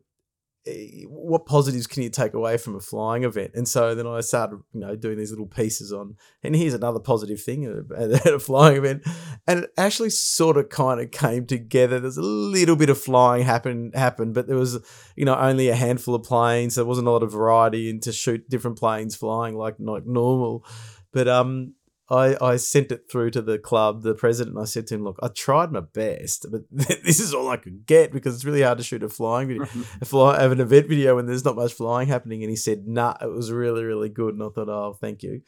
[1.09, 3.53] what positives can you take away from a flying event?
[3.55, 6.99] And so then I started, you know, doing these little pieces on, and here's another
[6.99, 7.65] positive thing
[7.97, 9.03] at a, flying event,
[9.47, 12.01] and it actually sort of kind of came together.
[12.01, 14.79] There's a little bit of flying happen happened, but there was,
[15.15, 16.75] you know, only a handful of planes.
[16.75, 20.67] There wasn't a lot of variety and to shoot different planes flying like like normal.
[21.13, 21.75] But um,
[22.09, 25.05] I, I sent it through to the club, the president, and I said to him,
[25.05, 28.63] "Look, I tried my best, but this is all I could get because it's really
[28.63, 29.67] hard to shoot a flying video,
[30.01, 32.87] a fly, have an event video when there's not much flying happening." And he said,
[32.87, 35.43] "Nah, it was really, really good." And I thought, "Oh, thank you,"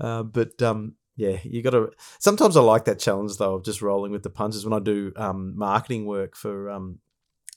[0.00, 1.90] uh, but um, yeah, you got to.
[2.18, 5.12] Sometimes I like that challenge though of just rolling with the punches when I do
[5.16, 7.00] um, marketing work for um,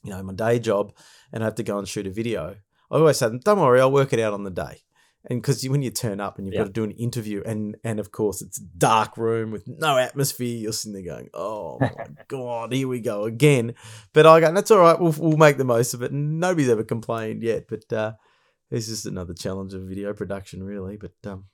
[0.04, 0.94] you know my day job,
[1.32, 2.58] and I have to go and shoot a video.
[2.92, 4.82] I always say, "Don't worry, I'll work it out on the day."
[5.30, 8.00] And because when you turn up and you've got to do an interview, and and
[8.00, 11.92] of course it's a dark room with no atmosphere, you're sitting there going, "Oh my
[12.28, 13.76] god, here we go again."
[14.14, 15.00] But I go, "That's all right.
[15.00, 18.14] We'll we'll make the most of it." And nobody's ever complained yet, but uh,
[18.72, 20.98] it's just another challenge of video production, really.
[20.98, 21.46] But um,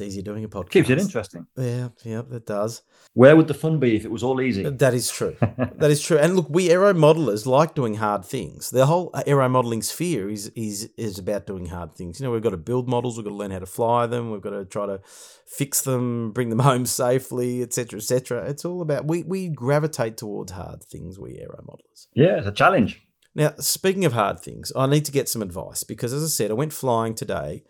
[0.00, 0.70] it's easier doing a podcast.
[0.70, 1.46] Keeps it interesting.
[1.56, 2.82] Yeah, yeah, it does.
[3.14, 4.62] Where would the fun be if it was all easy?
[4.68, 5.36] That is true.
[5.40, 6.18] that is true.
[6.18, 8.68] And look, we aero modelers like doing hard things.
[8.68, 12.20] The whole uh, aero modeling sphere is is is about doing hard things.
[12.20, 13.16] You know, we've got to build models.
[13.16, 14.30] We've got to learn how to fly them.
[14.30, 15.00] We've got to try to
[15.46, 18.44] fix them, bring them home safely, etc., etc.
[18.50, 21.18] It's all about we we gravitate towards hard things.
[21.18, 22.08] We aero modelers.
[22.14, 23.02] yeah, it's a challenge.
[23.34, 26.50] Now, speaking of hard things, I need to get some advice because, as I said,
[26.50, 27.64] I went flying today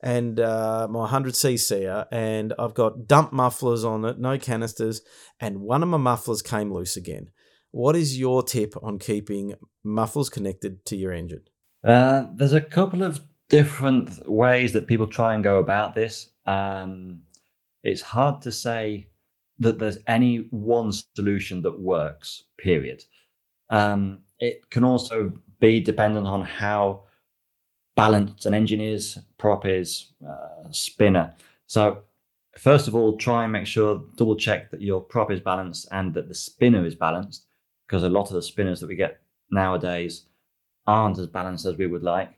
[0.00, 5.02] and uh, my 100cc and I've got dump mufflers on it, no canisters,
[5.40, 7.30] and one of my mufflers came loose again.
[7.70, 9.54] What is your tip on keeping
[9.84, 11.42] mufflers connected to your engine?
[11.84, 16.30] Uh, there's a couple of different ways that people try and go about this.
[16.46, 17.22] Um,
[17.82, 19.08] it's hard to say
[19.58, 23.02] that there's any one solution that works, period.
[23.70, 27.04] Um, it can also be dependent on how
[27.98, 31.34] balanced an engineers, prop is, uh, spinner.
[31.66, 31.82] So,
[32.56, 36.14] first of all, try and make sure, double check that your prop is balanced and
[36.14, 37.46] that the spinner is balanced,
[37.86, 39.20] because a lot of the spinners that we get
[39.50, 40.26] nowadays
[40.86, 42.30] aren't as balanced as we would like.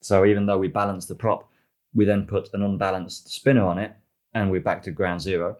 [0.00, 1.48] So even though we balance the prop,
[1.94, 3.92] we then put an unbalanced spinner on it,
[4.32, 5.58] and we're back to ground zero.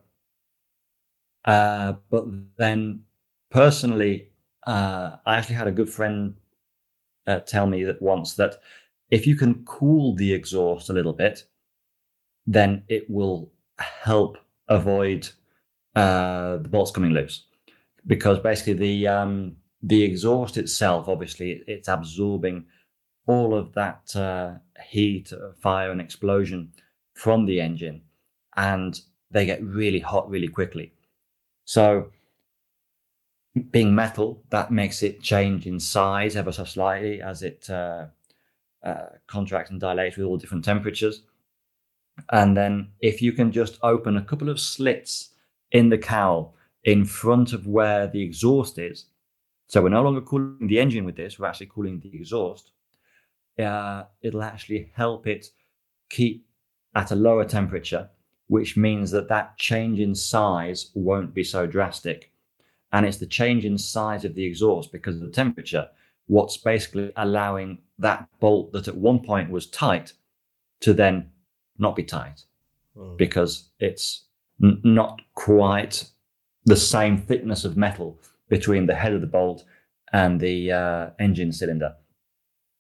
[1.45, 2.24] Uh, but
[2.57, 3.03] then,
[3.51, 4.31] personally,
[4.66, 6.37] uh, I actually had a good friend
[7.27, 8.55] uh, tell me that once that
[9.12, 11.44] if you can cool the exhaust a little bit,
[12.47, 15.28] then it will help avoid
[15.94, 17.44] uh, the bolts coming loose,
[18.06, 22.64] because basically the um, the exhaust itself, obviously, it's absorbing
[23.26, 24.55] all of that uh,
[24.89, 26.72] heat, uh, fire, and explosion
[27.12, 28.01] from the engine,
[28.56, 28.98] and
[29.30, 30.94] they get really hot really quickly.
[31.66, 32.10] So,
[33.70, 38.06] being metal, that makes it change in size ever so slightly as it uh,
[38.84, 41.22] uh, contracts and dilate with all different temperatures.
[42.30, 45.30] And then, if you can just open a couple of slits
[45.70, 46.54] in the cowl
[46.84, 49.06] in front of where the exhaust is,
[49.68, 52.72] so we're no longer cooling the engine with this, we're actually cooling the exhaust.
[53.59, 55.46] Uh, it'll actually help it
[56.10, 56.46] keep
[56.94, 58.10] at a lower temperature,
[58.48, 62.32] which means that that change in size won't be so drastic.
[62.92, 65.88] And it's the change in size of the exhaust because of the temperature,
[66.26, 70.12] what's basically allowing that bolt that at one point was tight
[70.81, 71.31] to then
[71.79, 72.45] not be tight
[73.16, 74.24] because it's
[74.62, 76.05] n- not quite
[76.65, 79.65] the same thickness of metal between the head of the bolt
[80.12, 81.95] and the uh, engine cylinder.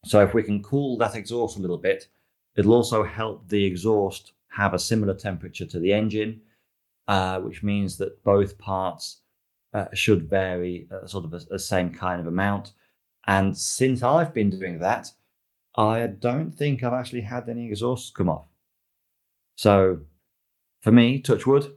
[0.04, 2.08] So if we can cool that exhaust a little bit,
[2.56, 6.40] it'll also help the exhaust have a similar temperature to the engine,
[7.08, 9.22] uh, which means that both parts
[9.72, 12.72] uh, should vary uh, sort of the same kind of amount.
[13.26, 15.12] And since I've been doing that,
[15.76, 18.46] I don't think I've actually had any exhausts come off.
[19.56, 20.00] So
[20.80, 21.76] for me, touch wood,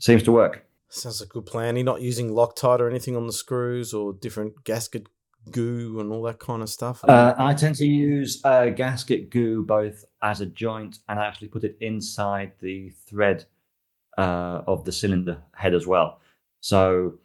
[0.00, 0.64] seems to work.
[0.88, 1.76] Sounds like a good plan.
[1.76, 5.08] You're not using Loctite or anything on the screws or different gasket
[5.50, 7.04] goo and all that kind of stuff.
[7.04, 11.48] Uh, I tend to use uh, gasket goo both as a joint and I actually
[11.48, 13.44] put it inside the thread
[14.16, 16.20] uh, of the cylinder head as well.
[16.60, 17.18] So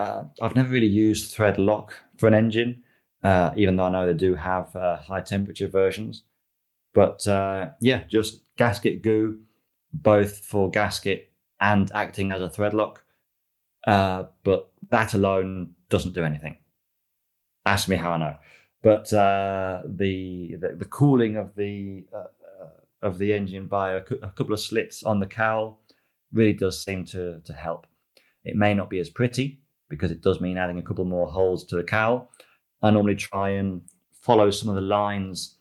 [0.00, 2.82] uh, I've never really used thread lock for an engine,
[3.22, 6.24] uh, even though I know they do have uh, high temperature versions.
[6.94, 9.40] But uh, yeah, just gasket goo,
[9.92, 13.04] both for gasket and acting as a thread lock.
[13.86, 16.56] Uh, but that alone doesn't do anything.
[17.66, 18.36] Ask me how I know.
[18.82, 22.04] But uh, the, the the cooling of the
[23.02, 25.80] of the engine by a, a couple of slits on the cowl
[26.32, 27.86] really does seem to to help.
[28.44, 29.60] It may not be as pretty
[29.90, 32.30] because it does mean adding a couple more holes to the cowl.
[32.82, 33.82] I normally try and
[34.22, 35.56] follow some of the lines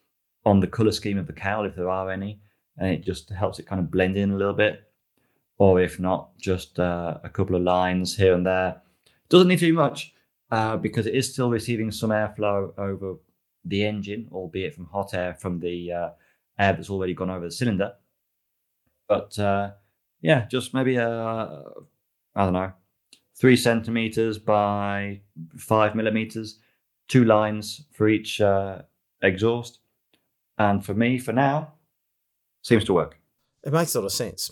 [0.46, 2.40] on the color scheme of the cowl if there are any,
[2.78, 4.84] and it just helps it kind of blend in a little bit.
[5.58, 8.82] Or if not, just uh, a couple of lines here and there.
[9.28, 10.14] Doesn't need to be much
[10.52, 13.16] uh, because it is still receiving some airflow over
[13.66, 16.10] the engine, albeit from hot air from the uh,
[16.58, 17.94] air that's already gone over the cylinder.
[19.10, 19.72] But uh,
[20.22, 21.64] yeah, just maybe a
[22.36, 22.72] I don't know,
[23.40, 25.22] three centimeters by
[25.58, 26.60] five millimeters,
[27.08, 28.82] two lines for each uh,
[29.22, 29.80] exhaust.
[30.58, 31.74] And for me, for now,
[32.62, 33.18] seems to work.
[33.64, 34.52] It makes a lot of sense.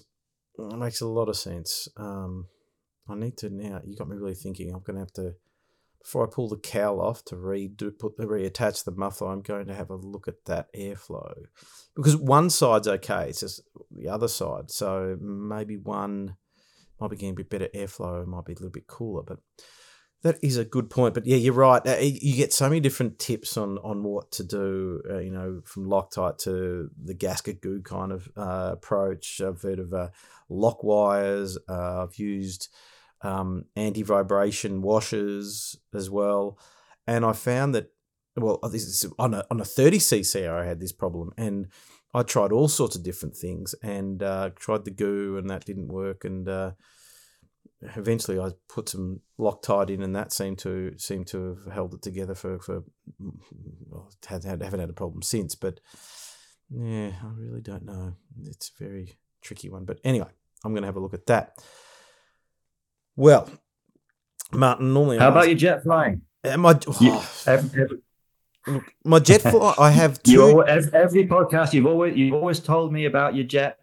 [0.57, 1.87] It makes a lot of sense.
[1.97, 2.47] Um,
[3.09, 3.81] I need to now.
[3.85, 4.73] You got me really thinking.
[4.73, 5.35] I'm going to have to
[6.01, 9.27] before I pull the cowl off to redo put reattach the muffler.
[9.27, 11.33] I'm going to have a look at that airflow
[11.95, 13.27] because one side's okay.
[13.29, 13.61] It's just
[13.91, 14.71] the other side.
[14.71, 16.37] So maybe one
[16.99, 18.25] might be getting a bit better airflow.
[18.25, 19.39] Might be a little bit cooler, but.
[20.23, 21.79] That is a good point, but yeah, you're right.
[21.85, 24.99] Uh, you get so many different tips on on what to do.
[25.07, 29.39] Uh, you know, from Loctite to the gasket goo kind of uh, approach.
[29.41, 30.09] I've heard of uh,
[30.49, 31.59] lock wires.
[31.69, 32.69] Uh, I've used
[33.21, 36.57] um, anti vibration washers as well.
[37.05, 37.91] And I found that,
[38.35, 41.31] well, this is on a, on a 30cc, I had this problem.
[41.37, 41.67] And
[42.17, 45.89] I tried all sorts of different things and uh, tried the goo, and that didn't
[45.89, 46.25] work.
[46.25, 46.71] And uh,
[47.95, 52.01] eventually I put some Loctite in, and that seemed to seem to have held it
[52.01, 52.83] together for, for
[53.19, 55.53] well, had, had, haven't had a problem since.
[55.53, 55.79] But
[56.71, 58.13] yeah, I really don't know.
[58.45, 59.85] It's a very tricky one.
[59.85, 60.29] But anyway,
[60.65, 61.53] I'm going to have a look at that.
[63.15, 63.47] Well,
[64.51, 65.19] Martin, normally.
[65.19, 66.21] How about your jet flying?
[66.43, 66.79] Am I?
[66.87, 67.97] Oh, every, every,
[69.03, 69.73] my jet fly.
[69.77, 70.31] I have two.
[70.31, 73.79] You, every podcast you've always you've always told me about your jet.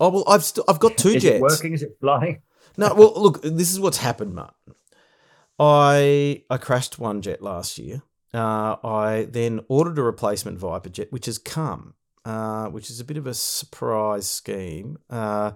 [0.00, 1.36] Oh well, I've st- I've got two is jets.
[1.36, 1.72] It working?
[1.72, 2.42] Is it flying?
[2.76, 2.94] No.
[2.94, 3.42] Well, look.
[3.42, 4.74] This is what's happened, Martin.
[5.58, 8.02] I I crashed one jet last year.
[8.32, 13.04] Uh, I then ordered a replacement Viper jet, which has come, uh, which is a
[13.04, 14.98] bit of a surprise scheme.
[15.10, 15.52] Uh,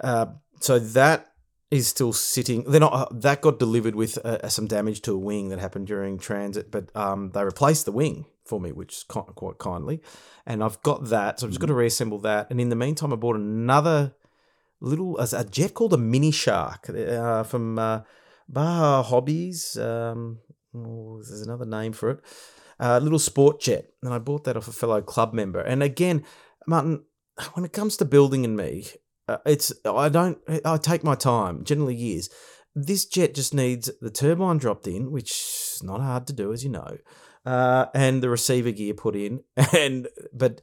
[0.00, 0.26] uh
[0.60, 1.31] so that
[1.72, 2.64] is still sitting.
[2.64, 2.92] They're not.
[2.92, 6.70] Uh, that got delivered with uh, some damage to a wing that happened during transit,
[6.70, 10.02] but um, they replaced the wing for me, which is quite kindly.
[10.44, 12.48] And I've got that, so I've just got to reassemble that.
[12.50, 14.14] And in the meantime, I bought another
[14.80, 18.02] little a jet called a Mini Shark uh, from uh,
[18.50, 19.78] Baja Hobbies.
[19.78, 20.40] Um,
[20.76, 22.20] oh, there's another name for it.
[22.78, 25.60] A little sport jet, and I bought that off a fellow club member.
[25.60, 26.22] And again,
[26.66, 27.04] Martin,
[27.54, 28.88] when it comes to building and me,
[29.28, 32.28] uh, it's I don't I take my time generally years.
[32.74, 36.64] This jet just needs the turbine dropped in, which is not hard to do, as
[36.64, 36.96] you know,
[37.44, 39.42] uh, and the receiver gear put in.
[39.74, 40.60] And but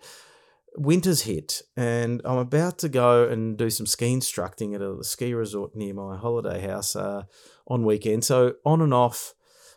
[0.76, 5.34] winter's hit, and I'm about to go and do some ski instructing at a ski
[5.34, 7.24] resort near my holiday house uh,
[7.68, 8.26] on weekend.
[8.26, 9.34] So on and off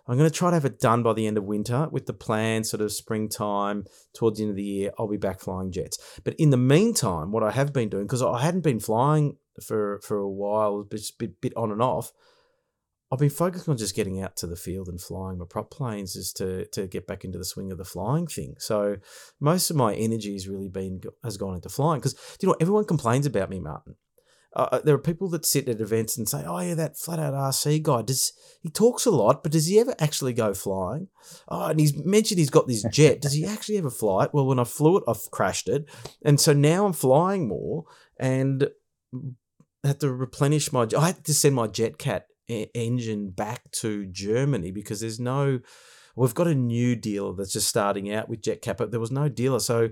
[0.07, 2.13] I'm going to try to have it done by the end of winter with the
[2.13, 3.85] plan, sort of springtime
[4.15, 4.91] towards the end of the year.
[4.99, 6.21] I'll be back flying jets.
[6.25, 10.01] But in the meantime, what I have been doing, because I hadn't been flying for,
[10.03, 12.13] for a while, just a bit, bit on and off,
[13.13, 16.17] I've been focusing on just getting out to the field and flying my prop planes
[16.17, 18.55] is to to get back into the swing of the flying thing.
[18.59, 18.97] So
[19.39, 22.87] most of my energy has really been has gone into flying because you know everyone
[22.87, 23.97] complains about me, Martin.
[24.55, 27.19] Uh, uh, there are people that sit at events and say, "Oh yeah, that flat
[27.19, 31.09] out RC guy does he talks a lot, but does he ever actually go flying?"
[31.49, 33.23] Oh, and he's mentioned he's got this jet.
[33.23, 34.35] does he actually ever fly it?
[34.35, 35.87] Well, when I flew it, I've crashed it,
[36.25, 37.85] and so now I'm flying more
[38.19, 38.69] and
[39.85, 40.87] had to replenish my.
[40.97, 45.61] I had to send my JetCat engine back to Germany because there's no.
[46.15, 49.31] We've got a new dealer that's just starting out with JetCat, but there was no
[49.31, 49.89] dealer, so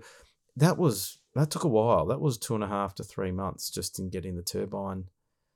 [0.56, 2.06] that was that took a while.
[2.06, 5.04] That was two and a half to three months just in getting the turbine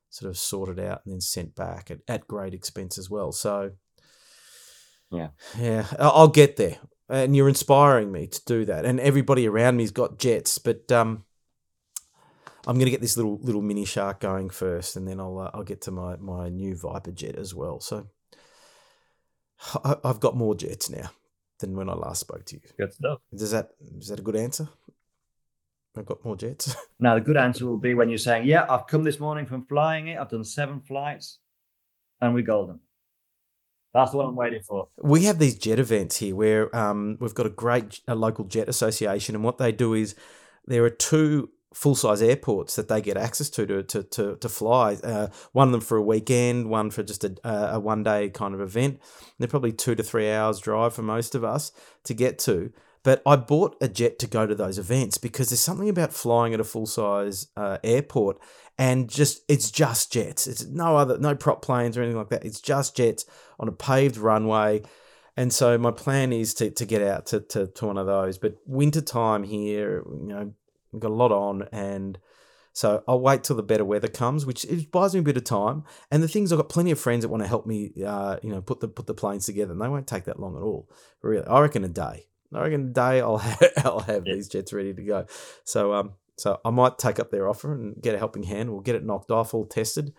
[0.08, 3.32] sort of sorted out and then sent back at, at great expense as well.
[3.32, 3.72] So,
[5.10, 5.28] yeah,
[5.58, 6.76] yeah, I'll get there.
[7.08, 8.84] And you're inspiring me to do that.
[8.84, 11.24] And everybody around me's got jets, but um,
[12.66, 15.50] I'm going to get this little little mini shark going first, and then I'll uh,
[15.52, 17.80] I'll get to my my new Viper jet as well.
[17.80, 18.06] So
[19.84, 21.10] I, I've got more jets now
[21.58, 22.62] than when I last spoke to you.
[22.78, 23.20] Good stuff.
[23.36, 24.68] Does that is that a good answer?
[25.96, 26.74] I've got more jets.
[26.98, 29.64] now, the good answer will be when you're saying, Yeah, I've come this morning from
[29.66, 30.18] flying it.
[30.18, 31.38] I've done seven flights
[32.20, 32.80] and we're golden.
[33.92, 34.88] That's what I'm waiting for.
[35.00, 38.68] We have these jet events here where um, we've got a great a local jet
[38.68, 40.16] association, and what they do is
[40.66, 44.48] there are two full size airports that they get access to to to to, to
[44.48, 44.94] fly.
[44.94, 48.52] Uh, one of them for a weekend, one for just a, a one day kind
[48.52, 49.00] of event.
[49.38, 51.70] They're probably two to three hours drive for most of us
[52.04, 52.72] to get to.
[53.04, 56.54] But I bought a jet to go to those events because there's something about flying
[56.54, 58.38] at a full size uh, airport
[58.78, 60.46] and just it's just jets.
[60.46, 62.44] It's no other no prop planes or anything like that.
[62.44, 63.26] It's just jets
[63.60, 64.82] on a paved runway.
[65.36, 68.38] And so my plan is to, to get out to, to, to one of those.
[68.38, 70.52] But winter time here, you know,
[70.90, 72.18] we've got a lot on and
[72.72, 75.44] so I'll wait till the better weather comes, which it buys me a bit of
[75.44, 75.84] time.
[76.10, 78.50] And the things I've got plenty of friends that want to help me, uh, you
[78.50, 80.90] know, put the put the planes together, and they won't take that long at all.
[81.22, 82.26] Really, I reckon a day.
[82.54, 84.34] I reckon a day I'll have, I'll have yeah.
[84.34, 85.26] these jets ready to go.
[85.64, 88.70] So um, so I might take up their offer and get a helping hand.
[88.70, 90.12] We'll get it knocked off, all tested,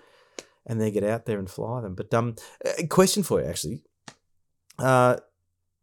[0.65, 1.95] and then get out there and fly them.
[1.95, 2.35] But um,
[2.77, 3.83] a question for you actually.
[4.77, 5.17] Uh,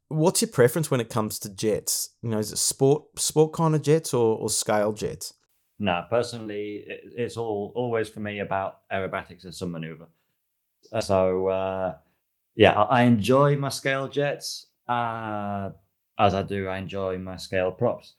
[0.08, 2.10] what's your preference when it comes to jets?
[2.22, 5.34] You know, is it sport sport kind of jets or, or scale jets?
[5.78, 6.04] no.
[6.08, 10.06] Personally, it's all always for me about aerobatics and some maneuver.
[11.00, 11.94] So uh,
[12.54, 15.70] yeah, I, I enjoy my scale jets uh,
[16.18, 16.68] as I do.
[16.68, 18.14] I enjoy my scale props,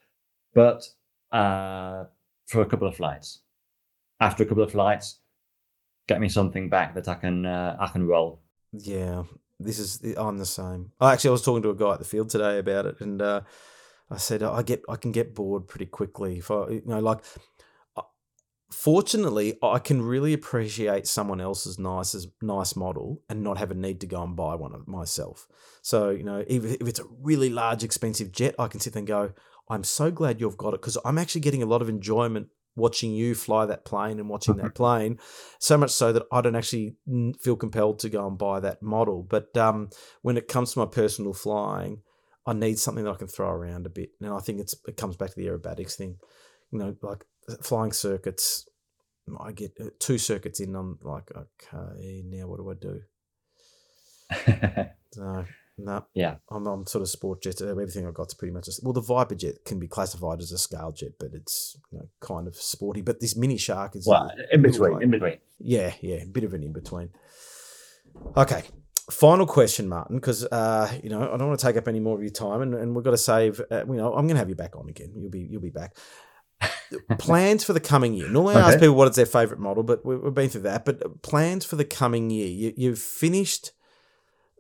[0.54, 0.84] but
[1.32, 2.06] uh,
[2.48, 3.40] for a couple of flights.
[4.20, 5.20] After a couple of flights,
[6.08, 8.42] get me something back that I can uh, I can roll.
[8.72, 9.24] Yeah,
[9.60, 10.92] this is I'm the same.
[11.00, 13.22] I actually I was talking to a guy at the field today about it, and
[13.22, 13.42] uh,
[14.10, 16.38] I said I get I can get bored pretty quickly.
[16.38, 17.24] If I you know like,
[18.74, 24.02] fortunately, I can really appreciate someone else's nice nice model and not have a need
[24.02, 25.48] to go and buy one of myself.
[25.82, 29.02] So you know, if if it's a really large expensive jet, I can sit there
[29.02, 29.32] and go.
[29.70, 33.14] I'm so glad you've got it because I'm actually getting a lot of enjoyment watching
[33.14, 35.20] you fly that plane and watching that plane,
[35.60, 36.96] so much so that I don't actually
[37.40, 39.24] feel compelled to go and buy that model.
[39.24, 39.90] But um,
[40.22, 42.02] when it comes to my personal flying,
[42.46, 44.10] I need something that I can throw around a bit.
[44.20, 46.18] And I think it's it comes back to the aerobatics thing.
[46.72, 47.26] You know, like
[47.62, 48.68] flying circuits,
[49.40, 50.76] I get uh, two circuits in.
[50.76, 53.02] I'm like, okay, now what do I do?
[55.14, 55.46] so
[55.78, 56.06] no.
[56.14, 56.36] Yeah.
[56.52, 57.62] I'm, I'm sort of sport jet.
[57.62, 58.68] Uh, everything I've got got's pretty much.
[58.68, 62.00] A, well, the Viper jet can be classified as a scale jet, but it's you
[62.00, 63.02] know, kind of sporty.
[63.02, 64.08] But this mini shark is.
[64.08, 65.02] Well, in between.
[65.02, 65.38] in between.
[65.60, 66.18] Yeah, yeah.
[66.18, 67.10] A bit of an in between.
[68.38, 68.64] Okay.
[69.12, 72.16] Final question, Martin, because uh, you know I don't want to take up any more
[72.16, 73.60] of your time, and, and we've got to save.
[73.70, 75.12] Uh, you know, I'm going to have you back on again.
[75.16, 75.98] You'll be you'll be back.
[77.18, 78.30] Plans for the coming year.
[78.30, 80.86] Normally, I ask people what is their favorite model, but we, have been through that.
[80.86, 82.48] But plans for the coming year.
[82.48, 83.72] You, you've finished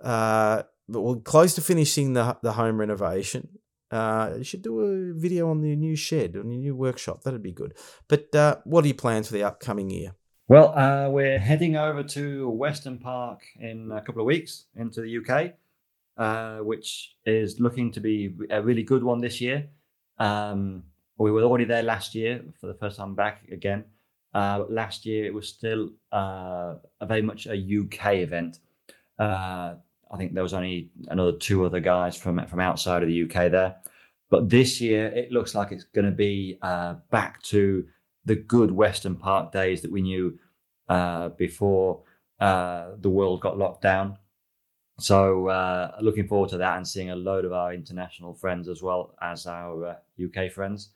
[0.03, 3.59] uh, we're close to finishing the the home renovation.
[3.89, 7.23] Uh, you should do a video on the new shed, on your new workshop.
[7.23, 7.75] That'd be good.
[8.07, 10.15] But uh, what are your plans for the upcoming year?
[10.47, 15.19] Well, uh, we're heading over to Weston Park in a couple of weeks into the
[15.19, 15.53] UK,
[16.17, 19.69] uh, which is looking to be a really good one this year.
[20.17, 20.83] Um,
[21.17, 23.85] we were already there last year for the first time back again.
[24.33, 28.59] Uh, last year it was still uh, very much a UK event.
[29.19, 29.75] Uh,
[30.11, 33.51] I think there was only another two other guys from from outside of the UK
[33.51, 33.75] there.
[34.29, 37.85] But this year, it looks like it's going to be uh, back to
[38.25, 40.39] the good Weston Park days that we knew
[40.89, 42.01] uh, before
[42.39, 44.17] uh, the world got locked down.
[44.99, 48.81] So, uh, looking forward to that and seeing a load of our international friends as
[48.81, 50.89] well as our UK uh, friends.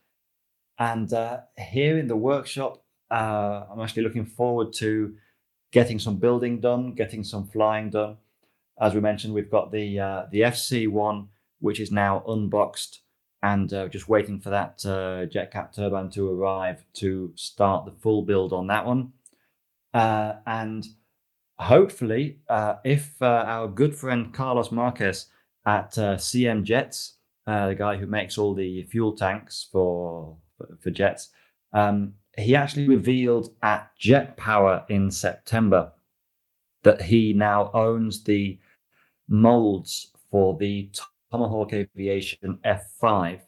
[0.79, 5.15] And uh, here in the workshop, I'm actually looking forward to
[5.71, 8.17] getting some building done, getting some flying done
[8.79, 11.27] as we mentioned, we've got the uh, the FC1,
[11.59, 13.01] which is now unboxed
[13.43, 18.23] and uh, just waiting for that uh, JetCat turbine to arrive to start the full
[18.23, 19.13] build on that one.
[19.93, 20.85] Uh, and
[21.57, 25.27] hopefully, uh, if uh, our good friend Carlos Marquez
[25.65, 27.13] at CM Jets,
[27.45, 30.37] the guy who makes all the fuel tanks for
[30.79, 31.29] for jets,
[31.73, 35.91] um, he actually revealed at JetPower in September
[36.83, 38.59] that he now owns the
[39.27, 40.89] molds for the
[41.31, 43.41] Tomahawk Aviation F5,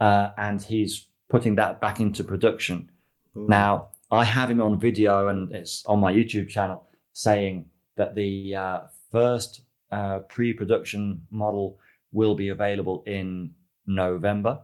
[0.00, 2.90] uh, and he's putting that back into production.
[3.36, 3.46] Ooh.
[3.48, 7.66] Now, I have him on video, and it's on my YouTube channel, saying
[7.96, 8.80] that the uh,
[9.12, 11.78] first uh, pre production model
[12.12, 13.50] will be available in
[13.86, 14.60] November,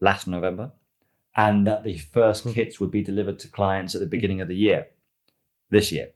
[0.00, 0.72] last November,
[1.36, 2.52] and that the first hmm.
[2.52, 4.86] kits would be delivered to clients at the beginning of the year,
[5.70, 6.10] this year.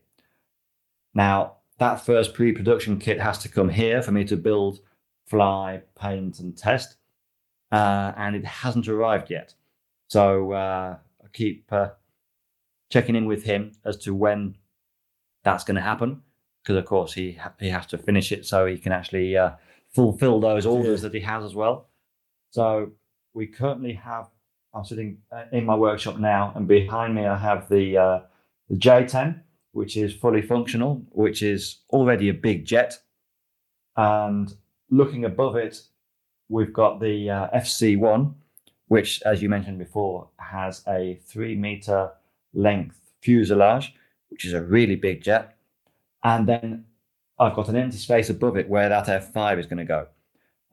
[1.13, 4.79] Now, that first pre-production kit has to come here for me to build,
[5.25, 6.97] fly, paint, and test,
[7.71, 9.53] uh, and it hasn't arrived yet.
[10.07, 11.89] So uh, I keep uh,
[12.89, 14.55] checking in with him as to when
[15.43, 16.21] that's going to happen,
[16.61, 19.51] because of course he ha- he has to finish it so he can actually uh,
[19.89, 21.89] fulfill those orders that he has as well.
[22.51, 22.91] So
[23.33, 24.29] we currently have.
[24.73, 28.19] I'm sitting uh, in my workshop now, and behind me I have the uh,
[28.69, 29.41] the J10
[29.71, 32.97] which is fully functional, which is already a big jet.
[33.95, 34.53] And
[34.89, 35.81] looking above it,
[36.49, 38.33] we've got the uh, FC1,
[38.87, 42.11] which, as you mentioned before, has a three meter
[42.53, 43.93] length fuselage,
[44.29, 45.55] which is a really big jet.
[46.23, 46.85] And then
[47.39, 50.07] I've got an empty space above it where that F5 is going to go.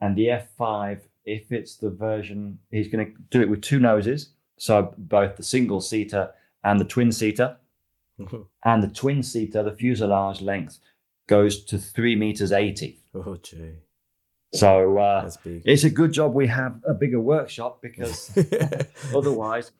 [0.01, 0.27] And the
[0.59, 4.29] F5, if it's the version, he's going to do it with two noses.
[4.57, 6.31] So both the single seater
[6.63, 7.57] and the twin seater.
[8.19, 8.41] Mm-hmm.
[8.65, 10.79] And the twin seater, the fuselage length
[11.27, 12.99] goes to three meters 80.
[13.15, 13.75] Oh, gee.
[14.53, 18.35] So uh, it's a good job we have a bigger workshop because
[19.15, 19.71] otherwise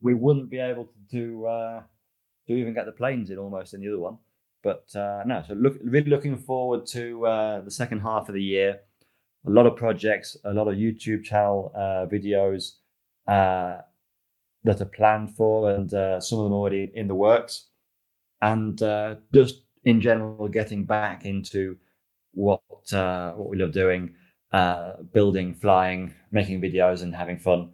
[0.00, 1.82] we wouldn't be able to do, uh,
[2.48, 4.18] to even get the planes in almost in the other one.
[4.62, 8.42] But uh, no, so look, really looking forward to uh, the second half of the
[8.42, 8.80] year.
[9.46, 12.72] A lot of projects, a lot of YouTube channel uh, videos,
[13.28, 13.78] uh,
[14.64, 17.68] that are planned for, and uh, some of them already in the works,
[18.42, 21.76] and uh, just in general getting back into
[22.32, 22.60] what
[22.92, 24.14] uh, what we love doing,
[24.52, 27.70] uh, building, flying, making videos, and having fun,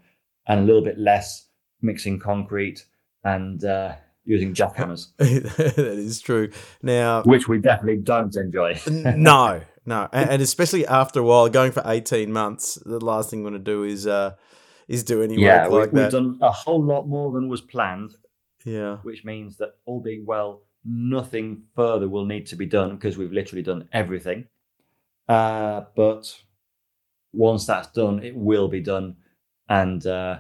[0.47, 1.47] and a little bit less
[1.81, 2.85] mixing concrete
[3.25, 3.95] and uh,
[4.25, 6.51] using jackhammers, that is true.
[6.83, 8.81] Now, which we definitely don't enjoy.
[8.87, 13.41] no, no, and, and, especially after a while, going for eighteen months, the last thing
[13.41, 14.35] we want to do is uh,
[14.89, 16.13] is do any yeah, work we, like we've that.
[16.13, 18.15] done a whole lot more than was planned,
[18.65, 23.19] yeah, which means that all being well, nothing further will need to be done because
[23.19, 24.47] we've literally done everything.
[25.29, 26.41] Uh, but
[27.33, 29.17] once that's done, it will be done,
[29.69, 30.39] and uh,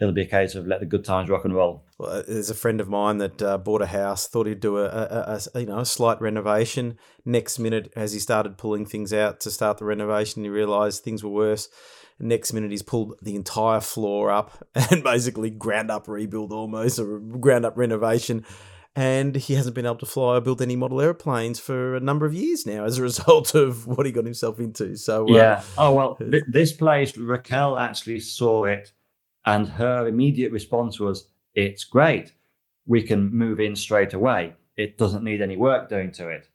[0.00, 1.84] it'll be a case of let the good times rock and roll.
[1.98, 4.78] Well, uh, there's a friend of mine that uh, bought a house, thought he'd do
[4.78, 6.98] a, a, a, you know a slight renovation.
[7.24, 11.22] Next minute, as he started pulling things out to start the renovation, he realised things
[11.22, 11.68] were worse.
[12.20, 17.18] Next minute, he's pulled the entire floor up and basically ground up rebuild almost, or
[17.18, 18.44] ground up renovation.
[18.96, 22.26] And he hasn't been able to fly or build any model airplanes for a number
[22.26, 24.96] of years now as a result of what he got himself into.
[24.96, 25.62] So, uh, yeah.
[25.76, 28.92] Oh, well, th- this place, Raquel actually saw it,
[29.46, 32.32] and her immediate response was, It's great.
[32.86, 34.54] We can move in straight away.
[34.76, 36.48] It doesn't need any work doing to it.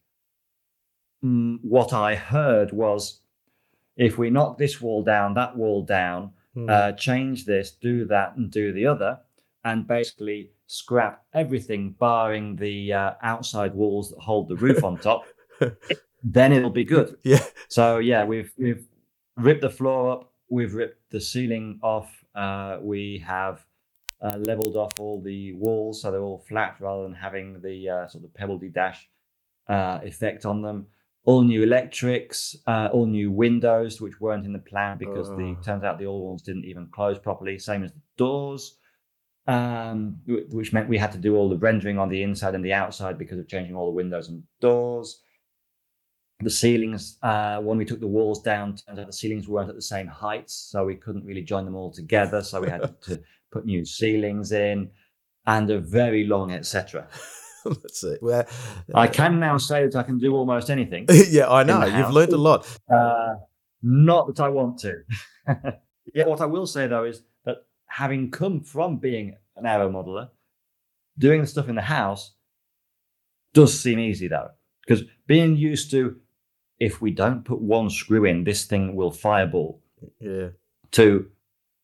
[1.24, 3.22] Mm, what I heard was,
[3.98, 6.70] if we knock this wall down, that wall down, hmm.
[6.70, 9.20] uh, change this, do that, and do the other,
[9.64, 15.26] and basically scrap everything barring the uh, outside walls that hold the roof on top,
[16.24, 17.18] then it'll be good.
[17.24, 17.44] yeah.
[17.68, 18.86] So yeah, we've we've
[19.36, 22.19] ripped the floor up, we've ripped the ceiling off,
[22.82, 23.66] we have
[24.22, 28.08] uh, leveled off all the walls so they're all flat rather than having the uh,
[28.08, 29.10] sort of pebbledy dash
[29.68, 30.88] uh, effect on them.
[31.26, 35.64] All new electrics, uh, all new windows which weren't in the plan because the Oh.
[35.64, 37.60] turns out the old ones didn't even close properly.
[37.60, 38.80] Same as the doors
[39.48, 40.18] um,
[40.52, 43.18] which meant we had to do all the rendering on the inside and the outside
[43.18, 45.24] because of changing all the windows and doors.
[46.42, 49.76] The ceilings, uh, when we took the walls down, turns out the ceilings weren't at
[49.76, 52.42] the same heights, so we couldn't really join them all together.
[52.42, 53.22] So we had to
[53.52, 54.90] put new ceilings in,
[55.46, 57.08] and a very long etc.
[57.66, 58.16] Let's see.
[58.22, 58.48] Well,
[58.96, 61.08] I can now say that I can do almost anything.
[61.30, 61.84] yeah, I know.
[61.86, 62.66] You've learned a lot.
[62.90, 63.36] Uh,
[63.82, 65.02] not that I want to.
[66.14, 67.58] yeah, what I will say though is that
[67.88, 70.30] having come from being an aero modeler,
[71.18, 72.36] doing the stuff in the house
[73.54, 74.52] does seem easy though,
[74.86, 76.18] because being used to
[76.80, 79.82] if we don't put one screw in, this thing will fireball.
[80.20, 80.50] Yeah.
[80.92, 81.30] To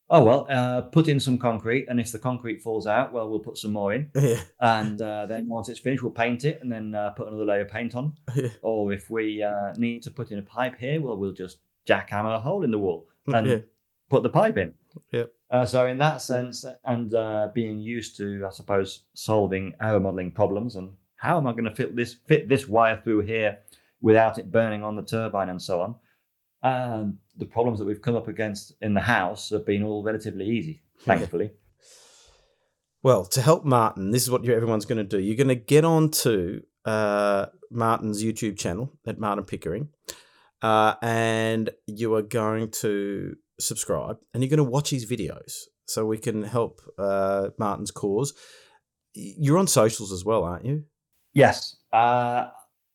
[0.09, 3.39] oh well, uh, put in some concrete, and if the concrete falls out, well, we'll
[3.39, 4.41] put some more in, Yeah.
[4.59, 7.61] and uh, then once it's finished, we'll paint it, and then uh, put another layer
[7.61, 8.49] of paint on Yeah.
[8.61, 12.35] or if we uh, need to put in a pipe here, well, we'll just jackhammer
[12.35, 13.57] a hole in the wall and Yeah.
[14.09, 14.73] put the pipe in.
[15.11, 15.31] Yep.
[15.51, 20.31] Uh, so in that sense, and uh, being used to, I suppose, solving aero modeling
[20.31, 23.59] problems and how am I going to fit this fit this wire through here
[24.01, 25.95] without it burning on the turbine and so on.
[26.63, 30.45] Um, the problems that we've come up against in the house have been all relatively
[30.45, 31.51] easy, thankfully.
[33.03, 35.19] Well, to help Martin, this is what everyone's going to do.
[35.19, 39.89] You're going to get on to uh, Martin's YouTube channel at Martin Pickering,
[40.63, 46.05] uh, and you are going to subscribe and you're going to watch his videos so
[46.05, 48.33] we can help uh, Martin's cause.
[49.13, 50.85] You're on socials as well, aren't you?
[51.33, 51.75] Yes.
[51.93, 52.47] Uh,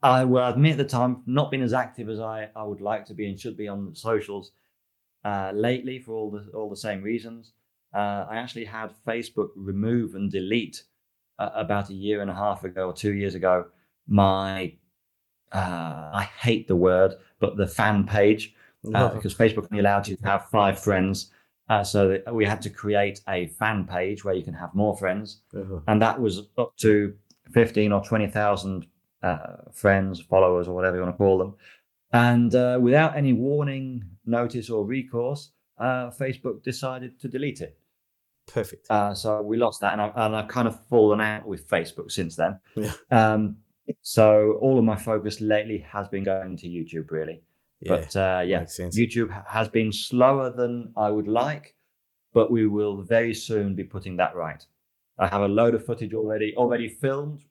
[0.03, 3.15] I will admit that I'm not been as active as I, I would like to
[3.15, 4.53] be and should be on socials
[5.25, 7.53] uh, lately for all the all the same reasons.
[7.95, 10.85] Uh, I actually had Facebook remove and delete
[11.39, 13.67] uh, about a year and a half ago or two years ago
[14.09, 14.73] my
[15.53, 18.55] uh, I hate the word, but the fan page
[18.95, 21.31] uh, because Facebook only allowed you to have five friends.
[21.69, 24.97] Uh, so that we had to create a fan page where you can have more
[24.97, 25.79] friends Uh-huh.
[25.87, 27.15] and that was up to
[27.53, 28.87] 15 or 20,000
[29.23, 31.55] uh, friends, followers, or whatever you want to call them.
[32.13, 37.79] And uh, without any warning, notice, or recourse, uh, Facebook decided to delete it.
[38.47, 38.91] Perfect.
[38.91, 42.11] Uh, so we lost that, and, I, and I've kind of fallen out with Facebook
[42.11, 42.59] since then.
[42.77, 42.93] Yeah.
[43.11, 43.57] Um,
[44.03, 47.43] so all of my focus lately has been going to YouTube, really.
[47.81, 48.63] Yeah, But uh, yeah.
[48.63, 51.75] YouTube has been slower than I would like,
[52.33, 54.65] but we will very soon be putting that right.
[55.19, 57.45] I have a load of footage already already filmed.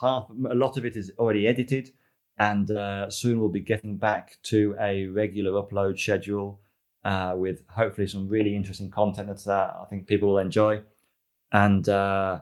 [0.00, 1.90] Half a lot of it is already edited,
[2.38, 6.60] and uh, soon we'll be getting back to a regular upload schedule
[7.04, 10.82] uh, with hopefully some really interesting content that uh, I think people will enjoy,
[11.52, 12.40] and uh,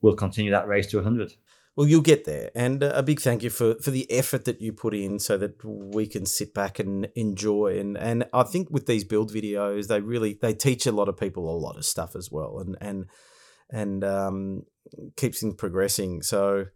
[0.00, 1.34] we'll continue that race to 100.
[1.74, 4.74] Well, you'll get there, and a big thank you for, for the effort that you
[4.74, 7.78] put in, so that we can sit back and enjoy.
[7.78, 11.16] and And I think with these build videos, they really they teach a lot of
[11.16, 13.06] people a lot of stuff as well, and and
[13.70, 14.64] and um,
[15.16, 16.20] keeps things progressing.
[16.20, 16.66] So,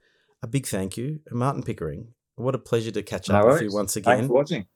[0.47, 2.09] a big thank you, Martin Pickering.
[2.36, 4.16] What a pleasure to catch up No with you once again.
[4.18, 4.66] Thanks for watching.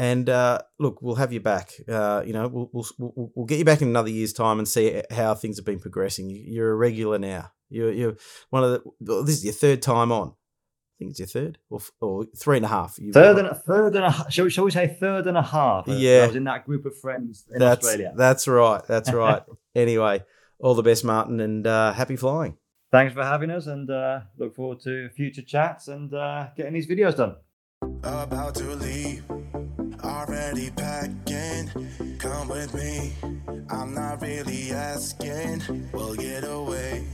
[0.00, 1.72] And uh, look, we'll have you back.
[1.88, 4.68] Uh, you know, we'll, we'll we'll we'll get you back in another year's time and
[4.68, 6.30] see how things have been progressing.
[6.30, 7.50] You- You're a regular now.
[7.68, 8.16] You're you're
[8.50, 8.82] one of the.
[9.00, 10.28] well, This is your third time on.
[10.28, 12.96] I think it's your third or or three and a half.
[12.98, 14.26] You- Third and a third and a.
[14.30, 15.88] Shall, we- shall we say third and a half?
[15.88, 16.22] Uh, Yeah.
[16.24, 18.12] I was in that group of friends in that's Australia.
[18.16, 18.82] that's right.
[18.86, 19.42] That's right.
[19.74, 20.22] anyway,
[20.60, 22.56] all the best, Martin, and uh, happy flying.
[22.90, 26.86] Thanks for having us, and uh, look forward to future chats and uh, getting these
[26.86, 27.36] videos done.
[28.02, 29.24] About to leave,
[30.02, 31.70] already packing.
[32.18, 33.12] Come with me,
[33.68, 35.90] I'm not really asking.
[35.92, 37.04] We'll get away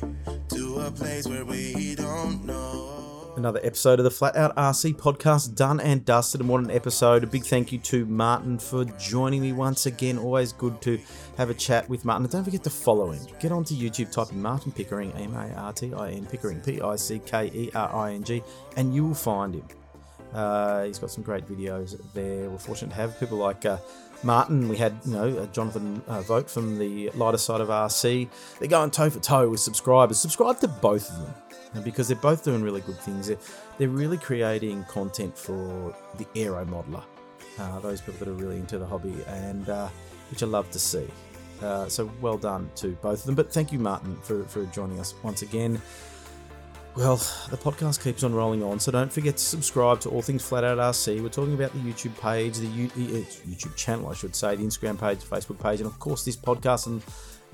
[0.50, 3.13] to a place where we don't know.
[3.36, 7.24] Another episode of the Flat Out RC podcast done and dusted, and what an episode!
[7.24, 10.18] A big thank you to Martin for joining me once again.
[10.18, 11.00] Always good to
[11.36, 12.26] have a chat with Martin.
[12.26, 13.26] And don't forget to follow him.
[13.40, 16.80] Get onto YouTube, type in Martin Pickering, M A R T I N Pickering, P
[16.80, 18.40] I C K E R I N G,
[18.76, 19.66] and you will find him.
[20.32, 22.48] Uh, he's got some great videos there.
[22.48, 23.78] We're fortunate to have people like uh,
[24.22, 24.68] Martin.
[24.68, 28.28] We had, you know, uh, Jonathan uh, Vogt from the lighter side of RC.
[28.60, 30.20] They're going toe for toe with subscribers.
[30.20, 31.34] Subscribe to both of them
[31.82, 33.28] because they're both doing really good things.
[33.28, 33.38] They're,
[33.78, 37.02] they're really creating content for the aero modeler,
[37.58, 39.88] uh, those people that are really into the hobby, and uh,
[40.30, 41.06] which I love to see.
[41.62, 43.34] Uh, so well done to both of them.
[43.34, 45.80] But thank you, Martin, for, for joining us once again.
[46.96, 47.16] Well,
[47.50, 50.62] the podcast keeps on rolling on, so don't forget to subscribe to All Things Flat
[50.62, 51.20] Out RC.
[51.20, 54.62] We're talking about the YouTube page, the U- uh, YouTube channel, I should say, the
[54.62, 56.86] Instagram page, Facebook page, and of course this podcast.
[56.86, 57.02] And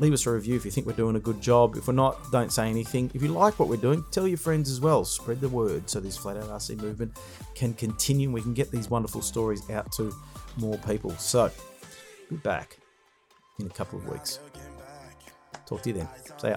[0.01, 1.77] leave us a review if you think we're doing a good job.
[1.77, 3.10] If we're not, don't say anything.
[3.14, 5.05] If you like what we're doing, tell your friends as well.
[5.05, 7.16] Spread the word so this Flat Out RC movement
[7.55, 8.31] can continue.
[8.31, 10.12] We can get these wonderful stories out to
[10.56, 11.10] more people.
[11.12, 11.51] So,
[12.31, 12.78] be back
[13.59, 14.40] in a couple of weeks.
[15.66, 16.09] Talk to you then.
[16.39, 16.56] See ya.